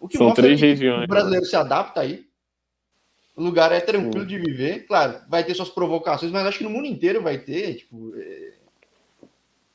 O 0.00 0.08
que 0.08 0.16
são 0.16 0.32
três 0.32 0.60
regiões. 0.60 1.04
O 1.04 1.08
brasileiro 1.08 1.44
se 1.44 1.54
adapta 1.54 2.00
aí. 2.00 2.24
O 3.36 3.42
lugar 3.42 3.70
é 3.70 3.80
tranquilo 3.80 4.22
Sim. 4.22 4.26
de 4.26 4.38
viver. 4.38 4.86
Claro, 4.86 5.20
vai 5.28 5.44
ter 5.44 5.54
suas 5.54 5.68
provocações, 5.68 6.32
mas 6.32 6.46
acho 6.46 6.58
que 6.58 6.64
no 6.64 6.70
mundo 6.70 6.86
inteiro 6.86 7.22
vai 7.22 7.36
ter, 7.36 7.74
tipo. 7.74 8.14
É... 8.16 8.52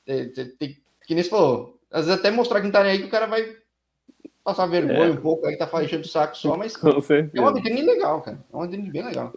É, 0.08 0.26
tem, 0.26 0.78
que 1.06 1.14
nem 1.14 1.24
você 1.24 1.30
falou. 1.30 1.80
Às 1.92 2.08
vezes 2.08 2.20
até 2.20 2.32
mostrar 2.32 2.60
que 2.60 2.66
não 2.66 2.72
tá 2.72 2.82
nem 2.82 2.94
aí 2.94 3.00
que 3.00 3.06
o 3.06 3.12
cara 3.12 3.28
vai 3.28 3.56
passar 4.44 4.66
vergonha 4.66 5.06
é. 5.06 5.12
um 5.12 5.18
pouco, 5.18 5.46
aí 5.46 5.56
tá 5.56 5.70
enchendo 5.84 6.04
o 6.04 6.08
saco 6.08 6.36
só, 6.36 6.58
mas 6.58 6.74
é 7.34 7.40
uma 7.40 7.54
vitrine 7.54 7.84
legal, 7.84 8.22
cara. 8.22 8.44
É 8.52 8.56
uma 8.56 8.66
vitrine 8.66 8.90
bem 8.90 9.04
legal. 9.04 9.32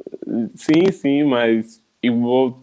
Sim, 0.54 0.90
sim, 0.90 1.24
mas 1.24 1.84
igual 2.02 2.58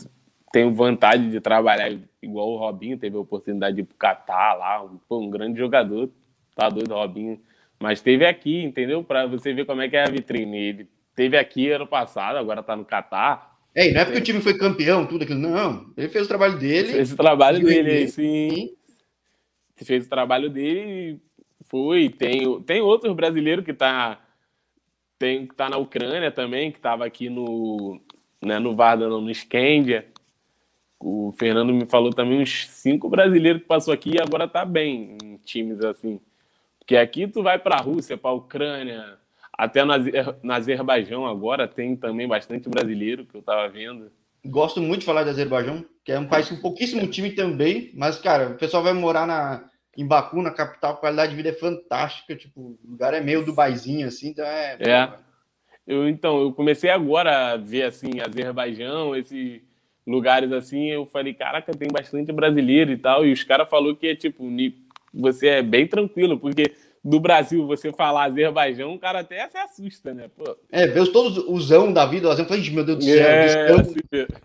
tenho 0.52 0.74
vontade 0.74 1.30
de 1.30 1.40
trabalhar 1.40 1.92
igual 2.22 2.50
o 2.50 2.58
Robinho, 2.58 2.98
teve 2.98 3.16
a 3.16 3.20
oportunidade 3.20 3.76
de 3.76 3.82
ir 3.82 3.86
pro 3.86 3.98
Catar 3.98 4.54
lá, 4.56 4.84
um, 4.84 5.00
um 5.10 5.30
grande 5.30 5.60
jogador, 5.60 6.10
tá 6.56 6.70
doido, 6.70 6.94
Robinho. 6.94 7.40
Mas 7.80 8.02
teve 8.02 8.26
aqui, 8.26 8.64
entendeu? 8.64 9.04
Para 9.04 9.26
você 9.26 9.54
ver 9.54 9.66
como 9.66 9.82
é 9.82 9.90
que 9.90 9.96
é 9.96 10.04
a 10.04 10.10
vitrine. 10.10 10.58
Ele 10.58 10.90
teve 11.22 11.38
aqui 11.38 11.70
ano 11.70 11.86
passado, 11.86 12.38
agora 12.38 12.64
tá 12.64 12.76
no 12.76 12.84
Catar. 12.84 13.60
É, 13.76 13.88
e 13.88 13.94
não 13.94 14.02
é 14.02 14.06
porque 14.06 14.18
o 14.18 14.24
time 14.24 14.42
foi 14.42 14.58
campeão, 14.58 15.06
tudo 15.06 15.24
aquilo, 15.24 15.40
não. 15.40 15.94
Ele 15.96 16.10
fez 16.10 16.26
o 16.26 16.28
trabalho 16.28 16.58
dele. 16.58 16.88
Fez 16.88 17.14
o 17.14 17.16
trabalho 17.16 17.64
dele, 17.64 18.08
sim. 18.08 18.76
Fez 19.76 20.08
o 20.08 20.10
trabalho 20.10 20.50
dele 20.50 21.22
foi. 21.70 22.10
Tem, 22.10 22.60
tem 22.64 22.82
outros 22.82 23.16
brasileiros 23.16 23.64
que 23.64 23.72
tá, 23.72 24.20
tem, 25.20 25.46
que 25.46 25.54
tá 25.54 25.70
na 25.70 25.78
Ucrânia 25.78 26.32
também, 26.32 26.72
que 26.72 26.80
estava 26.80 27.06
aqui 27.06 27.30
no, 27.30 28.02
né, 28.42 28.58
no 28.58 28.76
Varda, 28.76 29.08
não, 29.08 29.22
no 29.22 29.34
Scandia. 29.34 30.08
O 31.00 31.32
Fernando 31.34 31.72
me 31.72 31.86
falou 31.86 32.12
também 32.12 32.42
uns 32.42 32.68
cinco 32.68 33.10
brasileiros 33.10 33.62
que 33.62 33.68
passou 33.68 33.94
aqui 33.94 34.16
e 34.16 34.22
agora 34.22 34.48
tá 34.48 34.66
bem 34.66 35.18
em 35.24 35.38
times 35.38 35.82
assim. 35.82 36.20
Porque 36.80 36.98
aqui 36.98 37.28
tu 37.28 37.44
vai 37.44 37.60
para 37.60 37.76
a 37.76 37.82
Rússia, 37.82 38.18
para 38.18 38.32
a 38.32 38.34
Ucrânia, 38.34 39.21
até 39.62 39.86
na, 39.86 39.96
na 40.42 40.56
Azerbaijão 40.56 41.24
agora 41.24 41.68
tem 41.68 41.96
também 41.96 42.28
bastante 42.28 42.68
brasileiro 42.68 43.28
que 43.28 43.38
eu 43.38 43.44
tava 43.44 43.70
vendo. 43.70 44.12
Gosto 44.44 44.82
muito 44.82 45.02
de 45.02 45.06
falar 45.06 45.22
de 45.22 45.30
Azerbaijão, 45.30 45.86
que 46.04 46.12
é 46.12 46.18
um 46.18 46.28
país 46.28 46.50
com 46.50 46.56
pouquíssimo 46.56 47.06
time 47.06 47.30
também, 47.30 47.92
mas, 47.94 48.18
cara, 48.18 48.50
o 48.50 48.56
pessoal 48.56 48.82
vai 48.82 48.94
morar 48.94 49.28
na, 49.28 49.70
em 49.96 50.04
Baku, 50.04 50.42
na 50.42 50.50
capital, 50.50 50.94
a 50.94 50.98
qualidade 50.98 51.30
de 51.30 51.36
vida 51.36 51.50
é 51.50 51.54
fantástica, 51.54 52.36
tipo, 52.36 52.60
o 52.60 52.90
lugar 52.90 53.14
é 53.14 53.22
meio 53.22 53.46
Dubaizinho, 53.46 54.08
assim, 54.08 54.30
então 54.30 54.44
é... 54.44 54.78
É, 54.80 55.14
eu, 55.86 56.10
então, 56.10 56.42
eu 56.42 56.54
comecei 56.54 56.90
agora 56.90 57.52
a 57.52 57.58
ver, 57.58 57.84
assim, 57.84 58.20
Azerbaijão, 58.20 59.16
esses 59.16 59.62
lugares 60.08 60.52
assim, 60.52 60.88
eu 60.88 61.06
falei, 61.06 61.36
caraca, 61.36 61.72
tem 61.72 61.88
bastante 61.94 62.32
brasileiro 62.32 62.92
e 62.92 62.98
tal, 62.98 63.24
e 63.24 63.32
os 63.32 63.44
caras 63.44 63.70
falaram 63.70 63.94
que 63.94 64.08
é, 64.08 64.16
tipo, 64.16 64.44
você 65.14 65.50
é 65.50 65.62
bem 65.62 65.86
tranquilo, 65.86 66.40
porque 66.40 66.74
do 67.04 67.20
Brasil 67.20 67.66
você 67.66 67.92
falar 67.92 68.26
Azerbaijão, 68.26 68.94
o 68.94 69.00
cara 69.00 69.22
até 69.22 69.48
se 69.50 69.58
assusta, 69.58 70.14
né? 70.14 70.28
Pô. 70.28 70.56
É, 70.72 70.88
ver 70.88 71.08
todos 71.10 71.38
os 71.38 71.72
da 71.94 72.06
vida, 72.06 72.30
o 72.30 72.46
falei, 72.46 72.70
meu 72.70 72.84
Deus 72.84 73.00
do 73.00 73.04
céu. 73.04 73.16
É, 73.16 73.72
assim, 73.72 73.96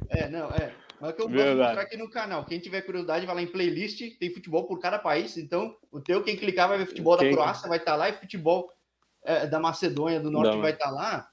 é 0.09 0.29
não, 0.29 0.47
é. 0.51 0.73
Mas 0.99 1.11
é 1.11 1.13
que 1.13 1.23
eu 1.23 1.29
de 1.29 1.37
mostrar 1.37 1.81
aqui 1.83 1.97
no 1.97 2.09
canal. 2.09 2.45
Quem 2.45 2.59
tiver 2.59 2.81
curiosidade, 2.81 3.27
vai 3.27 3.35
lá 3.35 3.43
em 3.43 3.47
playlist, 3.47 4.01
tem 4.19 4.33
futebol 4.33 4.65
por 4.65 4.79
cada 4.81 4.99
país. 4.99 5.37
Então, 5.37 5.77
o 5.93 6.01
teu, 6.01 6.23
quem 6.23 6.37
clicar, 6.37 6.69
vai 6.69 6.79
ver 6.79 6.87
futebol 6.87 7.19
quem... 7.19 7.29
da 7.29 7.37
Croácia, 7.37 7.69
vai 7.69 7.79
estar 7.79 7.93
tá 7.93 7.97
lá, 7.97 8.09
e 8.09 8.15
futebol 8.15 8.73
é, 9.23 9.47
da 9.47 9.61
Macedônia 9.61 10.21
do 10.21 10.31
Norte 10.31 10.55
Não, 10.55 10.63
vai 10.63 10.73
estar 10.73 10.87
tá 10.87 10.91
lá. 10.91 11.29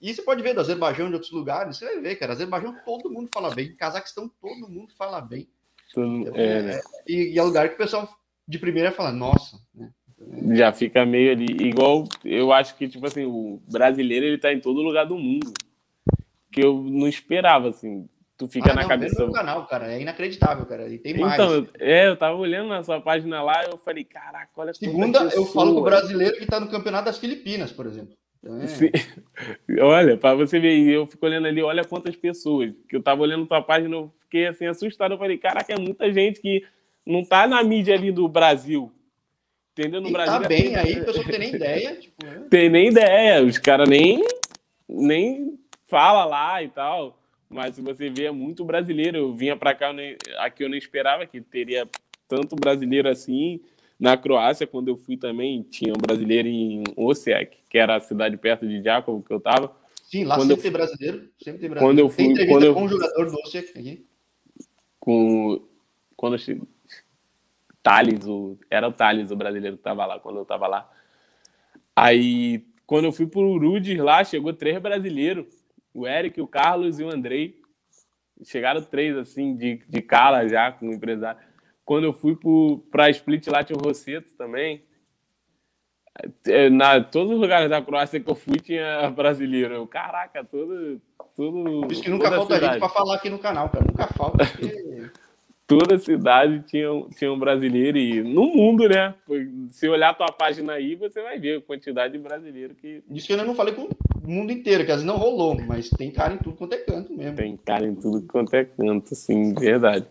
E 0.00 0.12
você 0.12 0.22
pode 0.22 0.42
ver 0.42 0.54
do 0.54 0.60
Azerbaijão 0.60 1.08
de 1.08 1.14
outros 1.14 1.32
lugares, 1.32 1.76
você 1.76 1.84
vai 1.84 2.00
ver, 2.00 2.16
cara. 2.16 2.32
Azerbaijão 2.32 2.74
todo 2.84 3.10
mundo 3.10 3.30
fala 3.32 3.54
bem. 3.54 3.74
Cazaquistão 3.76 4.28
todo 4.40 4.68
mundo 4.68 4.92
fala 4.98 5.20
bem. 5.20 5.48
Então, 5.90 6.24
é, 6.34 6.62
né? 6.62 6.80
e, 7.06 7.34
e, 7.34 7.38
é 7.38 7.42
lugar 7.42 7.68
que 7.68 7.76
o 7.76 7.78
pessoal 7.78 8.08
de 8.48 8.58
primeira 8.58 8.90
fala, 8.90 9.12
nossa, 9.12 9.58
né? 9.72 9.92
Já 10.54 10.72
fica 10.72 11.04
meio 11.04 11.32
ali. 11.32 11.46
Igual, 11.68 12.04
eu 12.24 12.52
acho 12.52 12.76
que, 12.76 12.88
tipo 12.88 13.06
assim, 13.06 13.24
o 13.24 13.60
brasileiro 13.70 14.26
ele 14.26 14.38
tá 14.38 14.52
em 14.52 14.60
todo 14.60 14.82
lugar 14.82 15.06
do 15.06 15.16
mundo. 15.16 15.52
Que 16.50 16.62
eu 16.62 16.82
não 16.82 17.08
esperava, 17.08 17.68
assim 17.68 18.08
tu 18.36 18.48
fica 18.48 18.72
ah, 18.72 18.74
na 18.74 18.82
não, 18.82 18.88
cabeça. 18.88 19.26
No 19.26 19.32
canal, 19.32 19.66
cara, 19.66 19.92
é 19.92 20.00
inacreditável, 20.00 20.66
cara. 20.66 20.88
E 20.88 20.98
tem 20.98 21.16
mais. 21.16 21.34
Então, 21.34 21.66
é, 21.78 22.08
eu 22.08 22.16
tava 22.16 22.36
olhando 22.36 22.68
na 22.68 22.82
sua 22.82 23.00
página 23.00 23.42
lá, 23.42 23.64
eu 23.64 23.78
falei, 23.78 24.04
caraca, 24.04 24.50
olha 24.56 24.74
Segunda, 24.74 25.20
eu 25.34 25.44
falo 25.46 25.74
com 25.74 25.80
o 25.80 25.84
brasileiro 25.84 26.36
que 26.36 26.46
tá 26.46 26.60
no 26.60 26.68
campeonato 26.68 27.06
das 27.06 27.18
Filipinas, 27.18 27.72
por 27.72 27.86
exemplo. 27.86 28.14
É. 28.44 29.80
Olha, 29.80 30.18
para 30.18 30.34
você 30.34 30.60
ver, 30.60 30.78
eu 30.86 31.06
fico 31.06 31.24
olhando 31.24 31.46
ali, 31.46 31.62
olha 31.62 31.82
quantas 31.82 32.14
pessoas. 32.14 32.74
Que 32.86 32.94
eu 32.94 33.02
tava 33.02 33.22
olhando 33.22 33.46
tua 33.46 33.62
página, 33.62 33.96
eu 33.96 34.12
fiquei 34.20 34.46
assim 34.46 34.66
assustado. 34.66 35.14
Eu 35.14 35.18
falei, 35.18 35.38
caraca, 35.38 35.72
é 35.72 35.78
muita 35.78 36.12
gente 36.12 36.42
que 36.42 36.62
não 37.06 37.24
tá 37.24 37.46
na 37.46 37.62
mídia 37.62 37.94
ali 37.94 38.12
do 38.12 38.28
Brasil. 38.28 38.92
Entendeu? 39.76 40.00
No 40.00 40.08
e 40.08 40.12
Brasil. 40.12 40.40
Tá 40.40 40.48
bem 40.48 40.76
aí, 40.76 41.00
a 41.00 41.04
pessoa 41.04 41.24
tem 41.24 41.38
nem 41.38 41.50
ideia. 41.54 41.96
Tipo, 41.96 42.24
né? 42.24 42.46
Tem 42.48 42.68
nem 42.70 42.88
ideia, 42.88 43.44
os 43.44 43.58
caras 43.58 43.88
nem, 43.88 44.24
nem 44.88 45.58
fala 45.84 46.24
lá 46.24 46.62
e 46.62 46.68
tal. 46.68 47.20
Mas 47.50 47.74
se 47.74 47.82
você 47.82 48.08
vê, 48.08 48.26
é 48.26 48.30
muito 48.30 48.64
brasileiro. 48.64 49.18
Eu 49.18 49.34
vinha 49.34 49.56
para 49.56 49.74
cá, 49.74 49.92
aqui 50.38 50.64
eu 50.64 50.68
não 50.68 50.76
esperava 50.76 51.26
que 51.26 51.40
teria 51.40 51.88
tanto 52.28 52.54
brasileiro 52.56 53.08
assim. 53.08 53.60
Na 53.98 54.16
Croácia, 54.16 54.66
quando 54.66 54.88
eu 54.88 54.96
fui 54.96 55.16
também, 55.16 55.62
tinha 55.62 55.92
um 55.92 56.00
brasileiro 56.00 56.48
em 56.48 56.82
Osijek, 56.96 57.56
que 57.70 57.78
era 57.78 57.96
a 57.96 58.00
cidade 58.00 58.36
perto 58.36 58.66
de 58.66 58.82
Jakob 58.82 59.24
que 59.24 59.32
eu 59.32 59.38
estava. 59.38 59.74
Sim, 60.04 60.24
lá 60.24 60.36
quando 60.36 60.50
sempre 60.50 60.60
eu... 60.60 60.62
tem 60.62 60.72
brasileiro. 60.72 61.28
Sempre 61.42 61.60
tem 61.60 61.70
brasileiro. 61.70 61.80
Quando 61.80 61.98
eu 61.98 62.08
fui, 62.08 62.34
tem 62.34 62.48
quando 62.48 62.64
eu... 62.64 62.74
com 62.74 62.82
um 62.82 62.88
jogador 62.88 63.30
do 63.30 63.36
Osijek 63.40 63.78
aqui. 63.78 64.06
Com... 65.00 65.64
Quando 66.16 66.34
eu 66.34 66.38
cheguei... 66.38 66.62
Thales, 67.84 68.26
o... 68.26 68.58
era 68.68 68.88
o 68.88 68.92
Thales, 68.92 69.30
o 69.30 69.36
brasileiro 69.36 69.76
que 69.76 69.80
estava 69.80 70.04
lá, 70.04 70.18
quando 70.18 70.36
eu 70.36 70.42
estava 70.42 70.66
lá. 70.66 70.90
Aí, 71.94 72.66
quando 72.86 73.04
eu 73.04 73.12
fui 73.12 73.26
para 73.28 73.40
o 73.40 73.58
Rudes 73.58 73.98
lá, 74.00 74.24
chegou 74.24 74.52
três 74.52 74.76
brasileiros 74.80 75.46
o 75.94 76.06
Eric, 76.06 76.40
o 76.40 76.48
Carlos 76.48 76.98
e 76.98 77.04
o 77.04 77.10
Andrei. 77.10 77.62
Chegaram 78.42 78.82
três, 78.82 79.16
assim, 79.16 79.56
de, 79.56 79.80
de 79.88 80.02
cala 80.02 80.46
já, 80.48 80.72
como 80.72 80.92
empresário. 80.92 81.40
Quando 81.84 82.04
eu 82.04 82.12
fui 82.12 82.36
para 82.90 83.08
Split 83.10 83.46
lá, 83.46 83.62
tinha 83.62 83.78
o 83.78 83.82
Rosseto 83.82 84.34
também. 84.36 84.82
É, 86.46 86.68
na, 86.68 87.02
todos 87.02 87.32
os 87.32 87.40
lugares 87.40 87.70
da 87.70 87.82
Croácia 87.82 88.20
que 88.20 88.28
eu 88.28 88.34
fui 88.34 88.58
tinha 88.58 89.08
brasileiro. 89.10 89.74
Eu, 89.74 89.86
caraca, 89.86 90.44
todo. 90.44 91.00
tudo 91.36 91.82
Por 91.82 91.92
isso 91.92 92.02
que 92.02 92.10
nunca 92.10 92.30
falta 92.30 92.58
gente 92.58 92.78
para 92.78 92.88
falar 92.88 93.14
aqui 93.16 93.30
no 93.30 93.38
canal, 93.38 93.68
cara. 93.68 93.84
Nunca 93.84 94.06
falta. 94.08 94.44
Porque... 94.50 95.10
toda 95.66 95.98
cidade 95.98 96.62
tinha, 96.66 96.88
tinha 97.16 97.32
um 97.32 97.38
brasileiro 97.38 97.98
e 97.98 98.22
no 98.22 98.46
mundo, 98.46 98.88
né? 98.88 99.14
Se 99.70 99.88
olhar 99.88 100.10
a 100.10 100.14
tua 100.14 100.26
página 100.26 100.74
aí, 100.74 100.94
você 100.94 101.22
vai 101.22 101.38
ver 101.38 101.58
a 101.58 101.62
quantidade 101.62 102.12
de 102.12 102.18
brasileiro 102.18 102.74
que. 102.74 103.02
Isso 103.10 103.26
que 103.26 103.32
eu 103.32 103.44
não 103.44 103.54
falei 103.54 103.74
com 103.74 103.82
o 103.82 104.30
mundo 104.30 104.52
inteiro, 104.52 104.84
que 104.84 104.90
às 104.90 105.02
vezes 105.02 105.06
não 105.06 105.16
rolou, 105.16 105.60
mas 105.66 105.88
tem 105.90 106.10
cara 106.10 106.34
em 106.34 106.38
tudo 106.38 106.56
quanto 106.56 106.74
é 106.74 106.78
canto 106.78 107.12
mesmo. 107.12 107.36
Tem 107.36 107.56
cara 107.56 107.86
em 107.86 107.94
tudo 107.94 108.22
quanto 108.26 108.54
é 108.54 108.64
canto, 108.64 109.14
sim, 109.14 109.54
verdade. 109.54 110.06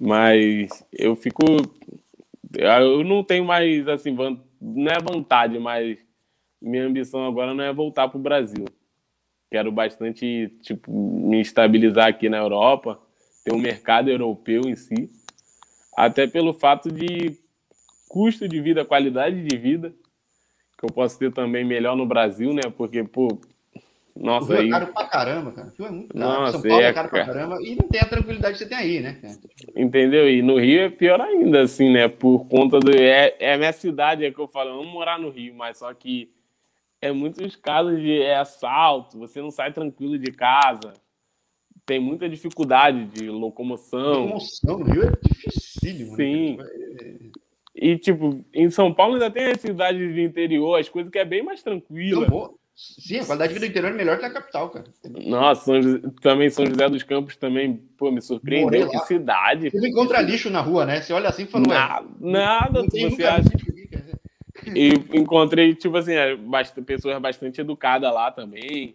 Mas 0.00 0.84
eu 0.92 1.16
fico. 1.16 1.42
Eu 2.56 3.04
não 3.04 3.22
tenho 3.22 3.44
mais, 3.44 3.86
assim, 3.88 4.16
não 4.60 4.90
é 4.90 4.98
vontade, 5.00 5.58
mas 5.58 5.98
minha 6.60 6.86
ambição 6.86 7.26
agora 7.26 7.52
não 7.54 7.64
é 7.64 7.72
voltar 7.72 8.08
para 8.08 8.18
o 8.18 8.22
Brasil. 8.22 8.64
Quero 9.50 9.72
bastante, 9.72 10.52
tipo, 10.62 10.90
me 10.92 11.40
estabilizar 11.40 12.06
aqui 12.06 12.28
na 12.28 12.38
Europa 12.38 12.98
ter 13.48 13.54
um 13.54 13.58
mercado 13.58 14.10
europeu 14.10 14.62
em 14.66 14.76
si, 14.76 15.10
até 15.96 16.26
pelo 16.26 16.52
fato 16.52 16.92
de 16.92 17.36
custo 18.08 18.46
de 18.46 18.60
vida, 18.60 18.84
qualidade 18.84 19.42
de 19.42 19.56
vida, 19.56 19.92
que 20.78 20.84
eu 20.84 20.92
posso 20.92 21.18
ter 21.18 21.32
também 21.32 21.64
melhor 21.64 21.96
no 21.96 22.06
Brasil, 22.06 22.52
né? 22.52 22.62
Porque, 22.76 23.02
pô, 23.02 23.40
nossa, 24.14 24.52
o 24.52 24.56
Rio 24.56 24.66
é 24.66 24.70
caro 24.70 24.92
pra 24.92 25.04
caramba, 25.06 25.52
cara. 25.52 25.68
O 25.68 25.82
Rio 25.82 25.86
é 25.86 25.90
muito 25.90 26.14
caro. 26.14 26.40
Nossa, 26.40 26.52
São 26.52 26.62
Paulo 26.62 26.84
é, 26.84 26.88
é 26.88 26.92
caro 26.92 27.08
pra 27.08 27.24
caramba 27.24 27.56
e 27.62 27.74
não 27.74 27.88
tem 27.88 28.00
a 28.00 28.08
tranquilidade 28.08 28.52
que 28.52 28.58
você 28.58 28.68
tem 28.68 28.78
aí, 28.78 29.00
né? 29.00 29.20
Entendeu? 29.74 30.28
E 30.28 30.42
no 30.42 30.58
Rio 30.58 30.82
é 30.82 30.90
pior 30.90 31.20
ainda, 31.20 31.62
assim, 31.62 31.90
né? 31.92 32.06
Por 32.06 32.46
conta 32.48 32.78
do. 32.78 32.94
É, 32.94 33.34
é 33.38 33.54
a 33.54 33.58
minha 33.58 33.72
cidade, 33.72 34.24
é 34.24 34.30
que 34.30 34.38
eu 34.38 34.48
falo, 34.48 34.70
eu 34.70 34.80
amo 34.80 34.90
morar 34.90 35.18
no 35.18 35.30
Rio, 35.30 35.54
mas 35.54 35.78
só 35.78 35.92
que 35.94 36.30
é 37.00 37.12
muitos 37.12 37.56
casos 37.56 38.00
de 38.00 38.20
é 38.20 38.36
assalto, 38.36 39.18
você 39.18 39.40
não 39.40 39.50
sai 39.50 39.72
tranquilo 39.72 40.18
de 40.18 40.32
casa 40.32 40.92
tem 41.88 41.98
muita 41.98 42.28
dificuldade 42.28 43.06
de 43.06 43.30
locomoção. 43.30 44.24
Locomoção 44.24 44.78
no 44.78 44.84
Rio 44.84 45.04
é 45.04 45.12
dificílimo. 45.26 46.10
Né, 46.10 46.16
Sim. 46.16 46.56
Né? 46.58 47.30
E, 47.74 47.96
tipo, 47.96 48.44
em 48.52 48.68
São 48.70 48.92
Paulo 48.92 49.14
ainda 49.14 49.30
tem 49.30 49.46
as 49.46 49.60
cidades 49.60 50.14
de 50.14 50.22
interior, 50.22 50.78
as 50.78 50.88
coisas 50.88 51.10
que 51.10 51.18
é 51.18 51.24
bem 51.24 51.42
mais 51.42 51.62
tranquilo. 51.62 52.26
São, 52.26 52.54
Sim, 52.74 53.20
a 53.20 53.24
qualidade 53.24 53.54
de 53.54 53.54
vida 53.54 53.66
do 53.66 53.70
interior 53.70 53.92
é 53.92 53.96
melhor 53.96 54.18
que 54.18 54.26
a 54.26 54.30
capital, 54.30 54.68
cara. 54.68 54.84
Nossa, 55.26 55.64
São 55.64 55.82
José, 55.82 56.00
também 56.20 56.50
São 56.50 56.66
José 56.66 56.88
dos 56.90 57.02
Campos 57.02 57.36
também, 57.36 57.76
pô, 57.96 58.10
me 58.10 58.20
surpreendeu. 58.20 58.88
Que 58.90 58.98
cidade. 58.98 59.70
Você 59.70 59.80
não 59.80 59.88
encontra 59.88 60.20
lixo 60.20 60.50
na 60.50 60.60
rua, 60.60 60.84
né? 60.84 61.00
Você 61.00 61.12
olha 61.14 61.30
assim 61.30 61.44
e 61.44 61.46
fala, 61.46 61.66
nada, 61.66 62.06
nada 62.20 62.82
você 62.82 63.24
acha. 63.24 63.48
E 64.76 64.90
encontrei, 65.16 65.74
tipo 65.74 65.96
assim, 65.96 66.12
é, 66.12 66.36
pessoas 66.84 67.18
bastante 67.18 67.62
educadas 67.62 68.12
lá 68.12 68.30
também. 68.30 68.94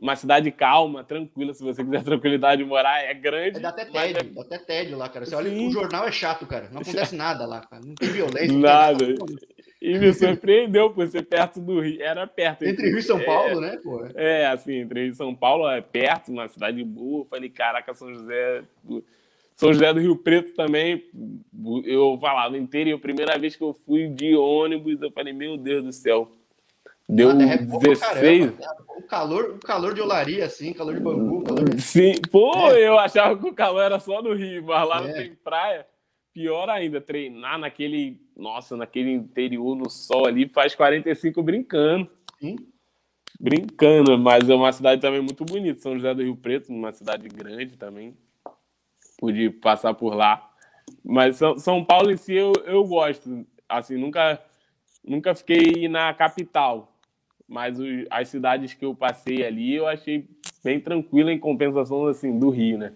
Uma 0.00 0.14
cidade 0.14 0.52
calma, 0.52 1.02
tranquila, 1.02 1.52
se 1.52 1.62
você 1.62 1.82
quiser 1.82 2.02
tranquilidade 2.04 2.62
de 2.62 2.68
morar, 2.68 3.02
é 3.02 3.12
grande. 3.12 3.58
É, 3.58 3.60
dá 3.60 3.70
até 3.70 3.84
tédio, 3.84 4.20
é... 4.20 4.22
dá 4.22 4.42
até 4.42 4.58
tédio 4.58 4.96
lá, 4.96 5.08
cara. 5.08 5.26
Você 5.26 5.34
olha, 5.34 5.50
o 5.50 5.70
jornal 5.72 6.06
é 6.06 6.12
chato, 6.12 6.46
cara. 6.46 6.68
Não 6.70 6.82
acontece 6.82 7.14
nada 7.16 7.44
lá, 7.44 7.60
cara. 7.62 7.82
Não 7.84 7.94
tem 7.96 8.08
violência. 8.10 8.56
Nada. 8.56 9.04
E 9.82 9.98
me 9.98 10.12
surpreendeu 10.12 10.90
por 10.90 11.06
ser 11.08 11.22
perto 11.22 11.60
do 11.60 11.80
Rio. 11.80 12.00
Era 12.00 12.26
perto. 12.28 12.64
Entre 12.64 12.88
Rio 12.88 12.98
e 12.98 13.02
São 13.02 13.20
Paulo, 13.24 13.58
é, 13.58 13.60
né? 13.60 13.80
Pô? 13.82 14.06
É, 14.14 14.46
assim, 14.46 14.74
entre 14.74 15.02
Rio 15.02 15.12
e 15.12 15.16
São 15.16 15.34
Paulo 15.34 15.68
é 15.68 15.80
perto, 15.80 16.30
uma 16.30 16.48
cidade 16.48 16.82
boa. 16.84 17.26
Falei, 17.26 17.48
caraca, 17.48 17.92
São 17.92 18.12
José. 18.12 18.62
São 19.54 19.72
José 19.72 19.92
do 19.92 20.00
Rio 20.00 20.16
Preto 20.16 20.54
também. 20.54 21.04
Eu 21.84 22.16
falava 22.20 22.56
inteiro. 22.56 22.94
A 22.94 23.00
primeira 23.00 23.36
vez 23.36 23.56
que 23.56 23.62
eu 23.62 23.72
fui 23.72 24.08
de 24.08 24.36
ônibus, 24.36 25.02
eu 25.02 25.10
falei, 25.10 25.32
meu 25.32 25.56
Deus 25.56 25.84
do 25.84 25.92
céu. 25.92 26.37
Deu 27.08 27.30
é 27.30 27.56
16. 27.56 28.52
o 28.98 29.02
calor, 29.02 29.54
o 29.54 29.58
calor 29.58 29.94
de 29.94 30.00
olaria, 30.02 30.44
assim, 30.44 30.74
calor 30.74 30.94
de 30.94 31.00
bambu. 31.00 31.42
Calor 31.42 31.64
de... 31.64 31.80
Sim, 31.80 32.20
pô, 32.30 32.54
é. 32.70 32.86
eu 32.86 32.98
achava 32.98 33.38
que 33.38 33.48
o 33.48 33.54
calor 33.54 33.80
era 33.80 33.98
só 33.98 34.20
no 34.20 34.34
Rio, 34.34 34.64
mas 34.64 34.86
lá 34.86 34.98
é. 34.98 35.06
não 35.06 35.14
tem 35.14 35.34
praia. 35.36 35.86
Pior 36.34 36.68
ainda, 36.68 37.00
treinar 37.00 37.58
naquele, 37.58 38.20
nossa, 38.36 38.76
naquele 38.76 39.10
interior 39.10 39.74
no 39.74 39.88
sol 39.88 40.26
ali, 40.26 40.46
faz 40.50 40.74
45 40.74 41.42
brincando. 41.42 42.10
Sim. 42.38 42.56
Brincando, 43.40 44.18
mas 44.18 44.48
é 44.48 44.54
uma 44.54 44.70
cidade 44.70 45.00
também 45.00 45.22
muito 45.22 45.46
bonita. 45.46 45.80
São 45.80 45.94
José 45.94 46.14
do 46.14 46.22
Rio 46.22 46.36
Preto, 46.36 46.68
uma 46.68 46.92
cidade 46.92 47.26
grande 47.28 47.78
também. 47.78 48.14
Pude 49.18 49.48
passar 49.48 49.94
por 49.94 50.14
lá. 50.14 50.50
Mas 51.02 51.40
São 51.56 51.82
Paulo 51.82 52.10
em 52.10 52.16
si 52.18 52.34
eu, 52.34 52.52
eu 52.66 52.84
gosto. 52.84 53.46
Assim, 53.66 53.96
nunca, 53.96 54.40
nunca 55.02 55.34
fiquei 55.34 55.88
na 55.88 56.12
capital. 56.12 56.97
Mas 57.48 57.78
as 58.10 58.28
cidades 58.28 58.74
que 58.74 58.84
eu 58.84 58.94
passei 58.94 59.44
ali 59.44 59.74
eu 59.74 59.86
achei 59.86 60.28
bem 60.62 60.78
tranquila 60.78 61.32
em 61.32 61.38
compensação 61.38 62.06
assim, 62.06 62.38
do 62.38 62.50
Rio, 62.50 62.76
né? 62.76 62.92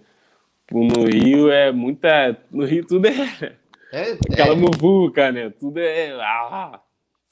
no 0.71 1.05
Rio 1.05 1.51
é 1.51 1.71
muita. 1.71 2.37
No 2.51 2.65
Rio 2.65 2.87
tudo 2.87 3.07
é. 3.07 3.57
é 3.93 4.13
aquela 4.33 4.55
é. 4.55 4.57
muvuca, 4.57 5.31
né? 5.33 5.51
Tudo 5.51 5.79
é. 5.79 6.13
Ah, 6.21 6.81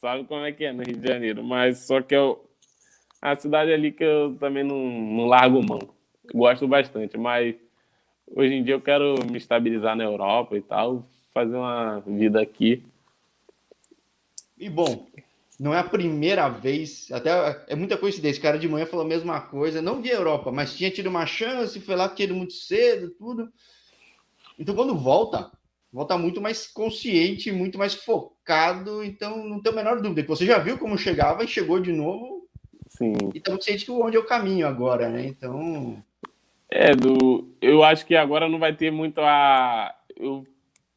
sabe 0.00 0.24
como 0.24 0.44
é 0.44 0.52
que 0.52 0.64
é 0.64 0.72
no 0.72 0.82
Rio 0.82 0.96
de 0.96 1.06
Janeiro. 1.06 1.42
Mas 1.42 1.78
só 1.78 2.00
que 2.00 2.14
eu. 2.14 2.44
A 3.20 3.36
cidade 3.36 3.72
ali 3.72 3.92
que 3.92 4.02
eu 4.02 4.36
também 4.40 4.64
não, 4.64 4.78
não 4.78 5.26
largo 5.26 5.62
mão. 5.62 5.80
Gosto 6.34 6.66
bastante, 6.66 7.18
mas 7.18 7.54
hoje 8.34 8.54
em 8.54 8.62
dia 8.62 8.74
eu 8.74 8.80
quero 8.80 9.14
me 9.30 9.36
estabilizar 9.36 9.94
na 9.94 10.04
Europa 10.04 10.56
e 10.56 10.62
tal, 10.62 11.04
fazer 11.34 11.56
uma 11.56 12.00
vida 12.00 12.40
aqui. 12.40 12.82
E 14.56 14.70
bom, 14.70 15.06
não 15.60 15.74
é 15.74 15.78
a 15.78 15.84
primeira 15.84 16.48
vez, 16.48 17.12
até 17.12 17.30
é 17.68 17.76
muita 17.76 17.98
coincidência. 17.98 18.40
O 18.40 18.42
cara 18.42 18.58
de 18.58 18.66
manhã 18.66 18.86
falou 18.86 19.04
a 19.04 19.08
mesma 19.08 19.38
coisa, 19.42 19.82
não 19.82 20.00
via 20.00 20.14
Europa, 20.14 20.50
mas 20.50 20.74
tinha 20.74 20.90
tido 20.90 21.10
uma 21.10 21.26
chance, 21.26 21.78
foi 21.78 21.94
lá, 21.94 22.08
tinha 22.08 22.24
ido 22.24 22.34
muito 22.34 22.54
cedo, 22.54 23.10
tudo. 23.10 23.52
Então, 24.58 24.74
quando 24.74 24.96
volta, 24.96 25.52
volta 25.92 26.16
muito 26.16 26.40
mais 26.40 26.66
consciente, 26.66 27.52
muito 27.52 27.76
mais 27.76 27.92
focado. 27.92 29.04
Então, 29.04 29.46
não 29.46 29.60
tem 29.60 29.70
a 29.70 29.76
menor 29.76 30.00
dúvida 30.00 30.22
que 30.22 30.28
você 30.28 30.46
já 30.46 30.56
viu 30.56 30.78
como 30.78 30.96
chegava 30.96 31.44
e 31.44 31.48
chegou 31.48 31.78
de 31.78 31.92
novo. 31.92 32.48
Sim. 32.88 33.12
E 33.34 33.36
está 33.36 33.50
muito 33.50 33.66
ciente 33.66 33.84
que 33.84 33.90
onde 33.90 34.16
é 34.16 34.20
o 34.20 34.26
caminho 34.26 34.66
agora, 34.66 35.10
né? 35.10 35.26
Então. 35.26 36.02
É, 36.70 36.94
do, 36.96 37.54
eu 37.60 37.84
acho 37.84 38.06
que 38.06 38.16
agora 38.16 38.48
não 38.48 38.58
vai 38.58 38.74
ter 38.74 38.90
muito 38.90 39.20
a. 39.20 39.94
Eu 40.16 40.46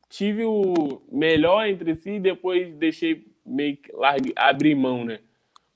tive 0.07 0.45
o 0.45 1.01
melhor 1.11 1.67
entre 1.67 1.95
si 1.95 2.11
e 2.11 2.19
depois 2.19 2.73
deixei 2.75 3.32
meio 3.45 3.77
que 3.77 3.91
largue, 3.93 4.33
abrir 4.35 4.75
mão, 4.75 5.03
né? 5.05 5.19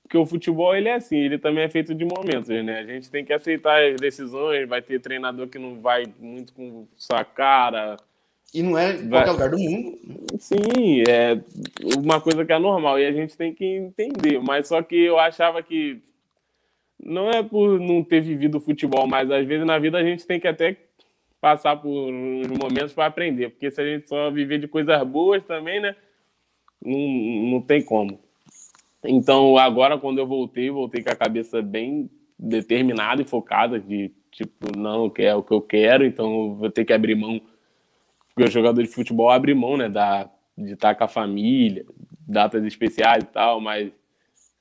Porque 0.04 0.18
o 0.18 0.26
futebol, 0.26 0.74
ele 0.74 0.88
é 0.88 0.94
assim, 0.94 1.18
ele 1.18 1.38
também 1.38 1.66
é 1.66 1.70
feito 1.70 1.94
de 1.94 2.06
momentos, 2.06 2.48
né? 2.48 2.80
A 2.80 2.86
gente 2.86 3.12
tem 3.12 3.26
que 3.26 3.34
aceitar 3.34 3.84
as 3.84 3.98
decisões, 3.98 4.68
vai 4.68 4.82
ter 4.82 5.02
treinador 5.02 5.48
que 5.48 5.60
não 5.60 5.82
vai 5.82 6.06
muito 6.18 6.54
com 6.54 6.88
sua 6.96 7.26
cara. 7.26 7.98
E 8.54 8.64
não 8.64 8.78
é 8.78 8.96
em 8.96 9.10
qualquer 9.10 9.32
lugar 9.32 9.50
do 9.50 9.60
mundo. 9.60 10.00
Sim, 10.40 11.04
é 11.10 11.38
uma 11.98 12.22
coisa 12.22 12.46
que 12.46 12.54
é 12.54 12.58
normal 12.58 12.98
e 12.98 13.06
a 13.06 13.12
gente 13.12 13.36
tem 13.36 13.54
que 13.54 13.66
entender. 13.66 14.40
Mas 14.42 14.70
só 14.70 14.82
que 14.82 14.96
eu 14.96 15.20
achava 15.20 15.62
que 15.62 16.02
não 16.98 17.30
é 17.30 17.44
por 17.44 17.78
não 17.78 18.02
ter 18.02 18.22
vivido 18.22 18.62
futebol, 18.62 19.06
mas 19.08 19.30
às 19.30 19.46
vezes 19.46 19.66
na 19.66 19.78
vida 19.78 19.98
a 19.98 20.04
gente 20.04 20.26
tem 20.26 20.40
que 20.40 20.48
até 20.48 20.78
passar 21.42 21.76
por 21.76 21.90
uns 21.90 22.48
momentos 22.48 22.94
para 22.94 23.08
aprender. 23.08 23.50
Porque 23.50 23.70
se 23.70 23.82
a 23.82 23.86
gente 23.86 24.08
só 24.08 24.32
viver 24.32 24.60
de 24.60 24.68
coisas 24.70 25.04
boas 25.04 25.44
também, 25.44 25.82
né? 25.82 25.96
Não, 26.84 27.52
não 27.52 27.62
tem 27.62 27.84
como. 27.84 28.20
Então, 29.04 29.58
agora, 29.58 29.98
quando 29.98 30.18
eu 30.20 30.28
voltei, 30.28 30.70
voltei 30.70 31.04
com 31.04 31.12
a 31.12 31.16
cabeça 31.16 31.62
bem 31.62 32.10
determinada 32.38 33.22
e 33.22 33.26
focada 33.26 33.80
de, 33.80 34.12
tipo, 34.32 34.78
não, 34.78 35.12
é 35.18 35.36
o 35.36 35.44
que 35.44 35.54
eu 35.54 35.62
quero, 35.62 36.06
então 36.06 36.26
eu 36.26 36.56
vou 36.56 36.70
ter 36.70 36.86
que 36.86 36.94
abrir 36.94 37.16
mão. 37.16 37.42
Porque 38.34 38.50
o 38.50 38.52
jogador 38.52 38.82
de 38.82 38.90
futebol 38.90 39.30
abre 39.30 39.54
mão, 39.54 39.78
né, 39.78 39.90
da, 39.90 40.30
de 40.58 40.74
estar 40.74 40.94
com 40.96 41.04
a 41.04 41.08
família, 41.08 41.86
datas 42.28 42.64
especiais 42.64 43.24
e 43.24 43.28
tal, 43.28 43.62
mas 43.62 43.92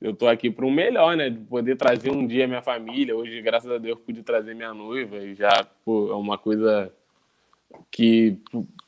eu 0.01 0.15
tô 0.15 0.27
aqui 0.27 0.49
para 0.49 0.65
um 0.65 0.71
melhor, 0.71 1.15
né, 1.15 1.29
de 1.29 1.39
poder 1.39 1.75
trazer 1.75 2.11
um 2.11 2.25
dia 2.25 2.47
minha 2.47 2.61
família. 2.61 3.15
Hoje, 3.15 3.41
graças 3.41 3.69
a 3.69 3.77
Deus, 3.77 3.99
pude 3.99 4.23
trazer 4.23 4.55
minha 4.55 4.73
noiva 4.73 5.17
e 5.17 5.35
já, 5.35 5.67
pô, 5.83 6.09
é 6.11 6.15
uma 6.15 6.37
coisa 6.37 6.91
que 7.91 8.37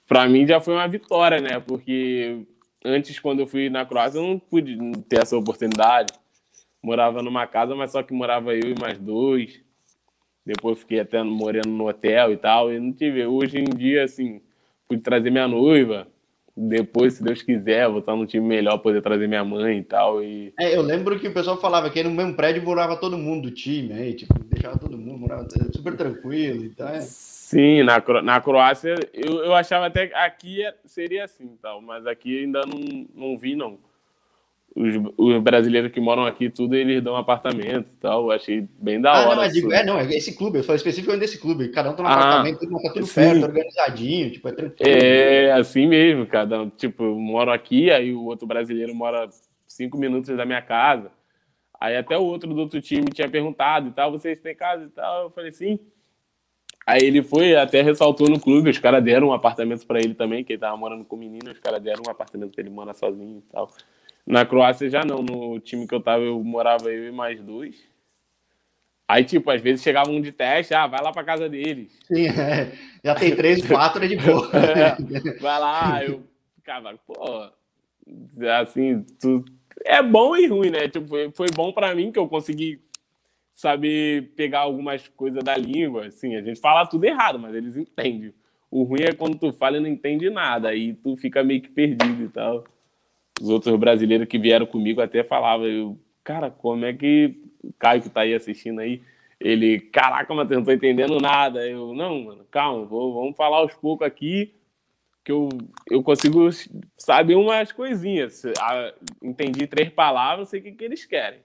para 0.08 0.28
mim 0.28 0.48
já 0.48 0.60
foi 0.60 0.74
uma 0.74 0.88
vitória, 0.88 1.42
né, 1.42 1.60
porque 1.60 2.46
antes, 2.84 3.20
quando 3.20 3.40
eu 3.40 3.48
fui 3.48 3.70
na 3.70 3.86
Croácia, 3.86 4.20
eu 4.20 4.24
não 4.24 4.40
pude 4.40 4.78
ter 5.08 5.22
essa 5.22 5.38
oportunidade. 5.38 6.14
Morava 6.82 7.22
numa 7.22 7.46
casa, 7.46 7.76
mas 7.76 7.92
só 7.92 8.02
que 8.02 8.14
morava 8.14 8.54
eu 8.54 8.72
e 8.72 8.80
mais 8.80 8.98
dois. 8.98 9.62
Depois 10.46 10.80
fiquei 10.80 11.00
até 11.00 11.22
morando 11.22 11.70
no 11.70 11.88
hotel 11.88 12.32
e 12.34 12.38
tal. 12.38 12.72
E 12.72 12.80
não 12.80 12.94
tive. 12.94 13.26
Hoje 13.26 13.60
em 13.60 13.66
dia, 13.66 14.04
assim, 14.04 14.42
pude 14.88 15.02
trazer 15.02 15.30
minha 15.30 15.48
noiva. 15.48 16.08
Depois, 16.62 17.14
se 17.14 17.24
Deus 17.24 17.42
quiser, 17.42 17.88
vou 17.88 18.00
estar 18.00 18.16
num 18.16 18.26
time 18.26 18.46
melhor, 18.46 18.78
poder 18.80 19.02
trazer 19.02 19.28
minha 19.28 19.46
mãe 19.46 19.78
e 19.78 19.84
tal. 19.84 20.22
E... 20.22 20.54
É, 20.60 20.76
eu 20.76 20.82
lembro 20.82 21.18
que 21.18 21.28
o 21.28 21.34
pessoal 21.34 21.56
falava 21.58 21.90
que 21.90 22.04
no 22.04 22.12
mesmo 22.12 22.34
prédio 22.34 22.64
morava 22.64 22.98
todo 22.98 23.18
mundo 23.18 23.50
do 23.50 23.56
time, 23.56 23.94
aí, 23.94 24.14
tipo, 24.14 24.34
deixava 24.44 24.78
todo 24.78 24.98
mundo, 24.98 25.20
morava 25.20 25.48
super 25.74 25.96
tranquilo 25.96 26.66
e 26.66 26.70
tal. 26.70 26.90
É. 26.90 27.00
Sim, 27.50 27.82
na, 27.82 28.00
na 28.22 28.40
Croácia 28.40 28.94
eu, 29.12 29.44
eu 29.44 29.56
achava 29.56 29.88
até 29.88 30.06
que 30.06 30.14
aqui 30.14 30.64
é, 30.64 30.72
seria 30.86 31.24
assim, 31.24 31.58
tal, 31.60 31.82
mas 31.82 32.06
aqui 32.06 32.44
ainda 32.44 32.62
não, 32.62 33.08
não 33.16 33.38
vi, 33.40 33.56
não. 33.56 33.80
Os, 34.76 34.94
os 35.18 35.42
brasileiros 35.42 35.92
que 35.92 36.00
moram 36.00 36.28
aqui, 36.28 36.48
tudo 36.48 36.76
eles 36.76 37.02
dão 37.02 37.16
apartamento 37.16 37.90
e 37.90 37.96
tal. 38.00 38.26
Eu 38.26 38.32
achei 38.34 38.70
bem 38.80 39.02
da 39.02 39.12
ah, 39.12 39.20
hora. 39.22 39.30
Não, 39.30 39.36
mas 39.38 39.54
digo, 39.54 39.74
é, 39.74 39.84
não, 39.84 39.98
é 39.98 40.06
esse 40.12 40.38
clube, 40.38 40.60
eu 40.60 40.64
falo 40.64 40.76
especificamente 40.76 41.22
desse 41.22 41.40
clube. 41.40 41.70
Cada 41.70 41.90
um 41.90 41.96
tem 41.96 42.06
um 42.06 42.08
ah, 42.08 42.14
apartamento, 42.14 42.60
tudo, 42.60 42.84
tá 42.84 42.94
tudo 42.94 43.08
sim. 43.08 43.16
perto, 43.16 43.44
organizadinho, 43.44 44.30
tipo, 44.30 44.48
é 44.48 44.52
tranquilo. 44.52 44.88
É, 44.88 45.52
assim 45.54 45.88
mesmo, 45.88 46.28
cada 46.28 46.62
um, 46.62 46.70
tipo, 46.70 47.04
eu 47.04 47.16
moro 47.16 47.52
aqui, 47.52 47.90
aí 47.90 48.14
o 48.14 48.26
outro 48.26 48.46
brasileiro 48.46 48.94
mora 48.94 49.28
cinco 49.66 49.98
minutos 49.98 50.38
da 50.38 50.46
minha 50.46 50.62
casa. 50.62 51.10
Aí 51.82 51.98
até 51.98 52.16
o 52.16 52.24
outro 52.26 52.54
do 52.54 52.60
outro 52.60 52.80
time 52.80 53.08
tinha 53.12 53.28
perguntado 53.28 53.88
e 53.88 53.92
tal, 53.92 54.12
vocês 54.12 54.40
têm 54.40 54.54
casa 54.54 54.86
e 54.86 54.90
tal. 54.90 55.24
Eu 55.24 55.30
falei, 55.32 55.52
sim. 55.52 55.80
Aí 56.90 57.04
ele 57.04 57.22
foi, 57.22 57.56
até 57.56 57.84
ressaltou 57.84 58.28
no 58.28 58.40
clube, 58.40 58.72
os 58.72 58.80
caras 58.80 59.04
deram 59.04 59.28
um 59.28 59.34
apartamento 59.34 59.86
para 59.86 60.00
ele 60.00 60.16
também, 60.16 60.44
que 60.44 60.54
ele 60.54 60.60
tava 60.60 60.76
morando 60.76 61.06
com 61.06 61.16
menino, 61.16 61.52
os 61.52 61.60
caras 61.60 61.80
deram 61.80 62.02
um 62.08 62.10
apartamento 62.10 62.52
pra 62.52 62.64
ele 62.64 62.72
morar 62.72 62.96
sozinho 62.96 63.44
e 63.48 63.52
tal. 63.52 63.72
Na 64.26 64.44
Croácia 64.44 64.90
já 64.90 65.06
não, 65.06 65.22
no 65.22 65.60
time 65.60 65.88
que 65.88 65.94
eu 65.94 66.02
tava, 66.02 66.24
eu 66.24 66.44
morava 66.44 66.92
eu 66.92 67.08
e 67.08 67.12
mais 67.12 67.40
dois. 67.40 67.76
Aí, 69.08 69.24
tipo, 69.24 69.52
às 69.52 69.62
vezes 69.62 69.84
chegava 69.84 70.10
um 70.10 70.20
de 70.20 70.32
teste, 70.32 70.74
ah, 70.74 70.88
vai 70.88 71.04
lá 71.04 71.12
pra 71.12 71.24
casa 71.24 71.48
deles. 71.48 71.96
Sim, 72.08 72.28
é. 72.28 72.72
já 73.06 73.14
tem 73.14 73.36
três, 73.36 73.64
quatro, 73.68 74.04
é 74.04 74.08
de 74.08 74.16
boa. 74.16 74.50
É, 74.58 75.40
vai 75.40 75.60
lá, 75.60 76.04
eu 76.04 76.24
ficava, 76.56 76.92
pô, 77.06 77.52
assim, 78.60 79.06
tu... 79.22 79.46
é 79.86 80.02
bom 80.02 80.36
e 80.36 80.48
ruim, 80.48 80.72
né? 80.72 80.88
Tipo, 80.88 81.06
foi, 81.06 81.32
foi 81.36 81.48
bom 81.54 81.72
para 81.72 81.94
mim 81.94 82.12
que 82.12 82.18
eu 82.18 82.28
consegui 82.28 82.82
saber 83.60 84.32
pegar 84.38 84.60
algumas 84.60 85.06
coisas 85.10 85.44
da 85.44 85.58
língua. 85.58 86.06
Assim, 86.06 86.34
a 86.38 86.42
gente 86.42 86.62
fala 86.62 86.88
tudo 86.88 87.04
errado, 87.04 87.38
mas 87.38 87.54
eles 87.54 87.76
entendem. 87.76 88.34
O 88.72 88.84
ruim 88.84 89.02
é 89.02 89.12
quando 89.12 89.38
tu 89.38 89.52
fala 89.52 89.76
e 89.76 89.80
não 89.82 89.90
entende 89.90 90.30
nada, 90.30 90.70
aí 90.70 90.94
tu 90.94 91.18
fica 91.18 91.44
meio 91.44 91.62
que 91.62 91.68
perdido 91.68 92.24
e 92.24 92.30
tal. 92.30 92.64
Os 93.42 93.50
outros 93.50 93.78
brasileiros 93.78 94.30
que 94.30 94.40
vieram 94.40 94.66
comigo 94.66 95.02
até 95.02 95.26
falavam, 95.26 95.68
eu, 95.68 96.00
cara, 96.24 96.50
como 96.50 96.86
é 96.86 96.94
que 96.94 97.36
o 97.62 97.74
Caio 97.74 98.02
que 98.02 98.10
tá 98.10 98.22
aí 98.22 98.34
assistindo 98.34 98.80
aí, 98.80 99.02
ele, 99.38 99.82
caraca, 99.82 100.34
mas 100.34 100.50
eu 100.50 100.60
não 100.60 100.66
tô 100.66 100.72
entendendo 100.72 101.20
nada. 101.20 101.68
Eu, 101.68 101.94
não, 101.94 102.24
mano, 102.24 102.46
calma, 102.50 102.86
vou, 102.86 103.14
vamos 103.14 103.36
falar 103.36 103.58
aos 103.58 103.74
poucos 103.74 104.08
aqui, 104.08 104.54
que 105.22 105.34
eu, 105.34 105.50
eu 105.92 106.02
consigo 106.02 106.48
saber 106.96 107.36
umas 107.36 107.74
coisinhas. 107.74 108.42
Entendi 109.22 109.68
três 109.68 109.90
palavras, 109.90 110.48
sei 110.48 110.62
o 110.62 110.64
que, 110.64 110.72
que 110.72 110.86
eles 110.86 111.04
querem. 111.04 111.42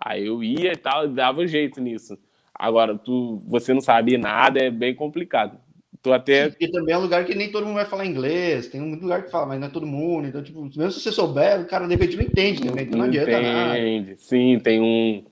Aí 0.00 0.26
eu 0.26 0.42
ia 0.42 0.72
e 0.72 0.76
tal, 0.76 1.08
dava 1.08 1.46
jeito 1.46 1.80
nisso. 1.80 2.18
Agora, 2.54 2.96
tu, 2.96 3.40
você 3.46 3.72
não 3.72 3.80
sabe 3.80 4.16
nada, 4.18 4.60
é 4.60 4.70
bem 4.70 4.94
complicado. 4.94 5.58
Tu 6.02 6.12
até... 6.12 6.54
E 6.60 6.70
também 6.70 6.94
é 6.94 6.98
um 6.98 7.02
lugar 7.02 7.24
que 7.24 7.34
nem 7.34 7.50
todo 7.50 7.66
mundo 7.66 7.76
vai 7.76 7.84
falar 7.84 8.06
inglês, 8.06 8.68
tem 8.68 8.80
muito 8.80 9.02
lugar 9.02 9.24
que 9.24 9.30
fala, 9.30 9.46
mas 9.46 9.60
não 9.60 9.66
é 9.66 9.70
todo 9.70 9.86
mundo. 9.86 10.28
Então, 10.28 10.42
tipo, 10.42 10.60
mesmo 10.62 10.90
se 10.92 11.00
você 11.00 11.12
souber, 11.12 11.60
o 11.60 11.66
cara 11.66 11.86
de 11.86 11.94
repente 11.94 12.16
não 12.16 12.24
entende 12.24 12.62
também, 12.62 12.84
então 12.84 12.98
não, 12.98 13.06
não 13.06 13.12
adianta 13.12 13.30
entende. 13.30 14.06
nada. 14.06 14.16
Sim, 14.16 14.58
tem 14.60 14.80
um 14.80 15.24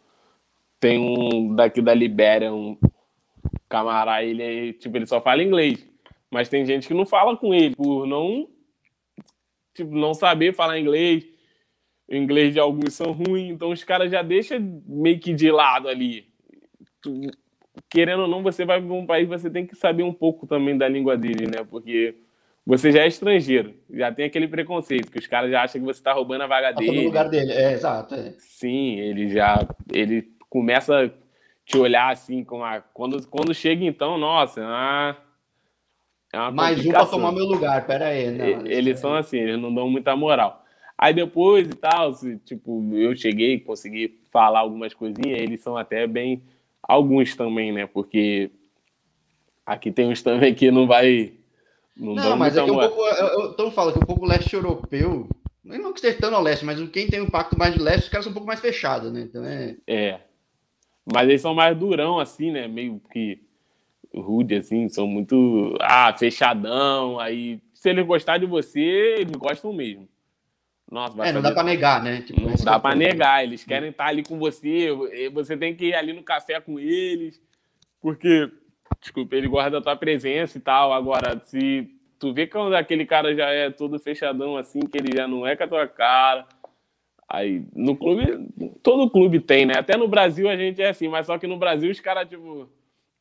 tem 0.78 0.98
um 0.98 1.54
daqui 1.54 1.80
da 1.80 1.94
Libéria, 1.94 2.52
um 2.52 2.76
camarada, 3.68 4.24
ele 4.24 4.42
é, 4.42 4.72
tipo, 4.72 4.96
ele 4.96 5.06
só 5.06 5.20
fala 5.20 5.42
inglês. 5.42 5.86
Mas 6.30 6.48
tem 6.48 6.64
gente 6.66 6.86
que 6.86 6.94
não 6.94 7.06
fala 7.06 7.36
com 7.36 7.54
ele 7.54 7.74
por 7.74 8.06
não 8.06 8.48
tipo, 9.74 9.94
não 9.94 10.14
saber 10.14 10.54
falar 10.54 10.78
inglês. 10.78 11.24
O 12.08 12.14
inglês 12.14 12.52
de 12.52 12.60
alguns 12.60 12.94
são 12.94 13.12
ruins, 13.12 13.50
então 13.50 13.70
os 13.70 13.82
caras 13.82 14.10
já 14.10 14.22
deixam 14.22 14.82
meio 14.86 15.18
que 15.18 15.34
de 15.34 15.50
lado 15.50 15.88
ali. 15.88 16.28
Tu, 17.02 17.20
querendo 17.90 18.22
ou 18.22 18.28
não, 18.28 18.42
você 18.42 18.64
vai 18.64 18.80
para 18.80 18.92
um 18.92 19.06
país, 19.06 19.28
você 19.28 19.50
tem 19.50 19.66
que 19.66 19.74
saber 19.74 20.02
um 20.02 20.12
pouco 20.12 20.46
também 20.46 20.78
da 20.78 20.88
língua 20.88 21.16
dele, 21.16 21.46
né? 21.46 21.64
Porque 21.68 22.14
você 22.64 22.92
já 22.92 23.02
é 23.02 23.08
estrangeiro, 23.08 23.74
já 23.90 24.12
tem 24.12 24.24
aquele 24.24 24.48
preconceito, 24.48 25.10
que 25.10 25.18
os 25.18 25.26
caras 25.26 25.50
já 25.50 25.62
acham 25.62 25.80
que 25.80 25.86
você 25.86 26.00
está 26.00 26.12
roubando 26.12 26.42
a 26.42 26.46
vaga 26.46 26.72
tá 26.72 26.80
dele. 26.80 26.98
No 26.98 27.04
lugar 27.04 27.28
dele, 27.28 27.52
é, 27.52 27.72
exato. 27.72 28.14
É. 28.14 28.34
Sim, 28.38 29.00
ele 29.00 29.28
já 29.28 29.66
ele 29.92 30.28
começa 30.48 31.06
a 31.06 31.10
te 31.64 31.76
olhar 31.76 32.12
assim, 32.12 32.44
com 32.44 32.64
a... 32.64 32.80
quando, 32.80 33.26
quando 33.28 33.52
chega 33.52 33.84
então, 33.84 34.16
nossa, 34.16 34.62
ah, 34.64 35.16
é 36.32 36.50
Mais 36.50 36.84
um 36.84 36.90
para 36.90 37.06
tomar 37.06 37.32
meu 37.32 37.44
lugar, 37.44 37.86
pera 37.86 38.06
aí. 38.06 38.30
Não, 38.30 38.66
eles 38.66 38.98
são 38.98 39.14
assim, 39.14 39.38
eles 39.38 39.58
não 39.58 39.74
dão 39.74 39.88
muita 39.88 40.14
moral. 40.14 40.65
Aí 40.98 41.12
depois 41.12 41.66
e 41.66 41.74
tal, 41.74 42.12
se, 42.14 42.38
tipo, 42.38 42.82
eu 42.94 43.14
cheguei, 43.14 43.60
consegui 43.60 44.14
falar 44.30 44.60
algumas 44.60 44.94
coisinhas, 44.94 45.40
eles 45.40 45.60
são 45.60 45.76
até 45.76 46.06
bem. 46.06 46.42
Alguns 46.82 47.36
também, 47.36 47.72
né? 47.72 47.86
Porque 47.86 48.50
aqui 49.64 49.90
tem 49.90 50.08
uns 50.08 50.22
também 50.22 50.54
que 50.54 50.70
não 50.70 50.86
vai. 50.86 51.34
Não, 51.96 52.14
não 52.14 52.36
mas 52.36 52.56
é 52.56 52.64
que 52.64 52.70
um 52.70 52.78
pouco. 52.78 53.00
Eu, 53.00 53.50
então 53.50 53.70
fala 53.70 53.92
que 53.92 53.98
um 53.98 54.06
pouco 54.06 54.24
leste 54.24 54.54
europeu. 54.54 55.28
Não 55.62 55.92
que 55.92 55.98
esteja 55.98 56.18
tão 56.18 56.34
ao 56.34 56.42
leste, 56.42 56.64
mas 56.64 56.78
quem 56.90 57.08
tem 57.08 57.20
um 57.20 57.24
impacto 57.24 57.58
mais 57.58 57.74
de 57.74 57.80
leste, 57.80 58.04
os 58.04 58.08
caras 58.08 58.24
são 58.24 58.30
um 58.30 58.34
pouco 58.34 58.46
mais 58.46 58.60
fechados, 58.60 59.12
né? 59.12 59.22
Então 59.22 59.44
é. 59.44 59.76
É. 59.86 60.20
Mas 61.12 61.28
eles 61.28 61.42
são 61.42 61.54
mais 61.54 61.76
durão, 61.76 62.20
assim, 62.20 62.52
né? 62.52 62.68
Meio 62.68 63.00
que 63.12 63.40
rude, 64.14 64.54
assim, 64.54 64.88
são 64.88 65.06
muito 65.06 65.76
ah, 65.80 66.14
fechadão. 66.16 67.18
Aí, 67.18 67.60
se 67.74 67.90
eles 67.90 68.06
gostarem 68.06 68.42
de 68.42 68.46
você, 68.46 69.16
eles 69.18 69.36
gostam 69.36 69.72
mesmo. 69.72 70.08
Nossa, 70.90 71.20
é, 71.24 71.32
não 71.32 71.42
dá 71.42 71.52
para 71.52 71.64
negar, 71.64 72.02
né? 72.02 72.22
Tipo, 72.22 72.40
não 72.40 72.54
dá 72.54 72.78
para 72.78 72.94
negar. 72.94 73.42
Eles 73.42 73.64
querem 73.64 73.90
estar 73.90 74.06
ali 74.06 74.22
com 74.22 74.38
você. 74.38 74.88
Você 75.32 75.56
tem 75.56 75.74
que 75.74 75.86
ir 75.86 75.94
ali 75.94 76.12
no 76.12 76.22
café 76.22 76.60
com 76.60 76.78
eles, 76.78 77.40
porque, 78.00 78.50
desculpa, 79.00 79.34
ele 79.34 79.48
guarda 79.48 79.78
a 79.78 79.82
tua 79.82 79.96
presença 79.96 80.56
e 80.56 80.60
tal. 80.60 80.92
Agora, 80.92 81.40
se 81.44 81.90
tu 82.18 82.32
vê 82.32 82.46
que 82.46 82.56
aquele 82.56 83.04
cara 83.04 83.34
já 83.34 83.48
é 83.50 83.70
todo 83.70 83.98
fechadão 83.98 84.56
assim, 84.56 84.80
que 84.80 84.96
ele 84.96 85.16
já 85.16 85.26
não 85.26 85.46
é 85.46 85.56
com 85.56 85.64
a 85.64 85.68
tua 85.68 85.88
cara. 85.88 86.46
Aí, 87.28 87.64
no 87.74 87.96
clube, 87.96 88.48
todo 88.82 89.10
clube 89.10 89.40
tem, 89.40 89.66
né? 89.66 89.74
Até 89.76 89.96
no 89.96 90.06
Brasil 90.06 90.48
a 90.48 90.56
gente 90.56 90.80
é 90.80 90.90
assim, 90.90 91.08
mas 91.08 91.26
só 91.26 91.36
que 91.36 91.48
no 91.48 91.58
Brasil 91.58 91.90
os 91.90 91.98
caras, 91.98 92.28
tipo, 92.28 92.70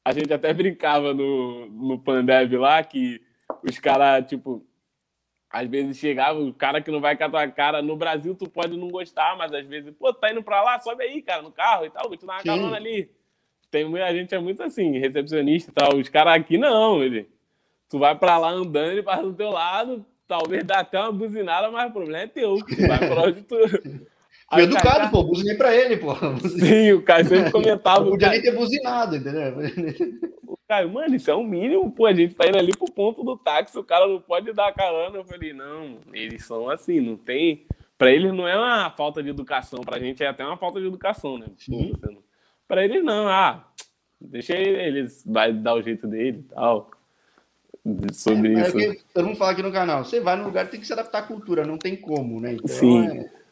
a 0.03 0.13
gente 0.13 0.32
até 0.32 0.53
brincava 0.53 1.13
no, 1.16 1.66
no 1.66 1.97
Pandev 1.97 2.53
lá 2.53 2.84
que 2.84 3.20
os 3.63 3.80
caras, 3.80 4.28
tipo, 4.28 4.63
às 5.56 5.70
vezes 5.70 5.97
chegava 5.97 6.38
o 6.38 6.53
cara 6.53 6.82
que 6.82 6.91
não 6.91 6.99
vai 6.99 7.16
com 7.16 7.24
a 7.24 7.30
tua 7.30 7.47
cara. 7.47 7.82
No 7.82 7.95
Brasil, 7.95 8.36
tu 8.36 8.49
pode 8.49 8.76
não 8.76 8.89
gostar, 8.89 9.38
mas 9.38 9.53
às 9.53 9.66
vezes, 9.66 9.93
pô, 9.97 10.14
tá 10.14 10.30
indo 10.30 10.43
pra 10.43 10.62
lá, 10.62 10.78
sobe 10.80 11.01
aí, 11.06 11.22
cara, 11.22 11.41
no 11.41 11.49
carro 11.49 11.86
e 11.86 11.89
tal, 11.89 12.10
vou 12.10 12.18
te 12.18 12.26
dar 12.26 12.34
uma 12.34 12.41
Sim. 12.41 12.47
carona 12.47 12.76
ali. 12.76 13.10
Tem, 13.72 14.01
a 14.01 14.14
gente 14.14 14.36
é 14.36 14.39
muito 14.39 14.62
assim, 14.62 14.99
recepcionista 14.99 15.72
e 15.72 15.74
tal. 15.74 15.95
Os 15.97 16.10
caras 16.10 16.36
aqui 16.36 16.58
não, 16.58 17.01
ele. 17.01 17.30
Tu 17.89 17.97
vai 17.97 18.14
pra 18.18 18.38
lá 18.38 18.49
andando, 18.49 18.91
ele 18.91 19.01
passa 19.01 19.24
do 19.24 19.34
teu 19.34 19.49
lado, 19.49 20.06
talvez 20.28 20.62
dá 20.66 20.80
até 20.80 20.99
uma 20.99 21.14
buzinada, 21.14 21.72
mas 21.72 21.89
o 21.89 21.93
problema 21.93 22.24
é 22.24 22.28
teu. 22.28 22.58
Tu 22.58 22.88
vai 22.88 22.99
pra 22.99 23.22
onde 23.24 23.41
tu. 23.43 23.56
Fui 24.51 24.62
educado, 24.62 24.99
Kaká... 24.99 25.10
pô, 25.10 25.24
buzinei 25.24 25.56
pra 25.56 25.74
ele, 25.74 25.97
pô. 25.97 26.14
Sim, 26.60 26.91
o 26.91 27.01
Caio 27.01 27.26
sempre 27.26 27.49
comentava. 27.51 28.01
Não 28.01 28.12
podia 28.12 28.30
nem 28.30 28.41
ter 28.41 28.53
buzinado, 28.53 29.16
entendeu? 29.16 29.56
Caio, 30.68 30.89
mano, 30.89 31.16
isso 31.16 31.30
é 31.30 31.36
o 31.36 31.39
um 31.39 31.43
mínimo, 31.43 31.91
pô, 31.91 32.07
a 32.07 32.13
gente 32.13 32.34
tá 32.34 32.47
indo 32.47 32.57
ali 32.57 32.76
pro 32.76 32.91
ponto 32.91 33.24
do 33.24 33.38
táxi, 33.38 33.78
o 33.78 33.84
cara 33.84 34.07
não 34.07 34.20
pode 34.20 34.51
dar 34.51 34.74
carona. 34.74 35.18
Eu 35.18 35.24
falei, 35.24 35.53
não, 35.53 35.99
eles 36.11 36.43
são 36.43 36.70
assim, 36.70 36.99
não 36.99 37.16
tem. 37.16 37.68
Pra 37.97 38.11
eles 38.11 38.34
não 38.34 38.47
é 38.47 38.57
uma 38.57 38.89
falta 38.89 39.22
de 39.22 39.30
educação, 39.30 39.82
pra 39.82 39.99
gente 39.99 40.24
é 40.24 40.28
até 40.28 40.43
uma 40.43 40.57
falta 40.57 40.82
de 40.82 40.88
educação, 40.88 41.38
né? 41.38 41.47
Sim. 41.57 41.93
Pra 42.68 42.84
eles 42.84 43.03
não, 43.03 43.28
ah, 43.28 43.68
deixa 44.20 44.53
eles, 44.57 45.24
vai 45.26 45.53
dar 45.53 45.76
o 45.76 45.82
jeito 45.84 46.07
dele 46.07 46.39
e 46.39 46.53
tal. 46.53 46.89
Sobre 48.11 48.55
é, 48.55 48.68
isso. 48.68 48.80
É 48.80 48.95
todo 49.13 49.28
mundo 49.28 49.38
fala 49.38 49.51
aqui 49.51 49.61
no 49.61 49.72
canal, 49.72 50.03
você 50.03 50.20
vai 50.20 50.36
no 50.36 50.45
lugar 50.45 50.68
tem 50.68 50.80
que 50.80 50.88
se 50.88 50.93
adaptar 50.93 51.20
à 51.20 51.28
cultura, 51.28 51.63
não 51.63 51.78
tem 51.78 51.95
como, 51.95 52.41
né? 52.41 52.53
Então, 52.53 52.68
Sim. 52.68 53.07
É... 53.07 53.45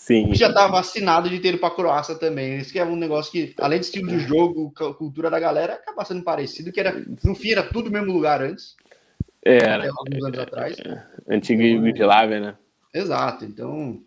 Sim. 0.00 0.34
Já 0.34 0.50
tá 0.50 0.66
vacinado 0.66 1.28
de 1.28 1.38
ter 1.40 1.50
ido 1.50 1.58
pra 1.58 1.70
Croácia 1.70 2.14
também. 2.14 2.56
Isso 2.56 2.72
que 2.72 2.78
é 2.78 2.84
um 2.84 2.96
negócio 2.96 3.30
que, 3.30 3.54
além 3.58 3.80
de 3.80 3.84
estilo 3.84 4.08
de 4.08 4.18
jogo, 4.20 4.72
cultura 4.96 5.28
da 5.28 5.38
galera, 5.38 5.74
acaba 5.74 6.06
sendo 6.06 6.24
parecido, 6.24 6.72
que 6.72 6.80
era, 6.80 7.04
no 7.22 7.34
fim 7.34 7.50
era 7.50 7.62
tudo 7.62 7.90
no 7.90 7.92
mesmo 7.92 8.10
lugar 8.10 8.40
antes. 8.40 8.76
Era. 9.44 9.90
alguns 9.90 10.24
anos 10.24 10.38
atrás. 10.38 10.78
É, 10.78 11.04
antiga 11.28 11.62
Yugoslávia, 11.62 12.40
né? 12.40 12.56
Exato. 12.94 13.44
Então, 13.44 14.00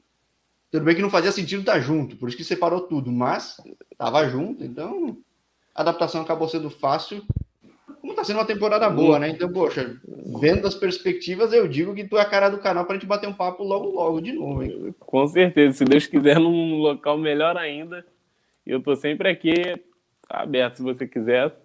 tudo 0.71 0.83
bem 0.83 0.95
que 0.95 1.01
não 1.03 1.11
fazia 1.11 1.31
sentido 1.31 1.59
estar 1.59 1.79
junto, 1.79 2.17
por 2.17 2.27
isso 2.27 2.37
que 2.37 2.43
separou 2.43 2.81
tudo, 2.81 3.11
mas 3.11 3.57
tava 3.95 4.27
junto, 4.27 4.63
então 4.63 5.15
a 5.75 5.81
adaptação 5.81 6.23
acabou 6.23 6.49
sendo 6.49 6.71
fácil 6.71 7.23
como 8.03 8.13
tá 8.13 8.25
sendo 8.25 8.39
uma 8.39 8.45
temporada 8.45 8.89
boa, 8.89 9.17
né? 9.17 9.29
Então, 9.29 9.49
poxa, 9.49 9.95
vendo 10.41 10.67
as 10.67 10.75
perspectivas, 10.75 11.53
eu 11.53 11.69
digo 11.69 11.95
que 11.95 12.03
tu 12.03 12.17
é 12.17 12.21
a 12.21 12.29
cara 12.29 12.49
do 12.49 12.57
canal 12.57 12.83
pra 12.83 12.95
gente 12.95 13.05
bater 13.05 13.29
um 13.29 13.33
papo 13.33 13.63
logo, 13.63 13.91
logo 13.91 14.19
de 14.19 14.33
novo, 14.33 14.61
hein? 14.61 14.93
Com 14.99 15.25
certeza, 15.25 15.77
se 15.77 15.85
Deus 15.85 16.05
quiser, 16.05 16.37
num 16.37 16.79
local 16.79 17.17
melhor 17.17 17.55
ainda. 17.55 18.05
Eu 18.67 18.81
tô 18.83 18.93
sempre 18.97 19.29
aqui 19.29 19.53
aberto, 20.29 20.75
se 20.75 20.83
você 20.83 21.07
quiser. 21.07 21.55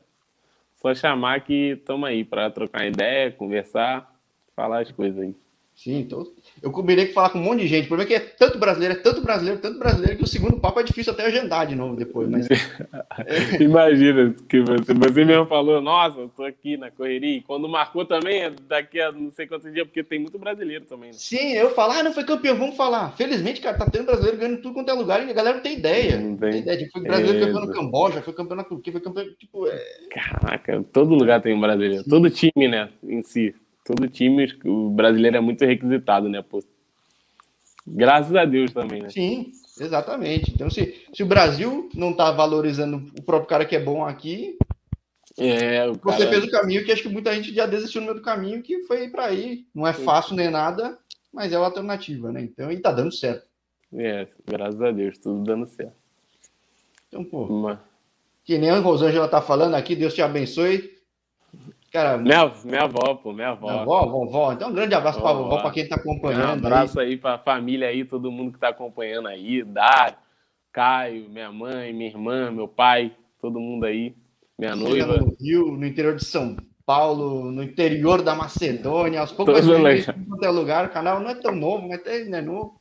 Só 0.77 0.95
chamar 0.95 1.41
que 1.41 1.71
estamos 1.73 2.09
aí 2.09 2.23
para 2.23 2.49
trocar 2.51 2.87
ideia, 2.87 3.33
conversar, 3.33 4.09
falar 4.55 4.83
as 4.83 4.93
coisas 4.93 5.21
aí. 5.21 5.35
Sim, 5.79 6.01
então 6.01 6.27
eu 6.61 6.73
combinei 6.73 7.07
que 7.07 7.13
falar 7.13 7.31
com 7.31 7.39
um 7.39 7.43
monte 7.45 7.61
de 7.61 7.69
gente. 7.69 7.85
O 7.85 7.89
problema 7.89 8.13
é 8.13 8.19
que 8.19 8.25
é 8.25 8.29
tanto 8.37 8.59
brasileiro, 8.59 8.95
é 8.95 8.97
tanto 8.97 9.21
brasileiro, 9.21 9.61
tanto 9.61 9.79
brasileiro, 9.79 10.17
que 10.17 10.25
o 10.25 10.27
segundo 10.27 10.59
papo 10.59 10.81
é 10.81 10.83
difícil 10.83 11.13
até 11.13 11.25
agendar 11.25 11.69
de 11.69 11.77
novo 11.77 11.95
depois. 11.95 12.29
Mas... 12.29 12.49
Imagina 13.61 14.35
que 14.49 14.61
você, 14.61 14.93
você 14.93 15.25
mesmo 15.25 15.47
falou, 15.47 15.81
nossa, 15.81 16.19
eu 16.19 16.29
tô 16.31 16.43
aqui 16.43 16.77
na 16.77 16.91
correria. 16.91 17.37
E 17.37 17.43
quando 17.43 17.69
marcou 17.69 18.05
também, 18.05 18.43
é 18.43 18.53
daqui 18.67 19.01
a 19.01 19.13
não 19.13 19.31
sei 19.31 19.47
quantos 19.47 19.73
dias, 19.73 19.87
porque 19.87 20.03
tem 20.03 20.19
muito 20.19 20.37
brasileiro 20.37 20.85
também. 20.85 21.11
Né? 21.11 21.17
Sim, 21.17 21.53
eu 21.53 21.71
falo, 21.71 21.93
ah, 21.93 22.03
não 22.03 22.13
foi 22.13 22.25
campeão, 22.25 22.57
vamos 22.57 22.77
falar. 22.77 23.13
Felizmente, 23.13 23.61
cara, 23.61 23.79
tá 23.79 23.89
tendo 23.89 24.07
brasileiro 24.07 24.37
ganhando 24.37 24.61
tudo 24.61 24.75
quanto 24.75 24.91
é 24.91 24.95
lugar 24.95 25.25
e 25.25 25.31
a 25.31 25.33
galera 25.33 25.59
não 25.59 25.63
tem 25.63 25.79
ideia. 25.79 26.19
Não 26.19 26.37
tem, 26.37 26.51
tem 26.51 26.61
ideia. 26.63 26.79
Tipo, 26.79 26.91
foi 26.91 27.03
brasileiro 27.03 27.39
é... 27.39 27.47
campeão 27.47 27.67
no 27.67 27.73
Camboja, 27.73 28.23
foi 28.23 28.35
campeão 28.35 28.57
na 28.57 28.65
Turquia, 28.65 28.93
foi 28.93 29.01
campeão. 29.01 29.27
Tipo, 29.39 29.69
é... 29.69 29.81
Caraca, 30.11 30.85
todo 30.93 31.15
lugar 31.15 31.41
tem 31.41 31.55
um 31.55 31.61
brasileiro. 31.61 32.03
Sim. 32.03 32.11
Todo 32.11 32.29
time, 32.29 32.67
né, 32.67 32.89
em 33.05 33.23
si 33.23 33.55
todo 33.89 34.09
time, 34.09 34.47
o 34.67 34.91
brasileiro 34.91 35.39
é 35.39 35.41
muito 35.41 35.65
requisitado, 35.65 36.29
né? 36.29 36.43
Pô, 36.43 36.63
graças 37.87 38.37
a 38.37 38.45
Deus 38.45 38.71
também, 38.71 39.01
né? 39.01 39.09
Sim, 39.09 39.51
exatamente. 39.81 40.53
Então, 40.53 40.69
se, 40.69 41.07
se 41.13 41.23
o 41.23 41.27
Brasil 41.27 41.89
não 41.95 42.11
está 42.11 42.31
valorizando 42.31 43.11
o 43.19 43.23
próprio 43.23 43.49
cara 43.49 43.65
que 43.65 43.75
é 43.75 43.81
bom 43.81 44.05
aqui, 44.05 44.59
é, 45.39 45.91
você 46.03 46.27
fez 46.27 46.45
o 46.45 46.51
caminho 46.51 46.85
que 46.85 46.93
acho 46.93 47.03
que 47.03 47.09
muita 47.09 47.35
gente 47.35 47.55
já 47.55 47.65
desistiu 47.65 48.03
no 48.03 48.09
meio 48.09 48.19
do 48.19 48.25
caminho, 48.25 48.63
que 48.63 48.85
foi 48.85 49.09
para 49.09 49.25
aí. 49.25 49.65
Não 49.75 49.87
é 49.87 49.95
fácil 49.95 50.37
nem 50.37 50.51
nada, 50.51 50.99
mas 51.33 51.53
é 51.53 51.57
uma 51.57 51.67
alternativa, 51.67 52.31
né? 52.31 52.43
Então, 52.43 52.71
e 52.71 52.79
tá 52.79 52.93
dando 52.93 53.13
certo. 53.13 53.47
É, 53.95 54.27
graças 54.47 54.83
a 54.83 54.91
Deus, 54.91 55.17
tudo 55.17 55.43
dando 55.45 55.67
certo. 55.67 55.97
Então, 57.09 57.25
pô. 57.25 57.75
Que 58.45 58.59
nem 58.59 58.71
a 58.71 58.81
Rosângela 58.81 59.29
tá 59.29 59.41
falando 59.41 59.75
aqui, 59.75 59.97
Deus 59.97 60.13
te 60.13 60.21
abençoe. 60.21 60.98
Cara, 61.93 62.19
minha, 62.19 62.53
minha 62.65 62.83
avó, 62.83 63.15
pô, 63.15 63.33
minha 63.33 63.49
avó. 63.49 63.71
Minha 63.71 63.83
avó, 63.83 64.07
vovó. 64.07 64.53
Então, 64.53 64.71
um 64.71 64.75
grande 64.75 64.95
abraço 64.95 65.21
para 65.21 65.31
a 65.31 65.35
vovó, 65.35 65.63
para 65.63 65.71
quem 65.71 65.85
está 65.85 65.97
acompanhando. 65.97 66.63
Um 66.63 66.67
abraço 66.67 67.01
aí, 67.01 67.11
aí 67.11 67.17
para 67.17 67.35
a 67.35 67.39
família 67.39 67.89
aí, 67.89 68.05
todo 68.05 68.31
mundo 68.31 68.51
que 68.51 68.59
está 68.59 68.69
acompanhando 68.69 69.29
aí. 69.29 69.65
Dário, 69.65 70.17
Caio, 70.71 71.29
minha 71.31 71.51
mãe, 71.51 71.93
minha 71.93 72.11
irmã, 72.11 72.51
meu 72.51 72.69
pai, 72.69 73.13
todo 73.41 73.59
mundo 73.59 73.85
aí. 73.85 74.15
Minha 74.59 74.77
noiva. 74.77 75.17
No 75.17 75.37
Rio, 75.41 75.73
no 75.73 75.87
interior 75.87 76.15
de 76.15 76.25
São 76.25 76.57
Paulo, 76.85 77.51
no 77.51 77.63
interior 77.63 78.23
da 78.23 78.35
Macedônia, 78.35 79.21
aos 79.21 79.33
poucos 79.33 79.65
vai 79.65 80.03
ter 80.03 80.49
lugar. 80.51 80.87
O 80.87 80.91
canal 80.91 81.21
não 81.21 81.31
é 81.31 81.35
tão 81.35 81.55
novo, 81.55 81.89
mas 81.89 82.05
é, 82.07 82.23
é 82.23 82.43
novo. 82.43 82.78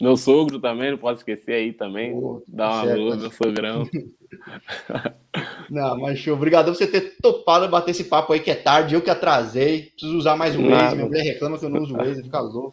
Meu 0.00 0.16
sogro 0.16 0.58
também, 0.58 0.92
não 0.92 0.98
posso 0.98 1.18
esquecer 1.18 1.52
aí 1.52 1.72
também. 1.72 2.14
Oh, 2.14 2.42
Dá 2.48 2.70
uma 2.70 2.94
luz, 2.94 3.16
meu 3.20 3.30
sogrão. 3.30 3.86
Não, 5.70 5.98
mas 5.98 6.18
show. 6.18 6.34
Obrigado 6.34 6.66
por 6.66 6.74
você 6.74 6.86
ter 6.86 7.16
topado 7.22 7.68
bater 7.68 7.92
esse 7.92 8.04
papo 8.04 8.32
aí, 8.32 8.40
que 8.40 8.50
é 8.50 8.54
tarde, 8.54 8.94
eu 8.94 9.02
que 9.02 9.10
atrasei. 9.10 9.90
Preciso 9.90 10.16
usar 10.16 10.36
mais 10.36 10.56
um 10.56 10.68
Waze. 10.68 10.96
Minha 10.96 11.06
mulher 11.06 11.22
reclama 11.22 11.58
que 11.58 11.64
eu 11.64 11.68
não 11.68 11.82
uso 11.82 11.94
o 11.94 11.98
Waze, 11.98 12.22
fica 12.22 12.40
louco. 12.40 12.72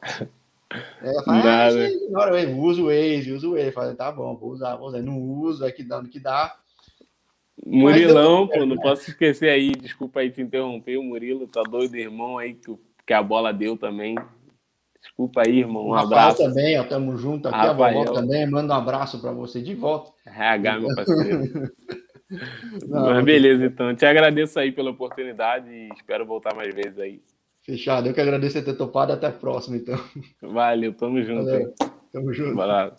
É, 1.02 1.24
fala, 1.24 1.66
ah, 1.66 1.90
ignora 1.90 2.50
o 2.50 2.60
usa 2.62 2.82
o 2.82 2.86
Waze, 2.86 3.32
usa 3.32 3.48
o 3.48 3.52
Waze. 3.52 3.72
Fala, 3.72 3.96
tá 3.96 4.12
bom, 4.12 4.36
vou 4.36 4.52
usar, 4.52 4.76
vou 4.76 4.88
usar. 4.88 5.02
Não 5.02 5.20
usa, 5.20 5.68
aqui 5.68 5.84
dá 5.84 6.02
no 6.02 6.10
que 6.10 6.20
dá. 6.20 6.56
Murilão, 7.66 8.48
pô, 8.48 8.66
não 8.66 8.78
posso 8.78 9.10
esquecer 9.10 9.50
aí, 9.50 9.72
desculpa 9.72 10.20
aí 10.20 10.30
te 10.30 10.42
interromper, 10.42 10.98
o 10.98 11.04
Murilo 11.04 11.48
tá 11.48 11.64
doido, 11.64 11.96
irmão 11.96 12.38
aí, 12.38 12.54
que, 12.54 12.74
que 13.06 13.14
a 13.14 13.22
bola 13.22 13.52
deu 13.52 13.76
também. 13.76 14.16
Desculpa 15.08 15.41
aí, 15.45 15.60
irmão. 15.60 15.88
Um 15.88 15.93
abraço. 15.95 16.43
também, 16.43 16.78
ó, 16.80 16.84
tamo 16.84 17.18
junto 17.18 17.47
aqui, 17.47 17.58
Rafael. 17.58 18.01
a 18.01 18.03
vovó 18.03 18.14
também, 18.14 18.49
manda 18.49 18.74
um 18.74 18.78
abraço 18.78 19.20
para 19.20 19.32
você 19.32 19.62
de 19.62 19.74
volta. 19.74 20.12
RH, 20.26 20.80
meu 20.80 20.89
parceiro. 20.95 21.72
Não, 22.88 23.14
Mas 23.14 23.24
beleza, 23.24 23.66
então. 23.66 23.95
Te 23.95 24.05
agradeço 24.05 24.60
aí 24.60 24.72
pela 24.72 24.91
oportunidade 24.91 25.70
e 25.70 25.89
espero 25.95 26.26
voltar 26.26 26.53
mais 26.55 26.74
vezes 26.76 26.99
aí. 26.99 27.22
Fechado. 27.62 28.08
Eu 28.08 28.14
que 28.14 28.22
agradeço 28.22 28.62
ter 28.64 28.74
topado. 28.76 29.14
Até 29.14 29.28
a 29.28 29.32
próxima, 29.32 29.78
então. 29.78 29.97
Valeu, 30.41 30.93
tamo 30.93 31.22
junto. 31.24 31.45
Valeu. 31.45 31.74
Tamo 32.12 32.34
junto. 32.34 32.55